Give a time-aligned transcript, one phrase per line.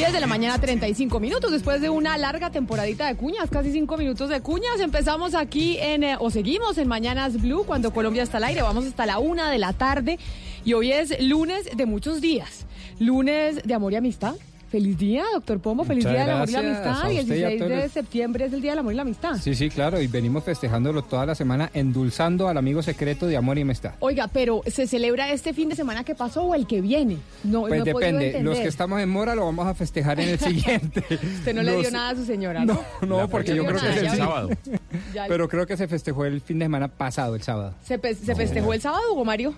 [0.00, 1.52] 10 de la mañana, 35 minutos.
[1.52, 6.04] Después de una larga temporadita de cuñas, casi 5 minutos de cuñas, empezamos aquí en,
[6.04, 8.62] eh, o seguimos en Mañanas Blue, cuando Colombia está al aire.
[8.62, 10.18] Vamos hasta la una de la tarde.
[10.64, 12.64] Y hoy es lunes de muchos días.
[12.98, 14.36] Lunes de amor y amistad.
[14.70, 15.82] Feliz día, doctor Pombo.
[15.82, 17.10] Feliz Muchas día del amor y la amistad.
[17.10, 19.02] Y el usted y a 16 de septiembre es el día del amor y la
[19.02, 19.36] amistad.
[19.36, 23.58] Sí, sí, claro, y venimos festejándolo toda la semana, endulzando al amigo secreto de amor
[23.58, 23.94] y amistad.
[23.98, 27.16] Oiga, pero ¿se celebra este fin de semana que pasó o el que viene?
[27.42, 30.38] No, Pues no depende, los que estamos en Mora lo vamos a festejar en el
[30.38, 31.04] siguiente.
[31.10, 32.74] Usted no le dio nada a su señora, ¿no?
[33.02, 34.50] No, no, porque yo creo que es el sábado.
[35.28, 37.74] Pero creo que se festejó el fin de semana pasado, el sábado.
[37.84, 39.52] ¿Se, pe- se festejó el sábado, Hugo Mario?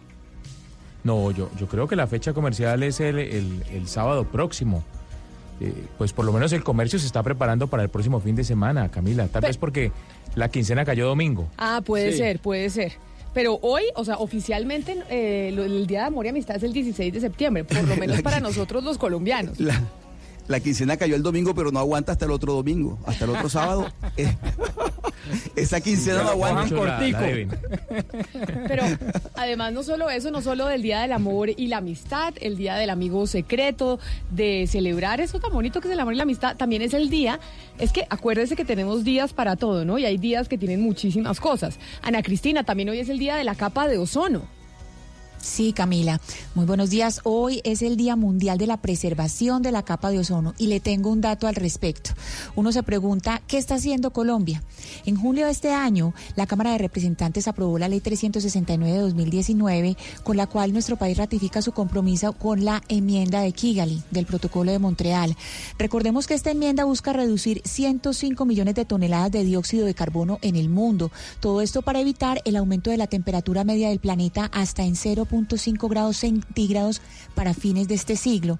[1.04, 4.82] No, yo, yo creo que la fecha comercial es el, el- el sábado próximo.
[5.62, 8.42] Eh, pues por lo menos el comercio se está preparando para el próximo fin de
[8.44, 9.28] semana, Camila.
[9.28, 9.92] Tal Pe- vez porque
[10.34, 11.48] la quincena cayó domingo.
[11.58, 12.18] Ah, puede Sí.
[12.18, 12.92] ser, puede ser.
[13.34, 17.12] Pero hoy, o sea, oficialmente eh, el Día de Amor y Amistad es el 16
[17.14, 19.58] de septiembre, por lo menos para nosotros los colombianos.
[19.60, 19.80] La,
[20.52, 23.48] la quincena cayó el domingo, pero no aguanta hasta el otro domingo, hasta el otro
[23.48, 23.92] sábado.
[25.56, 26.74] Esa quincena no aguanta.
[26.74, 27.18] Cortico.
[28.68, 28.84] Pero
[29.34, 32.74] además no solo eso, no solo del Día del Amor y la Amistad, el Día
[32.76, 33.98] del Amigo Secreto,
[34.30, 37.08] de celebrar eso tan bonito que es el amor y la amistad, también es el
[37.08, 37.40] día,
[37.78, 39.98] es que acuérdese que tenemos días para todo, ¿no?
[39.98, 41.78] Y hay días que tienen muchísimas cosas.
[42.02, 44.42] Ana Cristina, también hoy es el Día de la Capa de Ozono.
[45.42, 46.20] Sí, Camila.
[46.54, 47.20] Muy buenos días.
[47.24, 50.78] Hoy es el Día Mundial de la Preservación de la Capa de Ozono y le
[50.78, 52.12] tengo un dato al respecto.
[52.54, 54.62] Uno se pregunta, ¿qué está haciendo Colombia?
[55.04, 59.96] En julio de este año, la Cámara de Representantes aprobó la Ley 369 de 2019,
[60.22, 64.70] con la cual nuestro país ratifica su compromiso con la enmienda de Kigali del Protocolo
[64.70, 65.36] de Montreal.
[65.76, 70.54] Recordemos que esta enmienda busca reducir 105 millones de toneladas de dióxido de carbono en
[70.54, 71.10] el mundo.
[71.40, 74.94] Todo esto para evitar el aumento de la temperatura media del planeta hasta en
[75.32, 77.00] 0.5 grados centígrados
[77.34, 78.58] para fines de este siglo.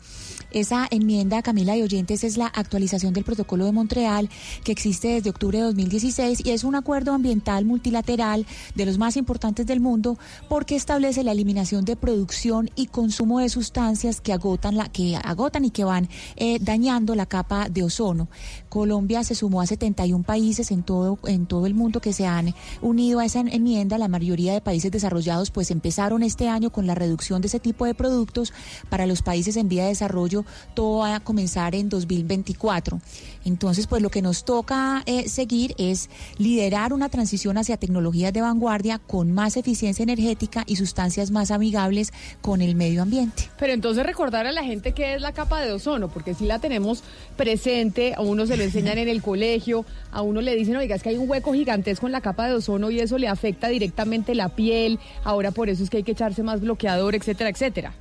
[0.51, 4.29] Esa enmienda, Camila y Oyentes, es la actualización del Protocolo de Montreal
[4.65, 9.17] que existe desde octubre de 2016 y es un acuerdo ambiental multilateral de los más
[9.17, 14.77] importantes del mundo porque establece la eliminación de producción y consumo de sustancias que agotan,
[14.77, 18.29] la, que agotan y que van eh, dañando la capa de ozono.
[18.69, 22.55] Colombia se sumó a 71 países en todo, en todo el mundo que se han
[22.83, 23.97] unido a esa enmienda.
[23.97, 27.85] La mayoría de países desarrollados pues empezaron este año con la reducción de ese tipo
[27.85, 28.53] de productos.
[28.89, 33.01] Para los países en vía de desarrollo todo va a comenzar en 2024.
[33.45, 38.41] Entonces pues lo que nos toca eh, seguir es liderar una transición hacia tecnologías de
[38.41, 43.51] vanguardia con más eficiencia energética y sustancias más amigables con el medio ambiente.
[43.59, 46.59] Pero entonces recordar a la gente qué es la capa de ozono, porque si la
[46.59, 47.03] tenemos
[47.37, 51.03] presente, a uno se lo enseñan en el colegio, a uno le dicen, oiga, es
[51.03, 54.35] que hay un hueco gigantesco en la capa de ozono y eso le afecta directamente
[54.35, 57.95] la piel, ahora por eso es que hay que echarse más bloqueador, etcétera, etcétera.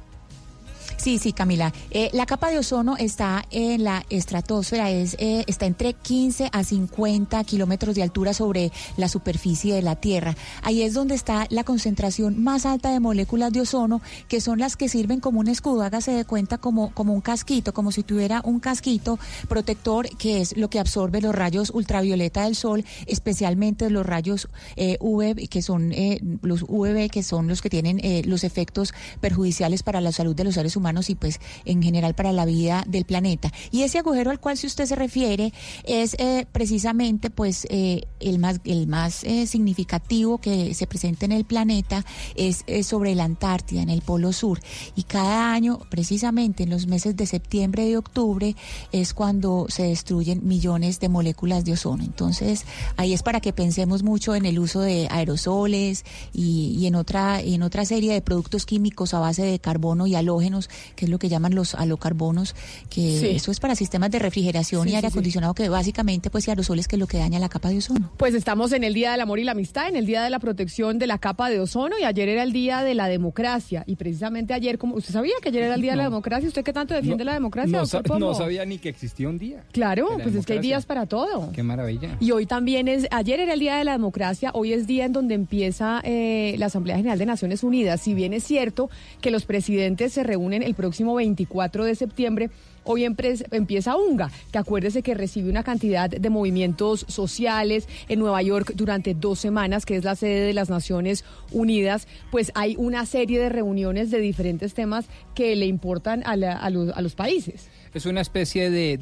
[1.02, 1.74] Sí, sí, Camila.
[1.90, 6.64] Eh, la capa de ozono está en la estratosfera, es, eh, está entre 15 a
[6.64, 10.36] 50 kilómetros de altura sobre la superficie de la Tierra.
[10.62, 14.78] Ahí es donde está la concentración más alta de moléculas de ozono, que son las
[14.78, 18.42] que sirven como un escudo, hágase de cuenta como, como un casquito, como si tuviera
[18.44, 19.18] un casquito
[19.50, 24.98] protector, que es lo que absorbe los rayos ultravioleta del sol, especialmente los rayos eh,
[25.00, 29.82] UV, que son eh, los UVB, que son los que tienen eh, los efectos perjudiciales
[29.82, 33.06] para la salud de los seres humanos y pues en general para la vida del
[33.06, 33.52] planeta.
[33.72, 35.54] Y ese agujero al cual si usted se refiere
[35.86, 41.32] es eh, precisamente pues eh, el más el más eh, significativo que se presenta en
[41.32, 44.60] el planeta es, sobre la Antártida en el Polo Sur
[44.96, 48.56] y cada año precisamente en los meses de septiembre y octubre
[48.92, 52.04] es cuando se destruyen millones de moléculas de ozono.
[52.04, 52.66] Entonces
[52.98, 56.04] ahí es para que pensemos mucho en el uso de aerosoles
[56.34, 60.16] y, y en otra en otra serie de productos químicos a base de carbono y
[60.16, 62.56] halógenos que es lo que llaman los alocarbonos,
[62.90, 63.28] que Sí.
[63.36, 65.18] eso es para sistemas de refrigeración Sí, y aire sí, sí.
[65.18, 68.12] acondicionado, que básicamente pues y aerosoles que es lo que daña la capa de ozono.
[68.18, 70.40] Pues estamos en el Día del Amor y la Amistad, en el Día de la
[70.40, 73.84] Protección de la Capa de Ozono y ayer era el Día de la Democracia.
[73.86, 76.04] Y precisamente ayer, como ¿usted sabía que ayer era el Día de la.
[76.04, 76.48] Democracia?
[76.48, 79.38] ¿Usted qué tanto defiende la democracia, no, doctor sa- no sabía ni que existía un
[79.38, 79.64] día.
[79.72, 81.52] Claro, pues es que hay días para todo.
[81.54, 82.18] Qué maravilla.
[82.20, 85.14] Y hoy también es, ayer era el Día de la Democracia, hoy es día en
[85.14, 88.02] donde empieza eh, la Asamblea General de Naciones Unidas.
[88.02, 88.90] Si bien es cierto
[89.22, 92.50] que los presidentes se reúnen el próximo 24 de septiembre,
[92.84, 98.74] hoy empieza UNGA, que acuérdese que recibe una cantidad de movimientos sociales en Nueva York
[98.76, 103.40] durante dos semanas, que es la sede de las Naciones Unidas, pues hay una serie
[103.40, 107.70] de reuniones de diferentes temas que le importan a, la- a los- a los países.
[107.94, 108.98] Es una especie de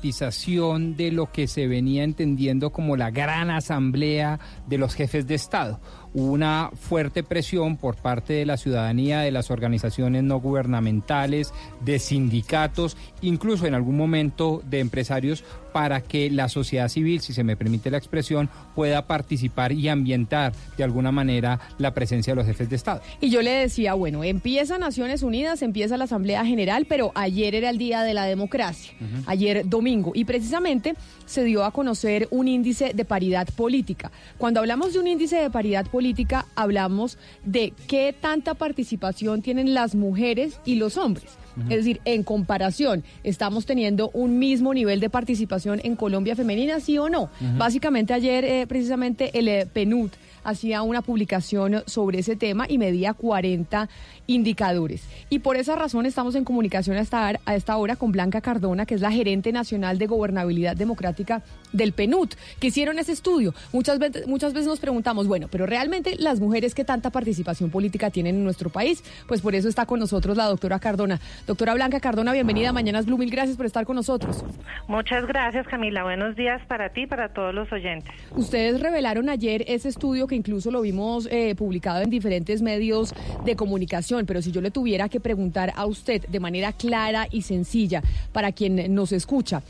[0.00, 5.34] democratización de lo que se venía entendiendo como la gran asamblea de los jefes de
[5.36, 5.80] Estado.
[6.18, 11.52] Una fuerte presión por parte de la ciudadanía, de las organizaciones no gubernamentales,
[11.84, 17.44] de sindicatos, incluso en algún momento de empresarios, para que la sociedad civil, si se
[17.44, 22.46] me permite la expresión, pueda participar y ambientar de alguna manera la presencia de los
[22.46, 23.02] jefes de Estado.
[23.20, 27.68] Y yo le decía, bueno, empieza Naciones Unidas, empieza la Asamblea General, pero ayer era
[27.68, 28.94] el Día de la Democracia,
[29.26, 30.94] ayer domingo, y precisamente
[31.26, 34.10] se dio a conocer un índice de paridad política.
[34.38, 36.05] Cuando hablamos de un índice de paridad política,
[36.54, 41.26] hablamos de qué tanta participación tienen las mujeres y los hombres.
[41.70, 46.98] Es decir, en comparación, ¿estamos teniendo un mismo nivel de participación en Colombia femenina, sí
[46.98, 47.30] o no?
[47.56, 50.10] Básicamente ayer, eh, precisamente, el eh, PNUD
[50.44, 53.88] hacía una publicación sobre ese tema y medía 40
[54.26, 55.08] indicadores.
[55.30, 58.94] Y por esa razón estamos en comunicación hasta a esta hora con Blanca Cardona, que
[58.94, 61.42] es la gerente nacional de gobernabilidad democrática
[61.72, 62.30] del PNUD,
[62.60, 63.54] que hicieron ese estudio.
[63.72, 68.10] Muchas veces, muchas veces nos preguntamos, bueno, pero realmente las mujeres qué tanta participación política
[68.10, 71.20] tienen en nuestro país, pues por eso está con nosotros la doctora Cardona.
[71.46, 74.44] Doctora Blanca Cardona, bienvenida a Mañanas Blue, mil gracias por estar con nosotros.
[74.88, 76.04] Muchas gracias, Camila.
[76.04, 78.12] Buenos días para ti y para todos los oyentes.
[78.34, 83.14] Ustedes revelaron ayer ese estudio que incluso lo vimos eh, publicado en diferentes medios
[83.44, 87.42] de comunicación, pero si yo le tuviera que preguntar a usted de manera clara y
[87.42, 88.02] sencilla
[88.32, 89.62] para quien nos escucha,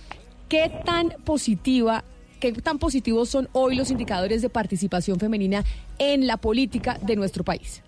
[0.49, 2.05] ¿qué tan positiva,
[2.39, 5.65] qué tan positivos son hoy los indicadores de participación femenina
[5.99, 7.83] en la política de nuestro país?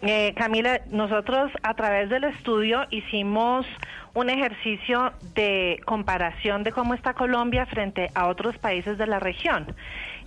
[0.00, 3.66] Eh, Camila, nosotros a través del estudio hicimos
[4.14, 9.66] un ejercicio de comparación de cómo está Colombia frente a otros países de la región.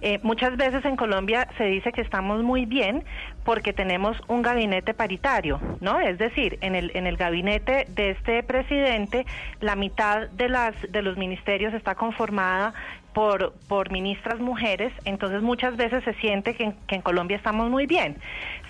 [0.02, 3.04] Eh, muchas veces en Colombia se dice que estamos muy bien
[3.44, 6.00] porque tenemos un gabinete paritario, ¿no?
[6.00, 9.26] Es decir, en el en el gabinete de este presidente
[9.62, 12.74] la mitad de las de los ministerios está conformada
[13.16, 17.72] por, por ministras mujeres, entonces muchas veces se siente que en, que en Colombia estamos
[17.72, 18.18] muy bien.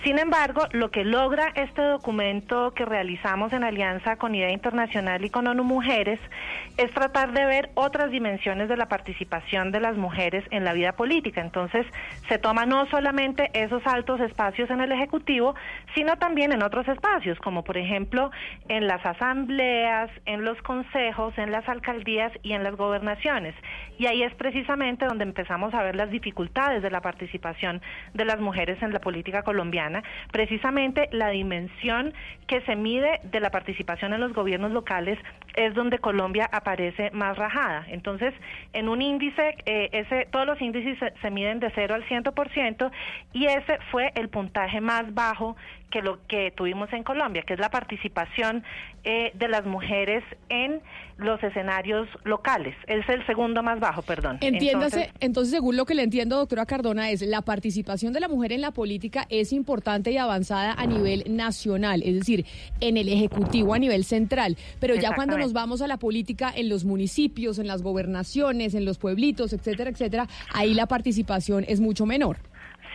[0.05, 5.31] Sin embargo, lo que logra este documento que realizamos en alianza con IDEA Internacional y
[5.31, 6.19] con ONU Mujeres
[6.77, 10.91] es tratar de ver otras dimensiones de la participación de las mujeres en la vida
[10.91, 11.41] política.
[11.41, 11.87] Entonces,
[12.29, 15.55] se toma no solamente esos altos espacios en el Ejecutivo,
[15.95, 18.29] sino también en otros espacios, como por ejemplo
[18.67, 23.55] en las asambleas, en los consejos, en las alcaldías y en las gobernaciones.
[23.97, 27.81] Y ahí es precisamente donde empezamos a ver las dificultades de la participación
[28.13, 29.94] de las mujeres en la política colombiana,
[30.31, 32.13] precisamente la dimensión
[32.47, 35.17] que se mide de la participación en los gobiernos locales
[35.55, 37.85] es donde Colombia aparece más rajada.
[37.87, 38.33] Entonces,
[38.73, 42.91] en un índice, eh, todos los índices se, se miden de 0 al 100%
[43.33, 45.55] y ese fue el puntaje más bajo
[45.91, 48.63] que lo que tuvimos en Colombia, que es la participación
[49.03, 50.81] eh, de las mujeres en
[51.17, 52.75] los escenarios locales.
[52.87, 54.37] Es el segundo más bajo, perdón.
[54.41, 58.27] Entiéndase, entonces, Entonces, según lo que le entiendo, doctora Cardona, es la participación de la
[58.27, 62.45] mujer en la política es importante y avanzada a nivel nacional, es decir,
[62.81, 64.57] en el Ejecutivo a nivel central.
[64.79, 68.85] Pero ya cuando nos vamos a la política en los municipios, en las gobernaciones, en
[68.85, 72.37] los pueblitos, etcétera, etcétera, ahí la participación es mucho menor.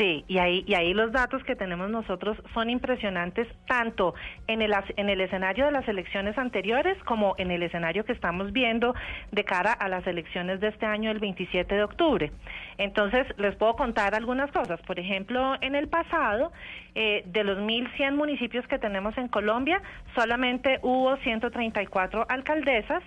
[0.00, 4.14] Sí, y ahí, y ahí los datos que tenemos nosotros son impresionantes, tanto
[4.46, 8.50] en el, en el escenario de las elecciones anteriores como en el escenario que estamos
[8.50, 8.94] viendo
[9.30, 12.32] de cara a las elecciones de este año, el 27 de octubre.
[12.78, 14.80] Entonces, les puedo contar algunas cosas.
[14.86, 16.50] Por ejemplo, en el pasado,
[16.94, 19.82] eh, de los 1.100 municipios que tenemos en Colombia,
[20.14, 23.02] solamente hubo 134 alcaldesas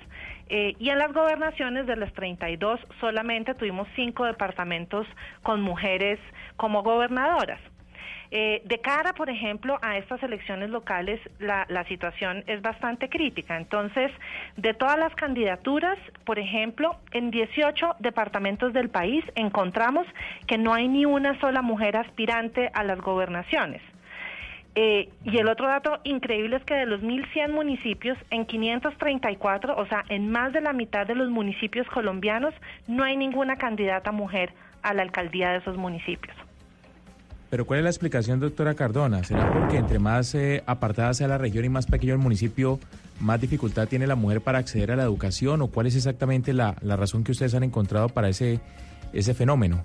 [0.49, 5.07] eh, y en las gobernaciones de las 32 solamente tuvimos cinco departamentos
[5.41, 6.19] con mujeres
[6.57, 7.59] como gobernadoras.
[8.35, 13.57] Eh, de cara, por ejemplo, a estas elecciones locales, la, la situación es bastante crítica.
[13.57, 14.11] Entonces,
[14.57, 20.07] de todas las candidaturas, por ejemplo, en 18 departamentos del país encontramos
[20.47, 23.83] que no hay ni una sola mujer aspirante a las gobernaciones.
[24.75, 29.85] Eh, y el otro dato increíble es que de los 1.100 municipios, en 534, o
[29.85, 32.53] sea, en más de la mitad de los municipios colombianos,
[32.87, 34.51] no hay ninguna candidata mujer
[34.81, 36.35] a la alcaldía de esos municipios.
[37.51, 39.23] Pero ¿cuál es la explicación, doctora Cardona?
[39.23, 42.79] ¿Será porque entre más eh, apartada sea la región y más pequeño el municipio,
[43.19, 45.61] más dificultad tiene la mujer para acceder a la educación?
[45.61, 48.59] ¿O cuál es exactamente la, la razón que ustedes han encontrado para ese,
[49.13, 49.83] ese fenómeno?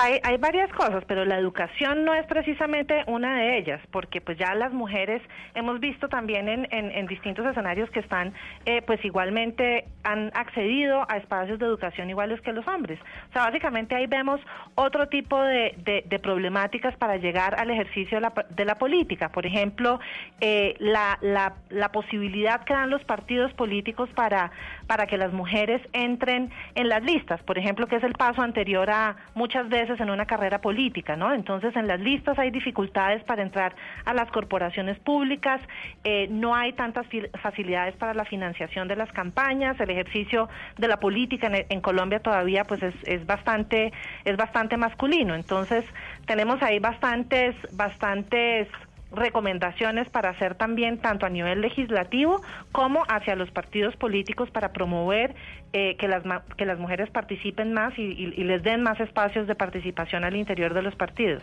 [0.00, 4.38] Hay, hay varias cosas, pero la educación no es precisamente una de ellas, porque pues
[4.38, 5.22] ya las mujeres
[5.54, 8.32] hemos visto también en, en, en distintos escenarios que están,
[8.64, 12.98] eh, pues igualmente han accedido a espacios de educación iguales que los hombres.
[13.30, 14.40] O sea, básicamente ahí vemos
[14.74, 19.28] otro tipo de, de, de problemáticas para llegar al ejercicio de la, de la política.
[19.30, 20.00] Por ejemplo,
[20.40, 24.50] eh, la, la, la posibilidad que dan los partidos políticos para,
[24.92, 28.90] para que las mujeres entren en las listas, por ejemplo, que es el paso anterior
[28.90, 31.32] a muchas veces en una carrera política, ¿no?
[31.32, 35.62] Entonces en las listas hay dificultades para entrar a las corporaciones públicas,
[36.04, 37.06] eh, no hay tantas
[37.40, 42.20] facilidades para la financiación de las campañas, el ejercicio de la política en, en Colombia
[42.20, 43.94] todavía pues es, es bastante
[44.26, 45.86] es bastante masculino, entonces
[46.26, 48.68] tenemos ahí bastantes bastantes
[49.12, 52.42] recomendaciones para hacer también tanto a nivel legislativo
[52.72, 55.34] como hacia los partidos políticos para promover
[55.72, 56.22] eh, que, las,
[56.56, 60.36] que las mujeres participen más y, y, y les den más espacios de participación al
[60.36, 61.42] interior de los partidos.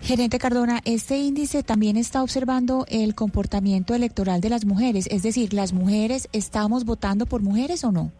[0.00, 5.52] Gerente Cardona, este índice también está observando el comportamiento electoral de las mujeres, es decir,
[5.52, 8.12] ¿las mujeres estamos votando por mujeres o no?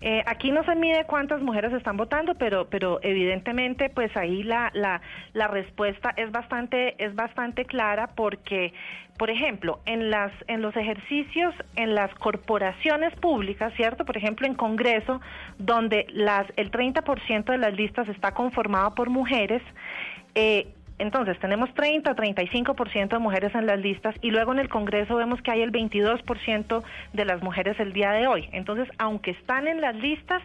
[0.00, 4.70] Eh, aquí no se mide cuántas mujeres están votando, pero, pero evidentemente, pues ahí la,
[4.74, 5.00] la,
[5.32, 8.74] la respuesta es bastante, es bastante clara porque,
[9.18, 14.04] por ejemplo, en las, en los ejercicios, en las corporaciones públicas, ¿cierto?
[14.04, 15.20] Por ejemplo, en Congreso,
[15.58, 19.62] donde las, el 30% de las listas está conformado por mujeres,
[20.34, 24.68] eh, entonces, tenemos 30 o 35% de mujeres en las listas y luego en el
[24.68, 28.48] Congreso vemos que hay el 22% de las mujeres el día de hoy.
[28.52, 30.42] Entonces, aunque están en las listas,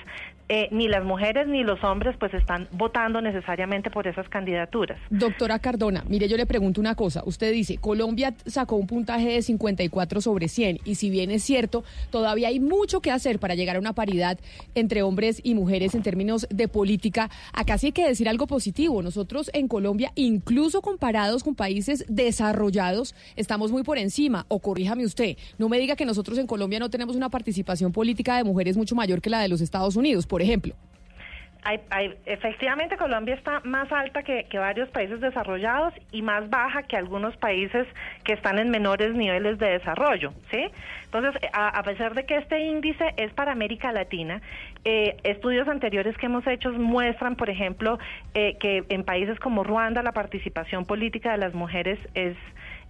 [0.54, 5.00] eh, ni las mujeres ni los hombres pues están votando necesariamente por esas candidaturas.
[5.10, 7.24] Doctora Cardona, mire, yo le pregunto una cosa.
[7.26, 11.86] Usted dice, Colombia sacó un puntaje de 54 sobre 100 y si bien es cierto,
[12.10, 14.40] todavía hay mucho que hacer para llegar a una paridad
[14.76, 17.30] entre hombres y mujeres en términos de política.
[17.54, 19.02] Acá sí hay que decir algo positivo.
[19.02, 24.46] Nosotros en Colombia, incluso comparados con países desarrollados, estamos muy por encima.
[24.50, 28.36] O corríjame usted, no me diga que nosotros en Colombia no tenemos una participación política
[28.36, 30.28] de mujeres mucho mayor que la de los Estados Unidos.
[30.42, 30.74] Ejemplo.
[31.64, 36.98] Hay, hay, efectivamente, Colombia está más alta que, varios países desarrollados y más baja que
[36.98, 37.86] algunos países
[38.24, 40.66] que están en menores niveles de desarrollo, ¿sí?
[41.06, 44.42] Entonces, a, pesar de que este índice es para América Latina,
[44.86, 48.00] eh, estudios anteriores que hemos hecho muestran, por ejemplo,
[48.34, 52.36] eh, que en países como Ruanda la participación política de las mujeres es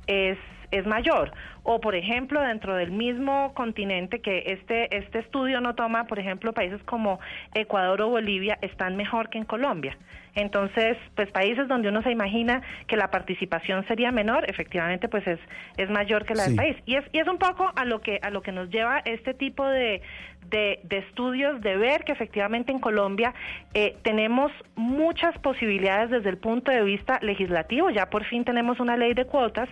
[0.07, 0.37] es
[0.71, 1.31] es mayor.
[1.63, 6.53] O, por ejemplo, dentro del mismo continente que este, este estudio no toma, por ejemplo,
[6.53, 7.19] países como
[7.53, 9.97] Ecuador o Bolivia están mejor que en Colombia.
[10.33, 15.39] Entonces, pues países donde uno se imagina que la participación sería menor, efectivamente, pues es,
[15.77, 16.49] es mayor que la sí.
[16.49, 16.77] del país.
[16.85, 19.33] Y es, y es un poco a lo que, a lo que nos lleva este
[19.33, 20.01] tipo de,
[20.49, 23.33] de, de estudios, de ver que efectivamente en Colombia
[23.73, 27.89] eh, tenemos muchas posibilidades desde el punto de vista legislativo.
[27.89, 29.69] Ya por fin tenemos una ley de cuotas,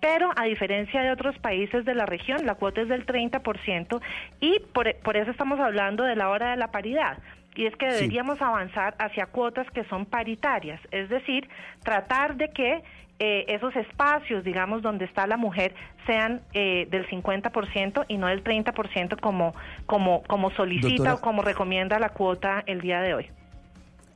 [0.00, 4.00] pero a diferencia de otros países de la región, la cuota es del 30%
[4.40, 7.18] y por, por eso estamos hablando de la hora de la paridad
[7.54, 8.44] y es que deberíamos sí.
[8.44, 11.48] avanzar hacia cuotas que son paritarias, es decir,
[11.82, 12.82] tratar de que
[13.18, 15.74] eh, esos espacios, digamos, donde está la mujer
[16.06, 19.54] sean eh, del 50% y no del 30% como,
[19.86, 23.26] como, como solicita Doctora, o como recomienda la cuota el día de hoy.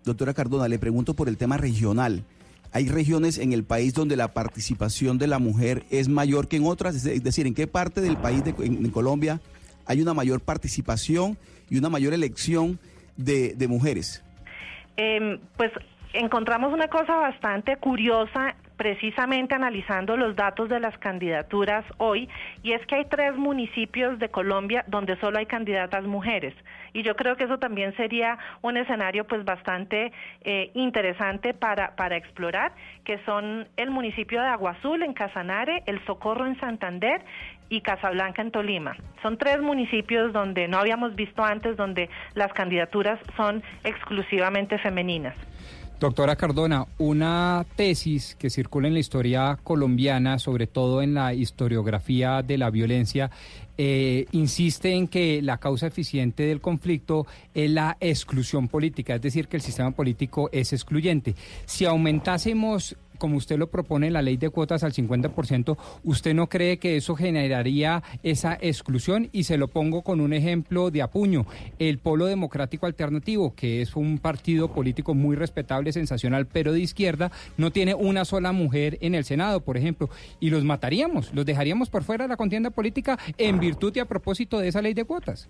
[0.04, 2.24] Doctora Cardona, le pregunto por el tema regional.
[2.76, 6.66] ¿Hay regiones en el país donde la participación de la mujer es mayor que en
[6.66, 7.06] otras?
[7.06, 9.40] Es decir, ¿en qué parte del país de en, Colombia
[9.86, 11.38] hay una mayor participación
[11.70, 12.78] y una mayor elección
[13.16, 14.22] de, de mujeres?
[14.98, 15.72] Eh, pues
[16.12, 22.28] encontramos una cosa bastante curiosa precisamente analizando los datos de las candidaturas hoy,
[22.62, 26.54] y es que hay tres municipios de Colombia donde solo hay candidatas mujeres.
[26.92, 32.16] Y yo creo que eso también sería un escenario pues bastante eh, interesante para, para
[32.16, 32.72] explorar,
[33.04, 37.22] que son el municipio de Agua Azul en Casanare, el Socorro en Santander
[37.68, 38.96] y Casablanca en Tolima.
[39.22, 45.34] Son tres municipios donde no habíamos visto antes, donde las candidaturas son exclusivamente femeninas.
[45.98, 52.42] Doctora Cardona, una tesis que circula en la historia colombiana, sobre todo en la historiografía
[52.42, 53.30] de la violencia,
[53.78, 59.48] eh, insiste en que la causa eficiente del conflicto es la exclusión política, es decir,
[59.48, 61.34] que el sistema político es excluyente.
[61.64, 66.78] Si aumentásemos como usted lo propone la ley de cuotas al 50%, ¿usted no cree
[66.78, 69.28] que eso generaría esa exclusión?
[69.32, 71.46] Y se lo pongo con un ejemplo de apuño.
[71.78, 77.30] El Polo Democrático Alternativo, que es un partido político muy respetable, sensacional, pero de izquierda,
[77.56, 81.90] no tiene una sola mujer en el Senado, por ejemplo, y los mataríamos, los dejaríamos
[81.90, 85.04] por fuera de la contienda política en virtud y a propósito de esa ley de
[85.04, 85.48] cuotas.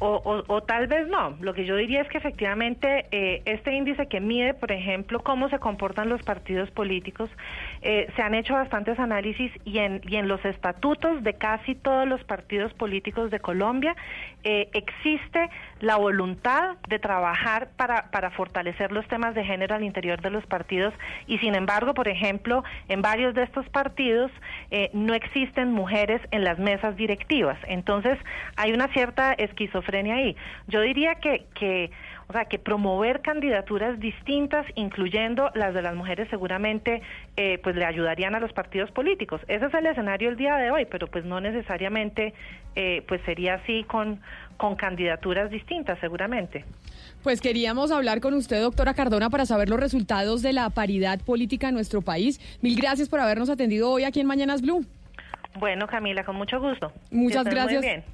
[0.00, 1.36] O, o, o, tal vez no.
[1.40, 5.48] Lo que yo diría es que efectivamente eh, este índice que mide, por ejemplo, cómo
[5.48, 7.28] se comportan los partidos políticos,
[7.82, 12.06] eh, se han hecho bastantes análisis y en, y en los estatutos de casi todos
[12.06, 13.96] los partidos políticos de Colombia
[14.44, 15.50] eh, existe
[15.80, 20.44] la voluntad de trabajar para, para fortalecer los temas de género al interior de los
[20.46, 20.94] partidos
[21.26, 24.30] y sin embargo, por ejemplo, en varios de estos partidos
[24.70, 27.58] eh, no existen mujeres en las mesas directivas.
[27.66, 28.18] Entonces,
[28.56, 30.36] hay una cierta esquizofrenia ahí.
[30.66, 31.90] Yo diría que, que,
[32.28, 37.02] o sea, que promover candidaturas distintas, incluyendo las de las mujeres, seguramente,
[37.36, 39.40] eh, pues le ayudarían a los partidos políticos.
[39.48, 42.34] Ese es el escenario el día de hoy, pero pues no necesariamente,
[42.74, 44.20] eh, pues sería así con,
[44.58, 46.64] con candidaturas distintas, seguramente.
[47.22, 51.68] Pues queríamos hablar con usted, doctora Cardona, para saber los resultados de la paridad política
[51.68, 52.38] en nuestro país.
[52.60, 54.84] Mil gracias por habernos atendido hoy aquí en Mañanas Blue.
[55.58, 56.92] Bueno, Camila, con mucho gusto.
[57.10, 58.04] Muchas gracias.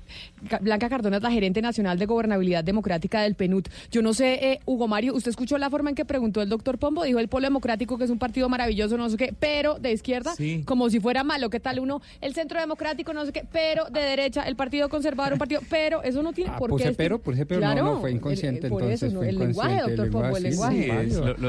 [0.61, 3.67] Blanca Cardona es la gerente nacional de gobernabilidad democrática del PNUD.
[3.91, 6.79] Yo no sé, eh, Hugo Mario, ¿usted escuchó la forma en que preguntó el doctor
[6.79, 7.05] Pombo?
[7.05, 10.35] Dijo el Polo Democrático que es un partido maravilloso, no sé qué, pero de izquierda,
[10.65, 11.51] como si fuera malo.
[11.51, 12.01] ¿Qué tal uno?
[12.21, 16.03] El Centro Democrático, no sé qué, pero de derecha, el Partido Conservador, un partido, pero
[16.03, 16.93] eso no tiene ah, por qué.
[16.93, 18.69] pero, puse pero, claro, no, fue inconsciente.
[18.69, 20.91] por entonces, eso, el lenguaje, doctor Pombo, el lenguaje.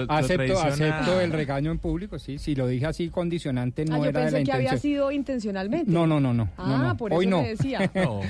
[0.07, 2.37] acepto, acepto el regaño en público, sí.
[2.37, 4.55] Si lo dije así condicionante, no ah, era de la que intención.
[4.55, 5.91] había sido intencionalmente.
[5.91, 6.49] No, no, no, no.
[6.57, 7.41] Ah, por eso Hoy no.
[7.41, 7.91] decía.
[8.05, 8.21] No.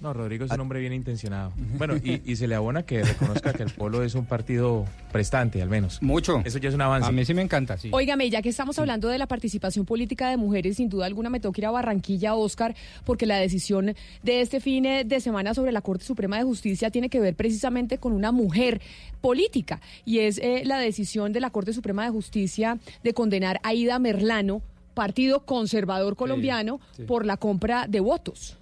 [0.00, 1.52] No, Rodrigo es un hombre bien intencionado.
[1.76, 5.60] Bueno, y, y, se le abona que reconozca que el Polo es un partido prestante,
[5.60, 6.02] al menos.
[6.02, 6.40] Mucho.
[6.44, 7.06] Eso ya es un avance.
[7.06, 7.90] A mí sí me encanta, sí.
[7.92, 11.38] Óigame, ya que estamos hablando de la participación política de mujeres, sin duda alguna me
[11.38, 15.70] tengo que ir a Barranquilla, Oscar, porque la decisión de este fin de semana sobre
[15.70, 18.80] la Corte Suprema de Justicia tiene que ver precisamente con una mujer
[19.20, 19.82] política.
[20.06, 23.98] Y es eh, la decisión de la Corte Suprema de Justicia de condenar a Ida
[23.98, 24.62] Merlano
[24.94, 27.02] Partido Conservador Colombiano sí, sí.
[27.04, 28.56] por la compra de votos.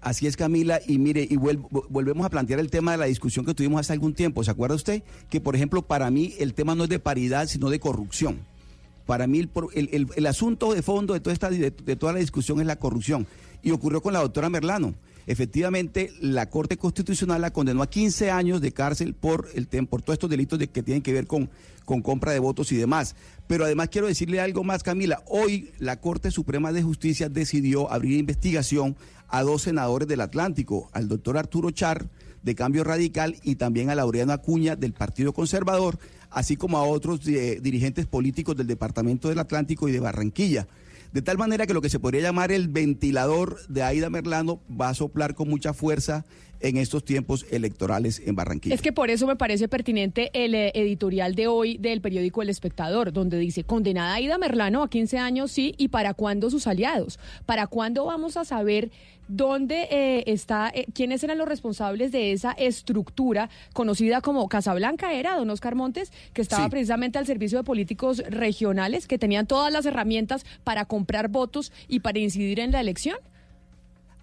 [0.00, 3.54] Así es, Camila, y mire, y volvemos a plantear el tema de la discusión que
[3.54, 4.44] tuvimos hace algún tiempo.
[4.44, 5.02] ¿Se acuerda usted?
[5.28, 8.38] Que, por ejemplo, para mí el tema no es de paridad, sino de corrupción.
[9.06, 12.66] Para mí el, asunto de fondo de toda, esta, de, de toda la discusión es
[12.66, 13.26] la corrupción.
[13.62, 14.94] Y ocurrió con la doctora Merlano
[15.28, 20.14] efectivamente la Corte Constitucional la condenó a 15 años de cárcel por, el, por todos
[20.14, 21.50] estos delitos de, que tienen que ver con,
[21.84, 23.14] con compra de votos y demás.
[23.46, 25.22] Pero además quiero decirle algo más, Camila.
[25.26, 28.96] Hoy la Corte Suprema de Justicia decidió abrir investigación
[29.28, 32.08] a dos senadores del Atlántico, al doctor Arturo Char,
[32.42, 35.98] de Cambio Radical, y también a Laureano Acuña, del Partido Conservador,
[36.30, 40.66] así como a otros eh, dirigentes políticos del Departamento del Atlántico y de Barranquilla.
[41.12, 44.90] De tal manera que lo que se podría llamar el ventilador de Aida Merlano va
[44.90, 46.26] a soplar con mucha fuerza
[46.60, 48.74] en estos tiempos electorales en Barranquilla.
[48.74, 52.50] Es que por eso me parece pertinente el eh, editorial de hoy del periódico El
[52.50, 57.18] Espectador, donde dice, condenada Aida Merlano a 15 años, sí, y para cuándo sus aliados.
[57.46, 58.90] ¿Para cuándo vamos a saber
[59.28, 65.12] dónde eh, está, eh, quiénes eran los responsables de esa estructura conocida como Casablanca?
[65.12, 66.70] Era don Oscar Montes, que estaba sí.
[66.70, 72.00] precisamente al servicio de políticos regionales que tenían todas las herramientas para comprar votos y
[72.00, 73.18] para incidir en la elección.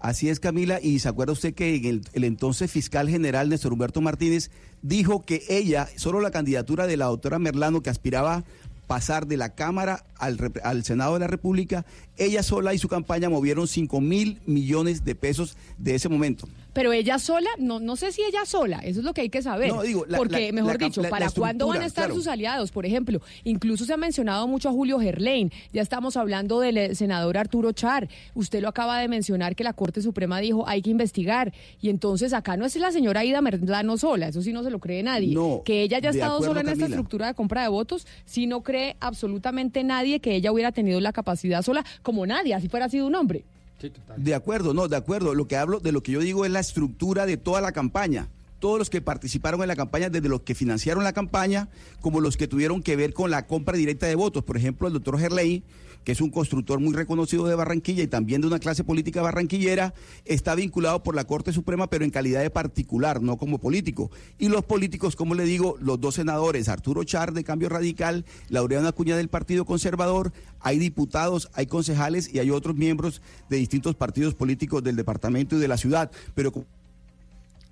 [0.06, 4.02] Así es, Camila, y se acuerda usted que el, el, entonces fiscal general Néstor Humberto
[4.02, 4.52] Martínez
[4.84, 8.44] dijo que ella, solo la candidatura de la doctora Merlano, que aspiraba
[8.86, 11.86] pasar de la Cámara al, al, Senado de la República,
[12.18, 16.48] ella sola y su campaña movieron 5 mil millones de pesos de ese momento.
[16.74, 19.42] Pero ella sola, no, no sé si ella sola, eso es lo que hay que
[19.42, 19.70] saber.
[19.70, 22.16] No, digo, la, Porque, la, mejor la, dicho, ¿para cuándo van a estar claro.
[22.16, 22.72] sus aliados?
[22.72, 26.96] Por ejemplo, incluso se ha mencionado mucho a Julio Gerlain, ya estamos hablando del eh,
[26.96, 30.90] senador Arturo Char, usted lo acaba de mencionar que la Corte Suprema dijo hay que
[30.90, 34.70] investigar, y entonces acá no es la señora Ida Merlano sola, eso sí no se
[34.70, 35.34] lo cree nadie.
[35.34, 36.86] No, que ella haya estado acuerdo, sola en Camila.
[36.86, 41.00] esta estructura de compra de votos, sí no cree absolutamente nadie que ella hubiera tenido
[41.00, 43.44] la capacidad sola, como nadie, así fuera sido un hombre.
[43.80, 45.34] Sí, de acuerdo, no, de acuerdo.
[45.34, 48.28] Lo que hablo, de lo que yo digo es la estructura de toda la campaña.
[48.60, 51.68] Todos los que participaron en la campaña, desde los que financiaron la campaña,
[52.02, 54.44] como los que tuvieron que ver con la compra directa de votos.
[54.44, 55.62] Por ejemplo, el doctor Gerley,
[56.06, 59.96] que es un constructor muy reconocido de Barranquilla y también de una clase política barranquillera,
[60.24, 64.12] está vinculado por la Corte Suprema, pero en calidad de particular, no como político.
[64.38, 68.88] Y los políticos, como le digo, los dos senadores, Arturo Char de Cambio Radical, Laureano
[68.88, 74.36] Acuña del Partido Conservador, hay diputados, hay concejales y hay otros miembros de distintos partidos
[74.36, 76.12] políticos del departamento y de la ciudad.
[76.36, 76.54] Pero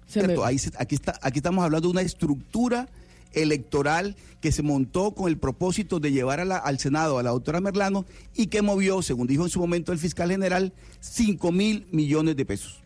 [0.07, 2.89] cierto, ahí, aquí, está, aquí estamos hablando de una estructura
[3.33, 7.31] electoral que se montó con el propósito de llevar a la, al Senado a la
[7.31, 11.87] doctora Merlano y que movió, según dijo en su momento el fiscal general, 5 mil
[11.91, 12.82] millones de pesos.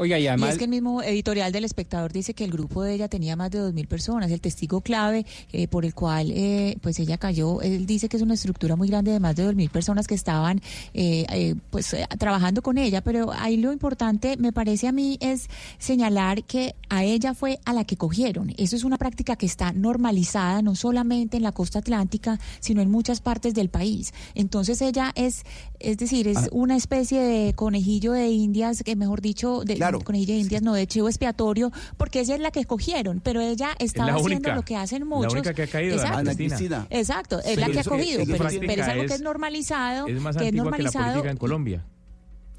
[0.00, 0.52] Oiga, y Y además...
[0.52, 3.50] es que el mismo editorial del espectador dice que el grupo de ella tenía más
[3.50, 4.30] de 2.000 personas.
[4.30, 8.22] El testigo clave eh, por el cual eh, pues ella cayó, él dice que es
[8.22, 10.62] una estructura muy grande de más de 2.000 personas que estaban
[10.94, 13.02] eh, eh, pues eh, trabajando con ella.
[13.02, 17.74] Pero ahí lo importante, me parece a mí, es señalar que a ella fue a
[17.74, 18.54] la que cogieron.
[18.56, 22.90] Eso es una práctica que está normalizada no solamente en la costa atlántica, sino en
[22.90, 24.14] muchas partes del país.
[24.34, 25.44] Entonces ella es,
[25.80, 26.48] es decir, es Ah.
[26.52, 30.00] una especie de conejillo de indias, que mejor dicho, de Claro.
[30.00, 33.70] conejillo de indias, no de chivo expiatorio, porque ella es la que escogieron, pero ella
[33.78, 35.32] estaba la haciendo única, lo que hacen la muchos.
[35.32, 36.18] única que ha caído, Exacto.
[36.18, 36.86] Ana Cristina.
[36.90, 40.36] Exacto, es Sí, la que ha cogido, pero, es algo que es- normalizado, Es más
[40.36, 41.06] que es que la normalizado.
[41.12, 41.84] política en Colombia.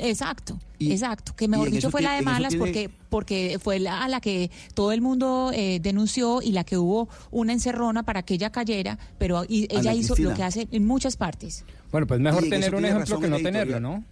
[0.04, 4.04] Exacto, Y- exacto, que mejor dicho fue la de malas tiene- porque porque fue la,
[4.04, 8.24] a la que todo el mundo eh, denunció y la que hubo una encerrona para
[8.24, 10.30] que ella cayera, pero y ella Ana hizo Cristina.
[10.32, 11.66] lo que hace en muchas partes.
[11.92, 13.80] Bueno, pues mejor tener un ejemplo que no el tenerlo.
[13.80, 14.04] ¿no?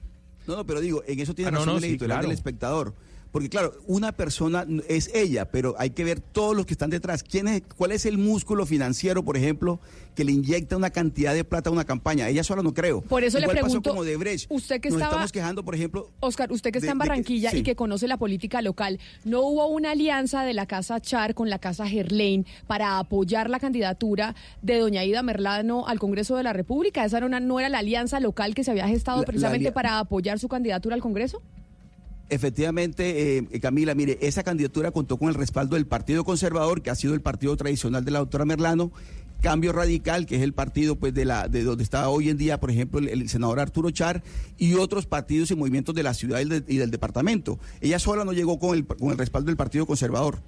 [0.48, 2.28] No, no, pero digo, en eso tiene Ah, no, razón no, el sí, editorial claro.
[2.30, 2.94] del espectador.
[3.32, 7.22] Porque claro, una persona es ella, pero hay que ver todos los que están detrás.
[7.22, 9.80] ¿Quién es, ¿Cuál es el músculo financiero, por ejemplo,
[10.16, 12.28] que le inyecta una cantidad de plata a una campaña?
[12.28, 13.02] Ella sola no creo.
[13.02, 14.48] Por eso le Igual pregunto, pasó como de Brecht.
[14.50, 16.10] usted que Nos estaba- estamos quejando, por ejemplo...
[16.22, 17.58] Oscar, usted que está de- en que- Barranquilla sí.
[17.58, 21.52] y que conoce la política local, ¿no hubo una alianza de la Casa Char con
[21.52, 26.54] la Casa Gerlain para apoyar la candidatura de doña Ida Merlano al Congreso de la
[26.54, 27.06] República?
[27.06, 30.00] ¿Esa era una, no era la alianza local que se había gestado La- precisamente para
[30.00, 31.44] apoyar su candidatura al Congreso?
[32.30, 36.96] Efectivamente, eh, Camila, mire, esa candidatura contó con el respaldo del Partido Conservador, que ha
[36.96, 38.92] sido el partido tradicional de la doctora Merlano,
[39.42, 42.60] Cambio Radical, que es el partido pues de la de donde está hoy en día,
[42.60, 44.22] por ejemplo, el, senador Arturo Char,
[44.58, 47.58] y otros partidos y movimientos de la ciudad y y del departamento.
[47.82, 50.40] Ella sola no llegó con el, con el respaldo del Partido Conservador.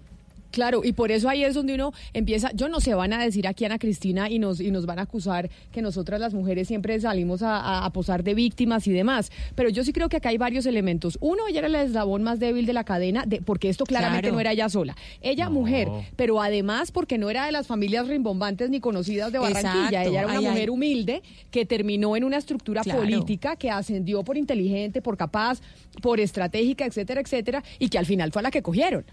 [0.52, 3.48] Claro, y por eso ahí es donde uno empieza, yo no sé, van a decir
[3.48, 7.00] aquí Ana Cristina y nos, y nos van a acusar que nosotras las mujeres siempre
[7.00, 10.30] salimos a, a- a posar de víctimas y demás, pero yo sí creo que acá
[10.30, 11.18] hay varios elementos.
[11.22, 14.36] Uno, ella era el eslabón más débil de la cadena, de, porque esto claramente Claro.
[14.36, 14.96] no era ella sola.
[15.22, 15.52] Ella No.
[15.52, 20.10] mujer, pero además porque no era de las familias rimbombantes ni conocidas de Barranquilla, Exacto,
[20.10, 23.00] ella era una mujer humilde que terminó en una estructura Claro.
[23.00, 25.60] política que ascendió por inteligente, por capaz,
[26.02, 29.06] por estratégica, etcétera, etcétera, y que al final fue a la que cogieron.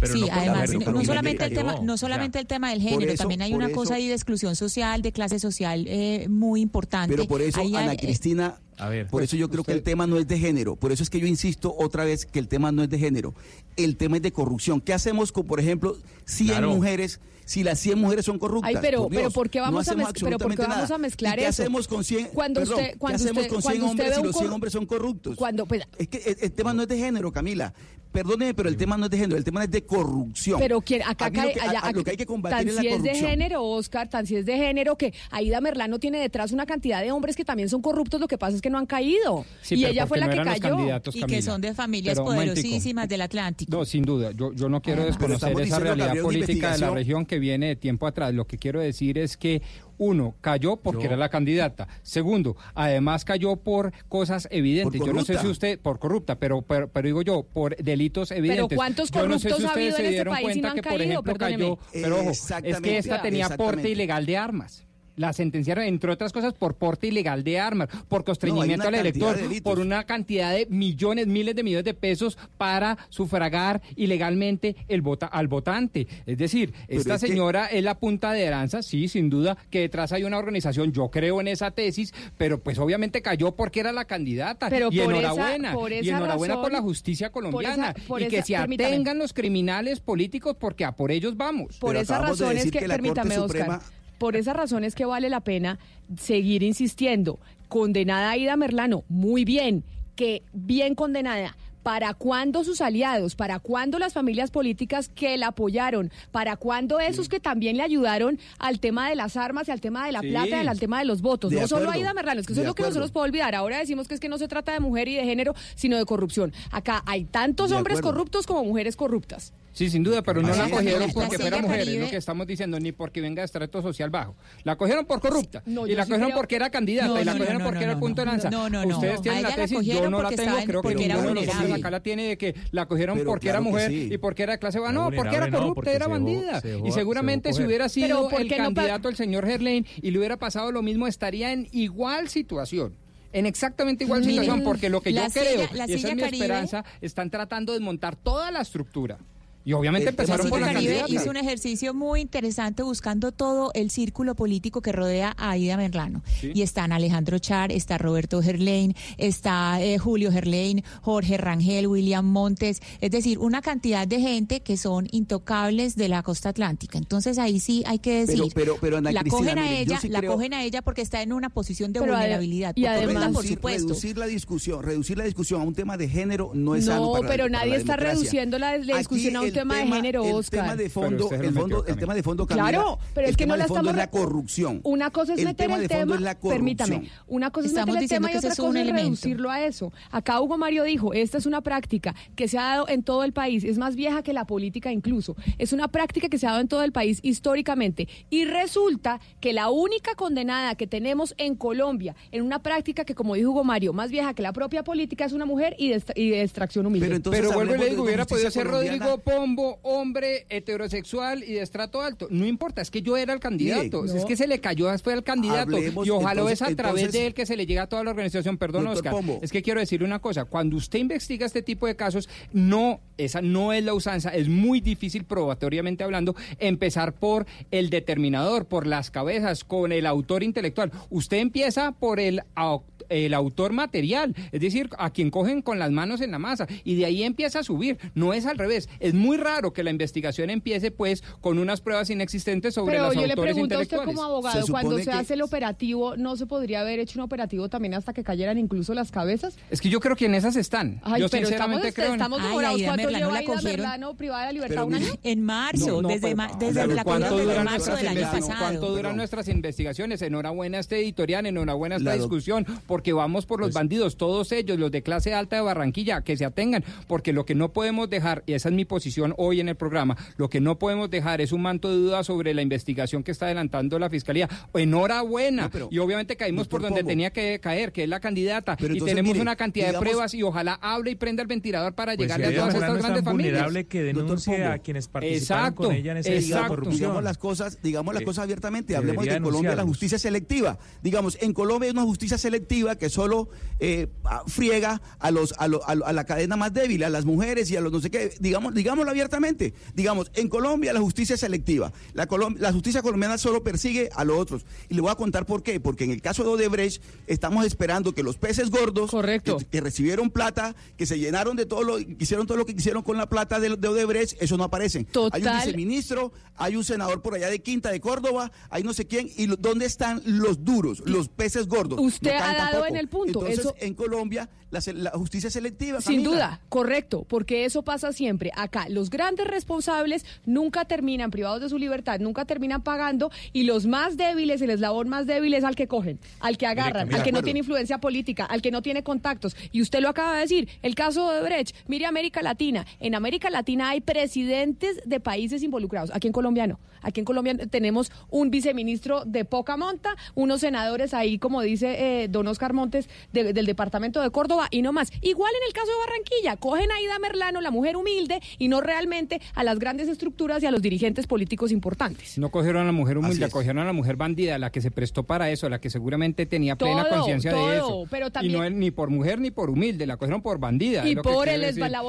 [0.00, 2.82] Pero sí, no además, no, solamente el tema, no o sea, solamente el tema del
[2.82, 6.26] género, eso- también hay una eso- cosa ahí de exclusión social, de clase social eh,
[6.28, 7.14] muy importante.
[7.14, 9.82] Pero por eso, Ahí Ana eh, Cristina, A ver, por eso yo creo que el
[9.82, 10.76] tema no es de género.
[10.76, 13.34] Por eso es que yo insisto otra vez que el tema no es de género.
[13.76, 14.80] El tema es de corrupción.
[14.80, 16.74] ¿Qué hacemos con, por ejemplo, 100 Claro.
[16.74, 17.20] mujeres?
[17.46, 18.72] Si las 100 mujeres son corruptas.
[18.74, 20.62] Ay, pero, por Dios, pero ¿por qué no vamos, a, hacemos mez- pero ¿por qué
[20.62, 20.94] vamos nada.
[20.96, 21.62] a mezclar ¿Y qué eso?
[21.62, 24.16] hacemos con 100, Cuando perdón, usted, cuando ¿qué hacemos usted, con 100 cuando usted hombres
[24.16, 25.36] si los 100 cor- hombres son corruptos?
[25.36, 27.72] Cuando, pues, Es que el, el tema no es de género, Camila.
[28.10, 30.58] Perdóneme, pero el tema no es de género, el tema es de corrupción.
[30.58, 32.68] Pero quien acá A lo que- a- allá- a lo que hay que combatir tan
[32.68, 35.98] es la si es de género, Oscar, tan si es de género que Aida Merlano
[36.00, 38.65] tiene detrás una cantidad de hombres que también son corruptos, lo que pasa es que
[38.70, 39.44] no han caído.
[39.62, 40.76] Sí, y pero ella fue la no que cayó.
[40.76, 43.76] candidatos, y que son de familias Pero, poderosísimas del Atlántico.
[43.76, 44.32] No, sin duda.
[44.32, 45.06] Yo, yo no quiero Ah.
[45.06, 48.32] desconocer esa realidad política de la región que viene de tiempo atrás.
[48.34, 49.62] Lo que quiero decir es que,
[49.98, 51.88] uno, cayó porque Yo- era la candidata.
[52.02, 54.98] Segundo, además cayó por cosas evidentes.
[55.00, 58.30] Por yo no sé si usted, por corrupta, pero, pero, pero digo yo, por delitos
[58.30, 58.76] evidentes.
[58.76, 60.44] ¿cuántos yo no sé si corruptos ha ustedes habido se en este dieron país y
[60.60, 61.04] cuenta no han que, por caído?
[61.04, 61.64] ejemplo, Perdóneme.
[61.64, 61.78] cayó.
[61.92, 64.85] Pero ojo, es que esta tenía porte ilegal de armas.
[65.16, 69.62] La sentenciaron, entre otras cosas, por porte ilegal de armas, por constreñimiento al elector, de
[69.62, 75.26] por una cantidad de millones, miles de millones de pesos para sufragar ilegalmente el vota,
[75.26, 76.06] al votante.
[76.26, 79.56] Es decir, Pero esta es que- señora es la punta de lanza, sí, sin duda,
[79.70, 83.80] que detrás hay una organización, yo creo en esa tesis, pero pues obviamente cayó porque
[83.80, 84.68] era la candidata.
[84.70, 87.92] Pero y por esa- enhorabuena, por y esa enhorabuena por la justicia colombiana.
[87.92, 88.88] por esa- por y que esa- se permítame.
[88.88, 91.76] atengan los criminales políticos porque a por ellos vamos.
[91.78, 94.84] Por Pero esa de es que, que la Corte permítame, Suprema- Oscar, por esa razón
[94.84, 95.78] es que vale la pena
[96.18, 97.38] seguir insistiendo.
[97.68, 101.56] Condenada Aida Merlano, muy bien, que bien condenada.
[101.86, 103.36] ¿Para cuándo sus aliados?
[103.36, 106.10] ¿Para cuándo las familias políticas que la apoyaron?
[106.32, 110.04] ¿Para cuándo esos que también le ayudaron al tema de las armas y al tema
[110.04, 110.30] de la Sí.
[110.30, 111.52] plata y al tema de los votos?
[111.52, 113.04] De no solo Aida Merlano, es que eso de es lo que no se acuerdo.
[113.04, 113.54] nos puede olvidar.
[113.54, 116.04] Ahora decimos que es que no se trata de mujer y de género, sino de
[116.06, 116.52] corrupción.
[116.72, 118.16] Acá hay tantos De hombres acuerdo.
[118.18, 119.52] corruptos como mujeres corruptas.
[119.72, 120.72] Sí, sin duda, pero no Así la es.
[120.72, 123.44] cogieron porque fuera Silla mujer, es lo Caribe- que estamos diciendo, ni porque venga de
[123.44, 124.34] estrato social bajo.
[124.64, 127.24] La cogieron por corrupta No, y la sí cogieron creo- porque era candidata No, y
[127.26, 128.48] la no, cogieron no, porque no, era el no, punto de no, lanza.
[128.50, 128.94] no, no, no.
[128.96, 131.46] Ustedes tienen la tesis, yo no la tengo, creo que ninguno de los
[131.76, 134.08] acá la tiene de que la cogieron Pero porque era claro mujer sí.
[134.12, 134.92] y porque era de clase baja.
[134.92, 136.60] No, No, porque era no, corrupta, porque era se dejó- bandida.
[136.60, 139.86] se dejó- Y se seguramente si hubiera sido ¿por el no candidato el señor Gerlain
[140.02, 142.94] y le hubiera pasado lo mismo, estaría en igual situación.
[143.32, 146.84] En exactamente igual situación, porque lo que yo creo, y esa es mi Caribe- esperanza,
[147.02, 149.18] están tratando de desmontar toda la estructura.
[149.66, 151.12] Y obviamente empezaron por la Caribe candidata.
[151.22, 156.22] hizo un ejercicio muy interesante buscando todo el círculo político que rodea a Aida Merlano.
[156.54, 162.80] Y están Alejandro Char, está Roberto Gerlain, está eh, Julio Gerlain, Jorge Rangel, William Montes,
[163.00, 166.96] es decir, una cantidad de gente que son intocables de la costa atlántica.
[166.98, 169.80] Entonces ahí sí hay que decir, Pero- pero- pero, Ana la Cristina, cogen a mire,
[169.80, 172.72] ella, sí la creo- cogen a ella porque está en una posición de vulnerabilidad.
[172.76, 173.88] y además- correcta, por reducir, supuesto.
[173.88, 177.12] reducir la discusión, reducir la discusión a un tema de género no es sano No,
[177.14, 179.86] para la- pero para nadie la está reduciendo la, la discusión a un tema, de
[179.86, 180.60] género, el Oscar.
[180.60, 183.36] tema de Pero fondo, el fondo, el tema de fondo, Camila, Claro, pero el es
[183.36, 184.80] que tema no la de fondo estamos es la corrupción.
[184.84, 186.54] Una cosa es el meter tema el tema, es la corrupción.
[186.54, 189.64] permítame, una cosa es Estamos meter el tema y otra es cosa es reducirlo a
[189.64, 189.92] eso.
[190.10, 193.32] Acá Hugo Mario dijo, esta es una práctica que se ha dado en todo el
[193.32, 195.36] país, es más vieja que la política incluso.
[195.58, 199.52] Es una práctica que se ha dado en todo el país históricamente y resulta que
[199.52, 203.92] la única condenada que tenemos en Colombia en una práctica que como dijo Hugo Mario,
[203.92, 207.06] más vieja que la propia política es una mujer y de, y de extracción humilde.
[207.06, 208.66] Pero entonces Pero vuelvo y le digo, hubiera podido ser.
[208.66, 209.45] Rodrigo Pombo,
[209.82, 212.26] hombre heterosexual y de estrato alto.
[212.30, 214.02] No importa, es que yo era el candidato.
[214.02, 215.76] Mire, es que se le cayó, fue el candidato.
[215.76, 217.86] Hablemos, y ojalá entonces- es a través entonces- de él que se le llega a
[217.88, 218.58] toda la organización.
[218.58, 219.12] Perdón, Oscar.
[219.12, 219.38] Pombo.
[219.42, 220.44] Es que quiero decirle una cosa.
[220.44, 224.30] Cuando usted investiga este tipo de casos, no, esa no es la usanza.
[224.34, 230.42] Es muy difícil, probatoriamente hablando, empezar por el determinador, por las cabezas, con el autor
[230.42, 230.90] intelectual.
[231.10, 235.90] Usted empieza por el au- el autor material, es decir, a quien cogen con las
[235.90, 238.88] manos en la masa y de ahí empieza a subir, no es al revés.
[239.00, 243.14] Es muy raro que la investigación empiece pues con unas pruebas inexistentes sobre Pero los
[243.14, 246.16] yo le autores pregunto a usted como abogado, Se cuando se que- hace el operativo,
[246.16, 249.56] ¿no se podría haber hecho un operativo también hasta que cayeran incluso las cabezas?
[249.70, 251.00] Es que yo creo que en esas están.
[251.02, 252.06] Ay, yo pero sinceramente estamos, creo.
[252.08, 252.76] en- estamos Ay, demorados.
[252.76, 253.64] Aida ¿Cuánto Merlano lleva la cogieron.
[253.80, 254.74] Merlano privada de libertad?
[254.74, 255.12] Pero ¿Un año?
[255.22, 258.08] En marzo, No, no, desde, pero- ma- desde la ¿Cuánto cogieron desde duran, marzo del
[258.08, 258.58] año pasado.
[258.58, 260.22] cuánto duran nuestras investigaciones?
[260.22, 264.78] Enhorabuena a este editorial, enhorabuena a esta discusión, porque vamos por los bandidos, todos ellos,
[264.78, 268.42] los de clase alta de Barranquilla, que se atengan, porque lo que no podemos dejar,
[268.46, 271.52] y esa es mi posición hoy en el programa, lo que no podemos dejar es
[271.52, 274.48] un manto de duda sobre la investigación que está adelantando la Fiscalía.
[274.72, 275.64] Enhorabuena.
[275.64, 278.76] No, pero- y obviamente caímos por Doctor donde tenía que caer, que es la candidata,
[278.78, 281.42] Pero y entonces, tenemos mire, una cantidad digamos- de pruebas y ojalá hable y prenda
[281.42, 283.52] el ventilador para Pues llegarle si a todas estas es tan grandes familias.
[283.52, 286.68] vulnerable que denuncie a quienes participaron Exacto, con ella en ese exacto.
[286.68, 286.96] corrupción.
[286.98, 288.96] Digamos las cosas, digamos las Eh, cosas abiertamente.
[288.96, 290.78] Hablemos de Colombia, la justicia selectiva.
[291.02, 293.48] Digamos, en Colombia hay una justicia selectiva que solo
[293.80, 294.06] eh,
[294.46, 297.70] friega a los a, lo- a lo- a la cadena más débil, a las mujeres
[297.70, 298.32] y a los no sé qué.
[298.40, 299.74] Digamos, digámoslo abiertamente.
[299.94, 301.92] Digamos, en Colombia la justicia es selectiva.
[302.14, 304.64] La, Colom- la justicia colombiana solo persigue a los otros.
[304.88, 305.80] Y le voy a contar por qué.
[305.80, 309.58] Porque en el caso de Odebrecht estamos esperando que los peces gordos Correcto.
[309.58, 312.74] que, que recibieron plata, que se llenaron de todo lo, que hicieron todo lo que
[312.76, 315.06] quisieron con la plata de, de Odebrecht, eso no aparece.
[315.32, 319.06] Hay un viceministro, hay un senador por allá de Quinta de Córdoba, hay no sé
[319.06, 321.98] quién, y lo- ¿dónde están los duros, los peces gordos?
[322.00, 326.00] Usted No ha dado en el punto, Entonces, eso- en Colombia, la, justicia selectiva.
[326.00, 326.30] Sin Camila.
[326.30, 328.50] duda, correcto, porque eso pasa siempre.
[328.54, 333.86] Acá los grandes responsables nunca terminan privados de su libertad, nunca terminan pagando y los
[333.86, 337.22] más débiles, el eslabón más débil es al que cogen, al que agarran, Camila, al
[337.22, 339.56] que no tiene influencia política, al que no tiene contactos.
[339.72, 342.86] Y usted lo acaba de decir, el caso de Brecht, mire América Latina.
[343.00, 346.10] En América Latina hay presidentes de países involucrados.
[346.12, 346.80] Aquí en Colombia no.
[347.06, 352.28] Aquí en Colombia tenemos un viceministro de poca monta, unos senadores ahí, como dice eh,
[352.28, 355.12] don Oscar Montes, de- del departamento de Córdoba y no más.
[355.22, 358.80] Igual en el caso de Barranquilla, cogen a Ida Merlano, la mujer humilde, y no
[358.80, 362.38] realmente a las grandes estructuras y a los dirigentes políticos importantes.
[362.38, 365.22] No cogieron a la mujer humilde, cogieron a la mujer bandida, la que se prestó
[365.22, 368.04] para eso, la que seguramente tenía plena conciencia de eso.
[368.10, 371.06] pero Y también- no es ni por mujer ni por humilde, la cogieron por bandida.
[371.08, 371.62] Y por el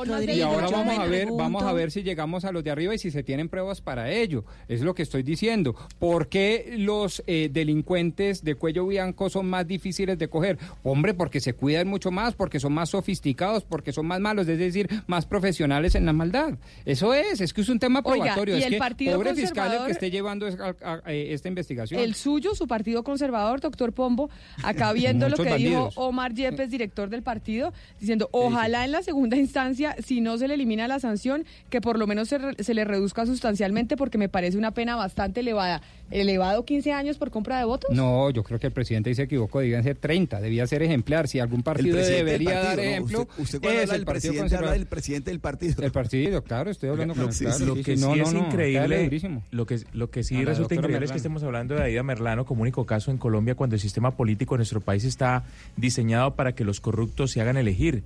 [0.08, 2.96] Rodrigo, Y ahora vamos a ver, vamos a ver si llegamos a los de arriba
[2.96, 4.46] y si se tienen pruebas para ello.
[4.68, 5.76] Es lo que estoy diciendo.
[6.00, 10.58] ¿Por qué los eh, delincuentes de cuello blanco son más difíciles de coger?
[10.84, 14.58] Hombre, porque se cuidan mucho más, porque son más sofisticados, porque son más malos, es
[14.58, 16.56] decir, más profesionales en la maldad.
[16.86, 18.56] Eso es, es que es un tema Oiga, probatorio.
[18.56, 21.34] y es el que Partido pobre fiscal el que esté llevando es- a- a- eh,
[21.34, 22.00] esta investigación.
[22.02, 24.30] El suyo, su partido conservador, doctor Pombo,
[24.64, 25.90] acá viendo lo que bandidos.
[25.90, 30.48] dijo Omar Yepes, director del partido, diciendo, ojalá en la segunda instancia, si no se
[30.48, 34.18] le elimina la sanción, que por lo menos se, re- se le reduzca sustancialmente, porque
[34.18, 35.82] me parece una pena bastante elevada.
[36.12, 37.90] ¿Elevado 15 años por compra de votos?
[37.94, 41.28] No, yo creo que el presidente se equivocó, debían ser 30, debía ser ejemplar.
[41.28, 42.84] Si algún El partido debería partido, dar ¿no?
[42.84, 45.84] ejemplo, Usted, usted cuando es habla el presidente habla del presidente del partido.
[45.84, 48.34] El partido, claro, estoy hablando Lo, con sí, claro, lo que sí, sí no, es
[48.34, 49.10] no, increíble,
[49.50, 52.62] lo que, lo que sí resulta increíble es que estemos hablando de Aida Merlano como
[52.62, 55.44] único caso en Colombia cuando el sistema político de nuestro país está
[55.76, 58.04] diseñado para que los corruptos se hagan elegir,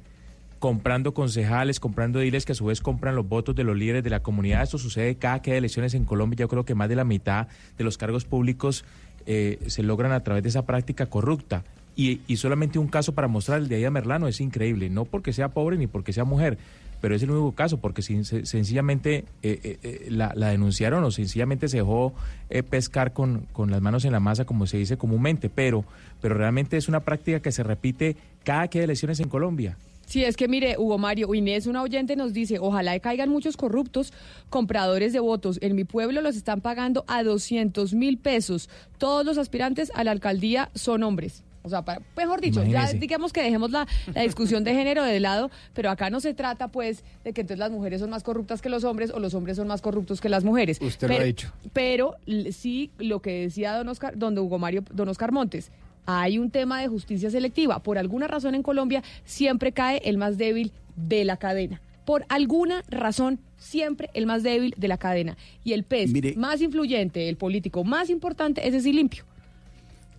[0.61, 4.11] comprando concejales, comprando diles que a su vez compran los votos de los líderes de
[4.11, 4.61] la comunidad.
[4.61, 6.37] Esto sucede cada que hay elecciones en Colombia.
[6.41, 7.47] Yo creo que más de la mitad
[7.79, 8.85] de los cargos públicos
[9.25, 11.63] eh, se logran a través de esa práctica corrupta.
[11.95, 15.33] Y, y solamente un caso para mostrar el de Aida Merlano es increíble, no porque
[15.33, 16.59] sea pobre ni porque sea mujer,
[17.01, 21.03] pero es el único caso, porque sin- se- sencillamente eh, eh, eh, la, la denunciaron
[21.03, 22.13] o sencillamente se dejó
[22.51, 25.83] eh, pescar con, con las manos en la masa, como se dice comúnmente, pero,
[26.21, 29.75] pero realmente es una práctica que se repite cada que hay elecciones en Colombia.
[30.11, 34.11] Sí, es que mire, Hugo Mario, Inés, una oyente nos dice, ojalá caigan muchos corruptos
[34.49, 35.57] compradores de votos.
[35.61, 38.69] En mi pueblo los están pagando a 200 mil pesos.
[38.97, 41.43] Todos los aspirantes a la alcaldía son hombres.
[41.63, 45.19] O sea, para- mejor dicho, ya digamos que dejemos la, la discusión de género de
[45.19, 48.61] lado, pero acá no se trata pues de que entonces las mujeres son más corruptas
[48.63, 50.79] que los hombres o los hombres son más corruptos que las mujeres.
[50.81, 51.53] Usted lo ha dicho.
[51.71, 52.15] Pero
[52.51, 55.71] sí, lo que decía don Oscar, don Hugo Mario, don Oscar Montes,
[56.05, 57.81] hay un tema de justicia selectiva.
[57.83, 61.81] Por alguna razón en Colombia siempre cae el más débil de la cadena.
[62.05, 65.37] Por alguna razón, siempre el más débil de la cadena.
[65.63, 66.35] Y el pez Mire.
[66.35, 69.23] más influyente, el político más importante, ese sí limpio.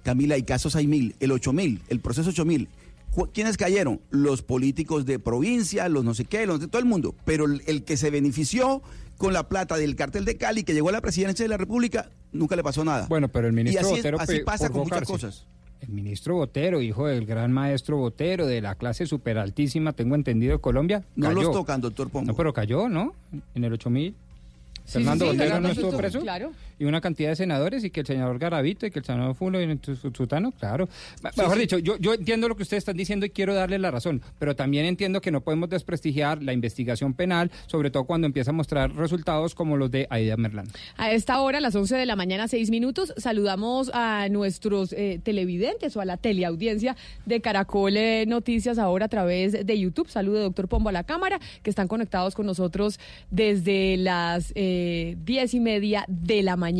[0.02, 2.68] Camila, hay casos hay mil, el 8000, el proceso 8000.
[3.12, 4.00] Cu- ¿Quiénes cayeron?
[4.10, 7.14] Los políticos de provincia, los no sé qué, los de todo el mundo.
[7.24, 8.82] Pero el, el que se benefició
[9.18, 12.10] con la plata del cartel de Cali, que llegó a la presidencia de la República,
[12.32, 13.06] nunca le pasó nada.
[13.08, 15.46] Bueno, pero el ministro y así, es- Botero así pasa con muchas cosas.
[15.82, 20.52] El ministro Botero, hijo del gran maestro Botero, de la clase super altísima, tengo entendido,
[20.54, 21.02] de Colombia.
[21.16, 21.42] No cayó.
[21.42, 22.28] los tocan, doctor Pombo.
[22.30, 23.14] No, pero cayó, ¿no?
[23.54, 24.14] En el 8000.
[24.84, 26.20] Sí, Fernando sí, sí, Botero no estuvo estuvo- preso.
[26.20, 26.52] claro.
[26.82, 29.60] Y una cantidad de senadores y que el senador Garavito y que el senador Fulo
[29.60, 30.88] y el Sutano, claro.
[31.36, 34.20] Mejor dicho, yo, yo entiendo lo que ustedes están diciendo y quiero darle la razón,
[34.40, 38.54] pero también entiendo que no podemos desprestigiar la investigación penal, sobre todo cuando empieza a
[38.54, 40.66] mostrar resultados como los de Aida Merlán.
[40.96, 45.20] A esta hora, a las 11 de la mañana, seis minutos, saludamos a nuestros eh,
[45.22, 50.08] televidentes o a la teleaudiencia de Caracol eh, Noticias ahora a través de YouTube.
[50.08, 52.98] Saludo, doctor Pombo, a la cámara, que están conectados con nosotros
[53.30, 56.71] desde las eh, diez y media de la mañana.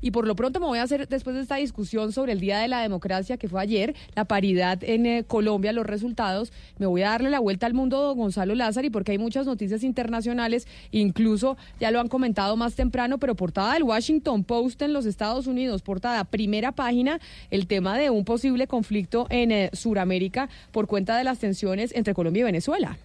[0.00, 2.58] Y por lo pronto me voy a hacer, después de esta discusión sobre el Día
[2.58, 7.02] de la Democracia, que fue ayer, la paridad en eh, Colombia, los resultados, me voy
[7.02, 10.66] a darle la vuelta al mundo, don Gonzalo Lázaro, y porque hay muchas noticias internacionales,
[10.90, 15.46] incluso ya lo han comentado más temprano, pero portada del Washington Post en los Estados
[15.46, 21.16] Unidos, portada primera página, el tema de un posible conflicto en eh, Sudamérica por cuenta
[21.16, 22.98] de las tensiones entre Colombia y Venezuela.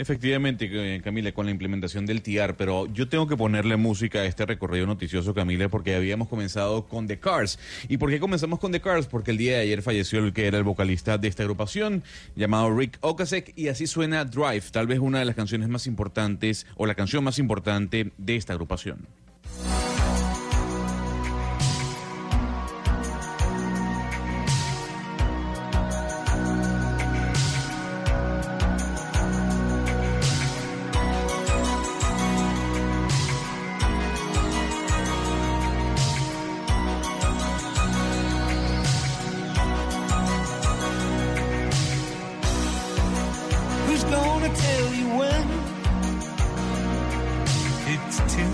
[0.00, 4.24] Efectivamente, eh, Camila, con la implementación del TIAR, pero yo tengo que ponerle música a
[4.24, 7.58] este recorrido noticioso, Camila, porque habíamos comenzado con The Cars.
[7.86, 9.08] ¿Y por qué comenzamos con The Cars?
[9.08, 12.02] Porque el día de ayer falleció el que era el vocalista de esta agrupación,
[12.34, 16.66] llamado Rick Ocasek, y así suena Drive, tal vez una de las canciones más importantes,
[16.76, 19.06] o la canción más importante de esta agrupación.
[44.10, 45.46] Gonna tell you when.
[47.92, 48.49] It's too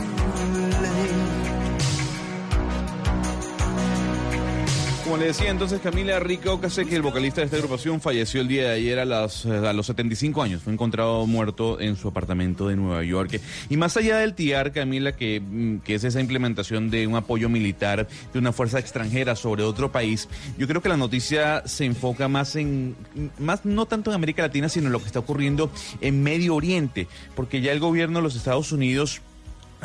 [5.18, 8.74] Le decía entonces Camila Rica Ocasek, el vocalista de esta agrupación, falleció el día de
[8.74, 10.62] ayer a, las, a los 75 años.
[10.62, 13.40] Fue encontrado muerto en su apartamento de Nueva York.
[13.70, 17.48] Y más allá del TIAR, Camila, que, mm, que es esa implementación de un apoyo
[17.48, 22.28] militar de una fuerza extranjera sobre otro país, yo creo que la noticia se enfoca
[22.28, 22.94] más en,
[23.38, 25.70] más no tanto en América Latina, sino en lo que está ocurriendo
[26.02, 29.22] en Medio Oriente, porque ya el gobierno de los Estados Unidos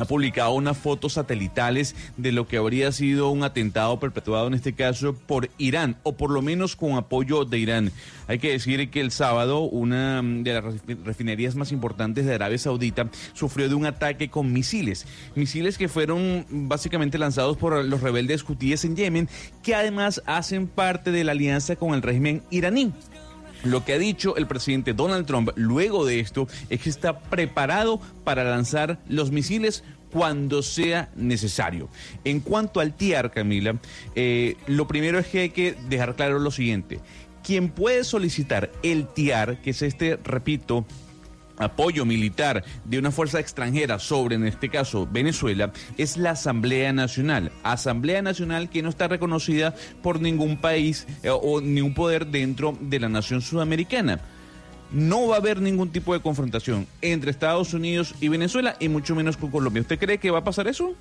[0.01, 4.73] ha publicado unas fotos satelitales de lo que habría sido un atentado perpetuado en este
[4.73, 7.91] caso por Irán, o por lo menos con apoyo de Irán.
[8.27, 12.57] Hay que decir que el sábado una de las refi- refinerías más importantes de Arabia
[12.57, 18.43] Saudita sufrió de un ataque con misiles, misiles que fueron básicamente lanzados por los rebeldes
[18.49, 19.29] hutíes en Yemen,
[19.61, 22.91] que además hacen parte de la alianza con el régimen iraní.
[23.63, 27.99] Lo que ha dicho el presidente Donald Trump luego de esto es que está preparado
[28.23, 31.89] para lanzar los misiles cuando sea necesario.
[32.23, 33.79] En cuanto al TIAR, Camila,
[34.15, 36.99] eh, lo primero es que hay que dejar claro lo siguiente.
[37.43, 40.85] Quien puede solicitar el TIAR, que es este, repito,
[41.63, 47.51] apoyo militar de una fuerza extranjera sobre, en este caso, Venezuela, es la Asamblea Nacional.
[47.63, 52.99] Asamblea Nacional que no está reconocida por ningún país eh, o ningún poder dentro de
[52.99, 54.19] la nación sudamericana.
[54.91, 59.15] No va a haber ningún tipo de confrontación entre Estados Unidos y Venezuela y mucho
[59.15, 59.81] menos con Colombia.
[59.81, 60.93] ¿Usted cree que va a pasar eso?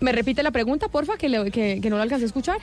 [0.00, 2.58] ¿Me repite la pregunta, porfa, que, le- que, que no lo alcancé a escuchar?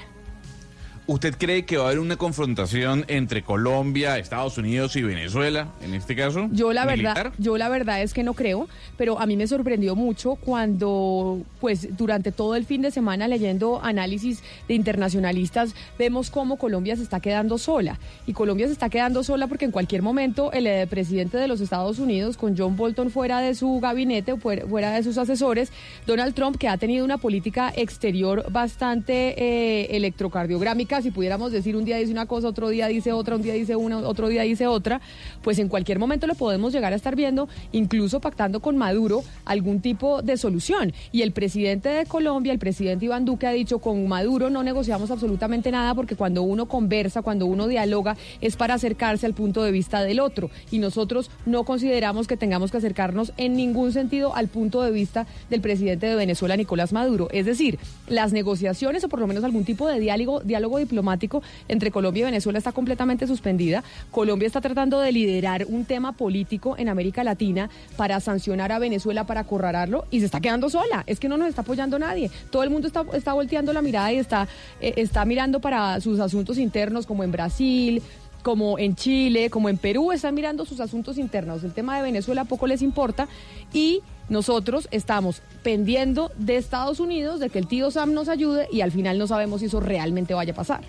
[1.06, 5.94] ¿Usted cree que va a haber una confrontación entre Colombia, Estados Unidos y Venezuela en
[5.94, 6.48] este caso?
[6.52, 7.16] Yo la militar?
[7.16, 11.42] verdad, yo la verdad es que no creo, pero a mí me sorprendió mucho cuando,
[11.60, 17.04] pues, durante todo el fin de semana leyendo análisis de internacionalistas, vemos cómo Colombia se
[17.04, 18.00] está quedando sola.
[18.26, 21.60] Y Colombia se está quedando sola porque en cualquier momento el eh, presidente de los
[21.60, 25.72] Estados Unidos, con John Bolton fuera de su gabinete o fuera fuera de sus asesores,
[26.08, 31.86] Donald Trump, que ha tenido una política exterior bastante eh, electrocardiográmica, si pudiéramos decir, un
[31.86, 34.68] día dice una cosa, otro día dice otra, un día dice una, otro día dice
[34.68, 35.02] otra,
[35.42, 39.82] pues en cualquier momento lo podemos llegar a estar viendo, incluso pactando con Maduro algún
[39.82, 40.94] tipo de solución.
[41.12, 45.12] Y el presidente de Colombia, el presidente Iván Duque, ha dicho, con Maduro no negociamos
[45.12, 49.72] absolutamente nada porque cuando uno conversa, cuando uno dialoga, es para acercarse al punto de
[49.72, 50.50] vista del otro.
[50.72, 55.28] Y nosotros no consideramos que tengamos que acercarnos en ningún sentido al punto de vista
[55.50, 57.28] del presidente de Venezuela, Nicolás Maduro.
[57.32, 61.92] Es decir, las negociaciones o por lo menos algún tipo de diálogo, diálogo diplomático entre
[61.92, 63.84] Colombia y Venezuela está completamente suspendida.
[64.12, 69.26] Colombia está tratando de liderar un tema político en América Latina para sancionar a Venezuela,
[69.26, 71.04] para acorralarlo y se está quedando sola.
[71.08, 72.30] Es que no nos está apoyando nadie.
[72.52, 74.48] Todo el mundo está, está volteando la mirada y está,
[74.82, 78.02] eh, está mirando para sus asuntos internos como en Brasil,
[78.44, 81.64] como en Chile, como en Perú, están mirando sus asuntos internos.
[81.64, 83.28] El tema de Venezuela poco les importa
[83.72, 88.82] y nosotros estamos pendiendo de Estados Unidos, de que el tío Sam nos ayude y
[88.82, 90.82] al final no sabemos si eso realmente vaya a pasar.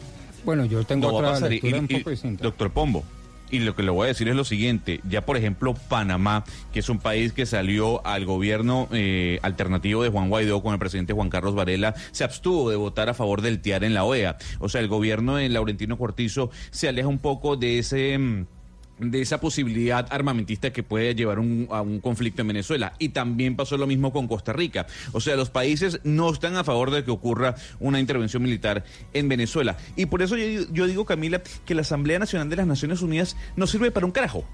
[0.45, 1.51] Bueno, yo tengo No otra pasar.
[1.53, 2.43] Y- lectura un y- poco distinta.
[2.43, 3.03] doctor Pombo,
[3.51, 6.81] y lo que le voy a decir es lo siguiente, ya por ejemplo Panamá, que
[6.81, 11.13] es un país que salió al gobierno eh, alternativo de Juan Guaidó con el presidente
[11.13, 14.39] Juan Carlos Varela, se abstuvo de votar a favor del TIAR en la OEA.
[14.59, 18.45] O sea, el gobierno de Laurentino Cortizo se aleja un poco de ese...
[18.99, 22.93] de esa posibilidad armamentista que puede llevar un- a un conflicto en Venezuela.
[22.99, 24.87] Y también pasó lo mismo con Costa Rica.
[25.13, 29.29] O sea, los países no están a favor de que ocurra una intervención militar en
[29.29, 29.77] Venezuela.
[29.97, 33.37] Y por eso yo, yo digo, Camila, que la Asamblea Nacional de las Naciones Unidas
[33.57, 34.45] no sirve para un carajo.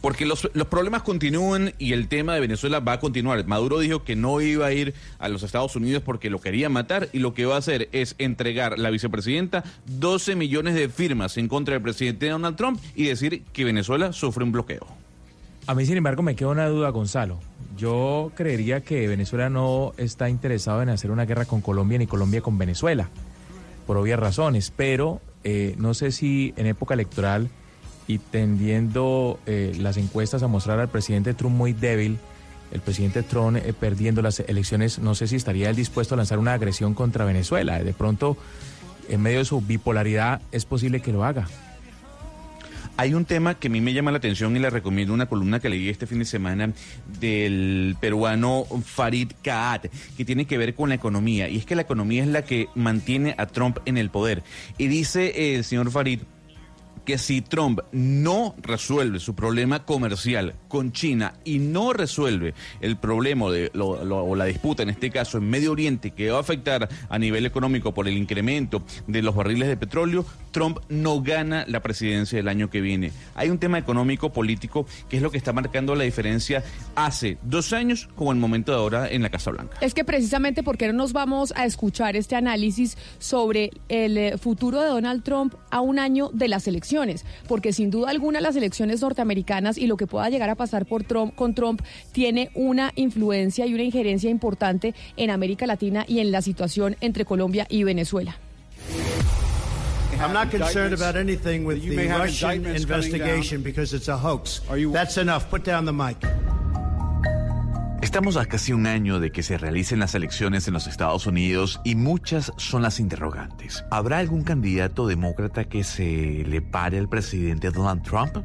[0.00, 3.46] Porque los, los problemas continúan y el tema de Venezuela va a continuar.
[3.46, 7.08] Maduro dijo que no iba a ir a los Estados Unidos porque lo quería matar
[7.12, 11.48] y lo que va a hacer es entregar la vicepresidenta 12 millones de firmas en
[11.48, 14.86] contra del presidente Donald Trump y decir que Venezuela sufre un bloqueo.
[15.66, 17.38] A mí, sin embargo, me queda una duda, Gonzalo.
[17.76, 22.42] Yo creería que Venezuela no está interesado en hacer una guerra con Colombia ni Colombia
[22.42, 23.08] con Venezuela,
[23.86, 27.48] por obvias razones, pero eh, no sé si en época electoral
[28.06, 32.18] y tendiendo eh, las encuestas a mostrar al presidente Trump muy débil,
[32.72, 36.38] el presidente Trump eh, perdiendo las elecciones, no sé si estaría él dispuesto a lanzar
[36.38, 37.82] una agresión contra Venezuela.
[37.82, 38.36] De pronto,
[39.08, 41.46] en medio de su bipolaridad, es posible que lo haga.
[42.96, 45.58] Hay un tema que a mí me llama la atención y le recomiendo una columna
[45.58, 46.72] que leí este fin de semana
[47.18, 49.86] del peruano Farid Kaat,
[50.16, 51.48] que tiene que ver con la economía.
[51.48, 54.44] Y es que la economía es la que mantiene a Trump en el poder.
[54.78, 56.20] Y dice eh, el señor Farid
[57.04, 63.50] que si Trump no resuelve su problema comercial con China y no resuelve el problema
[63.50, 67.18] de, o la disputa, en este caso en Medio Oriente, que va a afectar a
[67.18, 72.36] nivel económico por el incremento de los barriles de petróleo, Trump no gana la presidencia
[72.36, 73.12] del año que viene.
[73.34, 76.62] Hay un tema económico, político, que es lo que está marcando la diferencia
[76.94, 79.76] hace dos años como el momento de ahora en la Casa Blanca.
[79.80, 84.80] Es que precisamente porque no nos vamos a escuchar este análisis sobre el eh, futuro
[84.80, 86.93] de Donald Trump a un año de las elecciones,
[87.48, 91.04] porque sin duda alguna las elecciones norteamericanas y lo que pueda llegar a pasar por
[91.04, 91.82] Trump con Trump
[92.12, 97.24] tiene una influencia y una injerencia importante en América Latina y en la situación entre
[97.24, 98.36] Colombia y Venezuela.
[100.20, 104.16] I'm not concerned about anything with You the may have Russian investigation because it's a
[104.16, 104.60] hoax.
[104.92, 105.50] That's enough.
[105.50, 106.16] Put down the mic.
[108.04, 111.80] Estamos a casi un año de que se realicen las elecciones en los Estados Unidos
[111.84, 113.82] y muchas son las interrogantes.
[113.90, 118.44] ¿Habrá algún candidato demócrata que se le pare al presidente Donald Trump?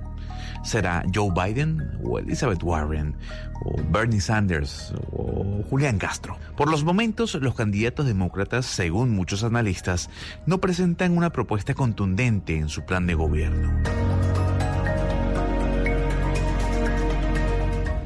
[0.64, 3.18] ¿Será Joe Biden o Elizabeth Warren
[3.62, 6.38] o Bernie Sanders o Julián Castro?
[6.56, 10.10] Por los momentos, los candidatos demócratas, según muchos analistas,
[10.46, 13.74] no presentan una propuesta contundente en su plan de gobierno.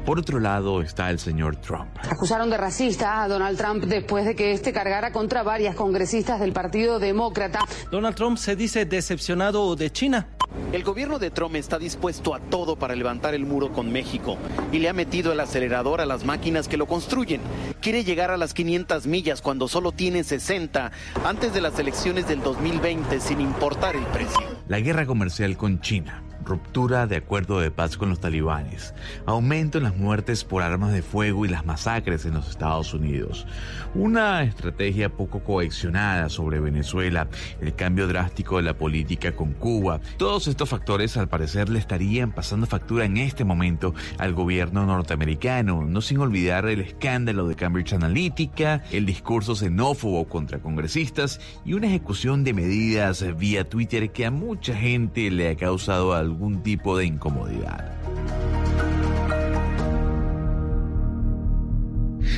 [0.04, 1.88] Por otro lado está el señor Trump.
[2.10, 6.52] Acusaron de racista a Donald Trump después de que este cargara contra varias congresistas del
[6.52, 7.60] Partido Demócrata.
[7.90, 10.28] Donald Trump se dice decepcionado de China.
[10.72, 14.36] El gobierno de Trump está dispuesto a todo para levantar el muro con México
[14.72, 17.40] y le ha metido el acelerador a las máquinas que lo construyen.
[17.80, 20.92] Quiere llegar a las 500 millas cuando solo tiene 60
[21.24, 24.40] antes de las elecciones del 2020 sin importar el precio.
[24.68, 28.94] La guerra comercial con China, ruptura de acuerdo de paz con los talibanes,
[29.26, 33.46] aumento en las muertes por armas de fuego y las masacres en los Estados Unidos,
[33.94, 37.28] una estrategia poco coaccionada sobre Venezuela,
[37.60, 40.00] el cambio drástico de la política con Cuba.
[40.16, 45.84] Todos estos factores al parecer le estarían pasando factura en este momento al gobierno norteamericano,
[45.84, 51.86] no sin olvidar el escándalo de Cambridge Analytica, el discurso xenófobo contra congresistas y una
[51.86, 57.06] ejecución de medidas vía Twitter que a mucha gente le ha causado algún tipo de
[57.06, 57.94] incomodidad.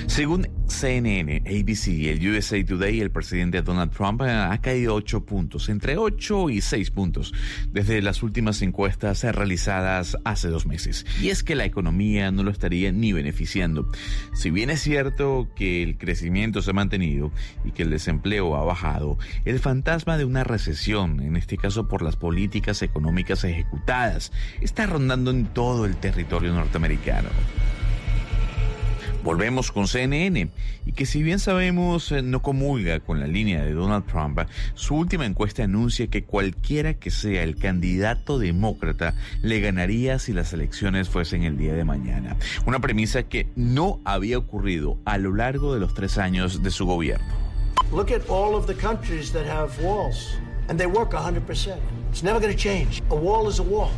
[0.07, 5.24] Según CNN, ABC y el USA Today, el presidente Donald Trump eh, ha caído 8
[5.24, 7.32] puntos, entre 8 y 6 puntos,
[7.70, 11.07] desde las últimas encuestas realizadas hace dos meses.
[11.20, 13.89] Y es que la economía no lo estaría ni beneficiando.
[14.34, 17.30] Si bien es cierto que el crecimiento se ha mantenido
[17.64, 22.03] y que el desempleo ha bajado, el fantasma de una recesión, en este caso por
[22.03, 27.28] las políticas económicas ejecutadas, está rondando en todo el territorio norteamericano.
[29.27, 30.51] Volvemos con CNN
[30.85, 34.39] y que si bien sabemos eh, no comulga con la línea de Donald Trump,
[34.74, 40.53] su última encuesta anuncia que cualquiera que sea el candidato demócrata le ganaría si las
[40.53, 42.37] elecciones fuesen el día de mañana.
[42.66, 46.87] Una premisa que no había ocurrido a lo largo de los tres años de su
[46.87, 47.27] gobierno.
[47.91, 51.79] Look at all of the countries that have walls, and they work 100%.
[52.12, 53.03] It's never going to change.
[53.11, 53.91] A wall is a wall.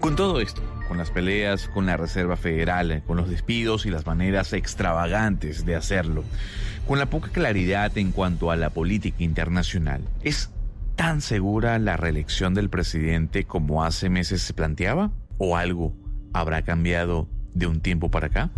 [0.00, 0.62] Con todo esto,
[0.94, 5.74] con las peleas con la Reserva Federal, con los despidos y las maneras extravagantes de
[5.74, 6.22] hacerlo,
[6.86, 10.02] con la poca claridad en cuanto a la política internacional.
[10.22, 10.50] ¿Es
[10.94, 15.10] tan segura la reelección del presidente como hace meses se planteaba?
[15.36, 15.96] ¿O algo
[16.32, 18.50] habrá cambiado de un tiempo para acá?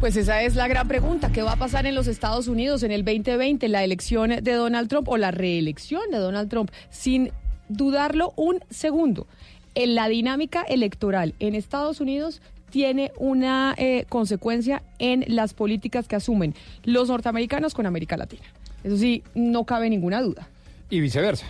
[0.00, 1.30] Pues esa es la gran pregunta.
[1.30, 3.68] ¿Qué va a pasar en los Estados Unidos en el 2020?
[3.68, 6.72] ¿La elección de Donald Trump o la reelección de Donald Trump?
[6.90, 7.30] Sin
[7.68, 9.28] dudarlo un segundo
[9.76, 16.16] en la dinámica electoral en Estados Unidos tiene una eh, consecuencia en las políticas que
[16.16, 18.42] asumen los norteamericanos con América Latina.
[18.82, 20.48] Eso sí, no cabe ninguna duda.
[20.90, 21.46] Y viceversa.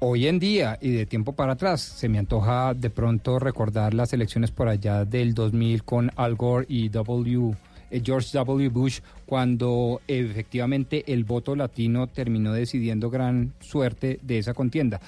[0.00, 4.12] Hoy en día y de tiempo para atrás se me antoja de pronto recordar las
[4.12, 7.54] elecciones por allá del 2000 con Al Gore y W.
[7.90, 8.68] Eh, George W.
[8.70, 15.00] Bush, cuando efectivamente el voto latino terminó decidiendo gran suerte de esa contienda.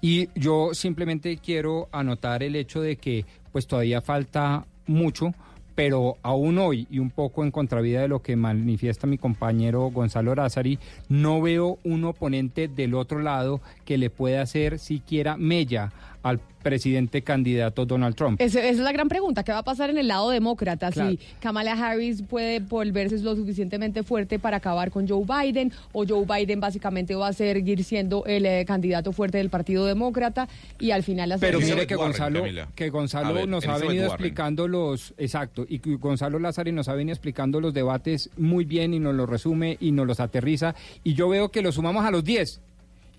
[0.00, 5.32] Y yo simplemente quiero anotar el hecho de que pues todavía falta mucho,
[5.74, 10.34] pero aún hoy y un poco en contravía de lo que manifiesta mi compañero Gonzalo
[10.34, 10.78] Razari,
[11.08, 15.92] no veo un oponente del otro lado que le pueda hacer siquiera mella
[16.22, 18.40] al presidente candidato Donald Trump?
[18.40, 19.42] Esa, es la gran pregunta.
[19.42, 20.92] ¿Qué va a pasar en el lado demócrata?
[20.92, 26.24] Si Kamala Harris puede volverse lo suficientemente fuerte para acabar con Joe Biden o Joe
[26.24, 30.48] Biden básicamente va a seguir siendo el eh, candidato fuerte del Partido Demócrata
[30.78, 31.28] y al final...
[31.28, 32.44] Las Pero mire que Gonzalo,
[32.74, 35.14] que Gonzalo nos ha venido explicando los...
[35.18, 39.28] Exacto, y Gonzalo Lázaro nos ha venido explicando los debates muy bien y nos los
[39.28, 42.60] resume y nos los aterriza y yo veo que los sumamos a los 10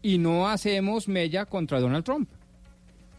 [0.01, 2.29] y no hacemos mella contra Donald Trump.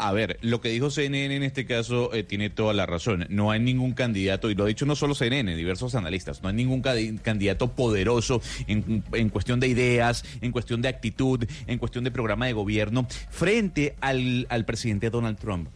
[0.02, 3.26] A ver, lo que dijo CNN en este caso eh, tiene toda la razón.
[3.28, 6.54] No hay ningún candidato, y lo ha dicho no solo CNN, diversos analistas, no hay
[6.54, 12.10] ningún candidato poderoso en, en, cuestión de ideas, en cuestión de actitud, en cuestión de
[12.10, 15.68] programa de gobierno, frente al, al presidente Donald Trump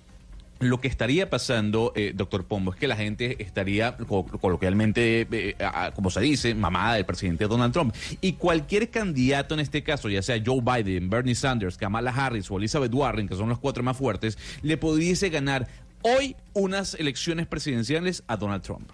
[0.65, 5.57] lo que estaría pasando, eh, doctor Pombo, es que la gente estaría coloquialmente, eh,
[5.95, 7.95] como se dice, mamada del presidente Donald Trump.
[8.21, 12.59] Y cualquier candidato en este caso, ya sea Joe Biden, Bernie Sanders, Kamala Harris o
[12.59, 15.69] Elizabeth Warren, que son los cuatro más fuertes, le pudiese ganar
[16.03, 18.91] hoy unas elecciones presidenciales a Donald Trump.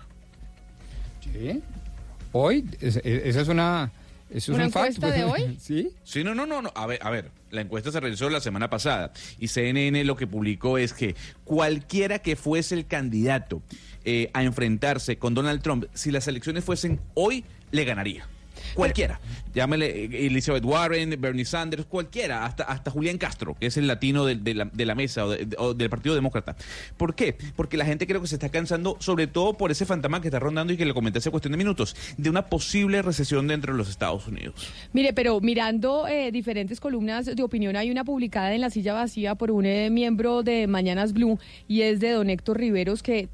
[1.20, 1.62] Sí.
[2.32, 3.90] Hoy, esa es una
[4.30, 5.56] ¿Eso ¿Una es un encuesta de hoy?
[5.60, 5.90] ¿Sí?
[6.04, 6.72] Sí, no, no, no, no.
[6.74, 10.26] A ver, a ver, la encuesta se realizó la semana pasada y CNN lo que
[10.26, 13.62] publicó es que cualquiera que fuese el candidato
[14.04, 18.26] eh, a enfrentarse con Donald Trump, si las elecciones fuesen hoy, le ganaría.
[18.74, 19.20] Cualquiera.
[19.54, 24.24] Llámele eh, Elizabeth Warren, Bernie Sanders, cualquiera, hasta, hasta Julián Castro, que es el latino
[24.24, 25.26] de, de, la, de la, mesa
[25.58, 26.56] o, del Partido Demócrata.
[26.96, 27.36] ¿Por qué?
[27.56, 30.38] Porque la gente creo que se está cansando, sobre todo por ese fantasma que está
[30.38, 33.78] rondando y que le comenté hace cuestión de minutos, de una posible recesión dentro de
[33.78, 34.70] los Estados Unidos.
[34.92, 39.34] Mire, pero mirando eh, diferentes columnas de opinión, hay una publicada en la silla vacía
[39.34, 43.28] por un eh, miembro de Mañanas Blue y es de don Héctor Riveros que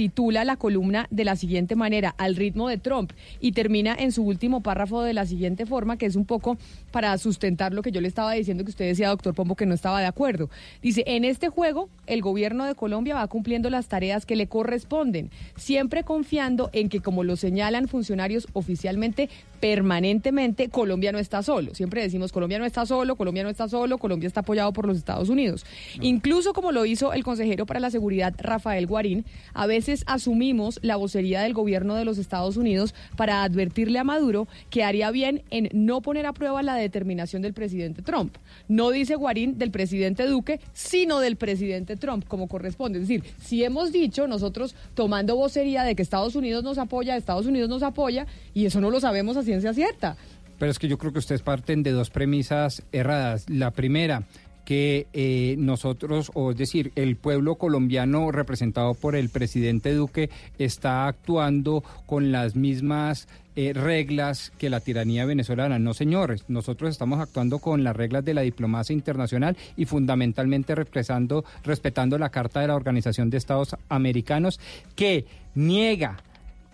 [0.00, 4.22] titula la columna de la siguiente manera, al ritmo de Trump, y termina en su
[4.22, 6.56] último párrafo de la siguiente forma, que es un poco
[6.90, 9.74] para sustentar lo que yo le estaba diciendo que usted decía, doctor Pombo, que no
[9.74, 10.48] estaba de acuerdo.
[10.80, 15.30] Dice, en este juego, el gobierno de Colombia va cumpliendo las tareas que le corresponden,
[15.56, 19.28] siempre confiando en que, como lo señalan funcionarios oficialmente,
[19.60, 21.74] permanentemente, Colombia no está solo.
[21.74, 24.96] Siempre decimos, Colombia no está solo, Colombia no está solo, Colombia está apoyado por los
[24.96, 25.66] Estados Unidos.
[26.00, 30.96] Incluso como lo hizo el consejero para la seguridad, Rafael Guarín, a veces asumimos la
[30.96, 35.68] vocería del gobierno de los Estados Unidos para advertirle a Maduro que haría bien en
[35.72, 38.36] no poner a prueba la determinación del presidente Trump.
[38.68, 42.98] No dice Guarín del presidente Duque, sino del presidente Trump, como corresponde.
[42.98, 47.46] Es decir, si hemos dicho nosotros tomando vocería de que Estados Unidos nos apoya, Estados
[47.46, 50.16] Unidos nos apoya, y eso no lo sabemos a ciencia cierta.
[50.58, 53.48] Pero es que yo creo que ustedes parten de dos premisas erradas.
[53.48, 54.24] La primera,
[54.70, 61.08] que eh, nosotros, o es decir, el pueblo colombiano representado por el presidente Duque está
[61.08, 65.80] actuando con las mismas eh, reglas que la tiranía venezolana.
[65.80, 71.44] No, señores, nosotros estamos actuando con las reglas de la diplomacia internacional y fundamentalmente respetando,
[71.64, 74.60] respetando la Carta de la Organización de Estados Americanos
[74.94, 76.18] que niega,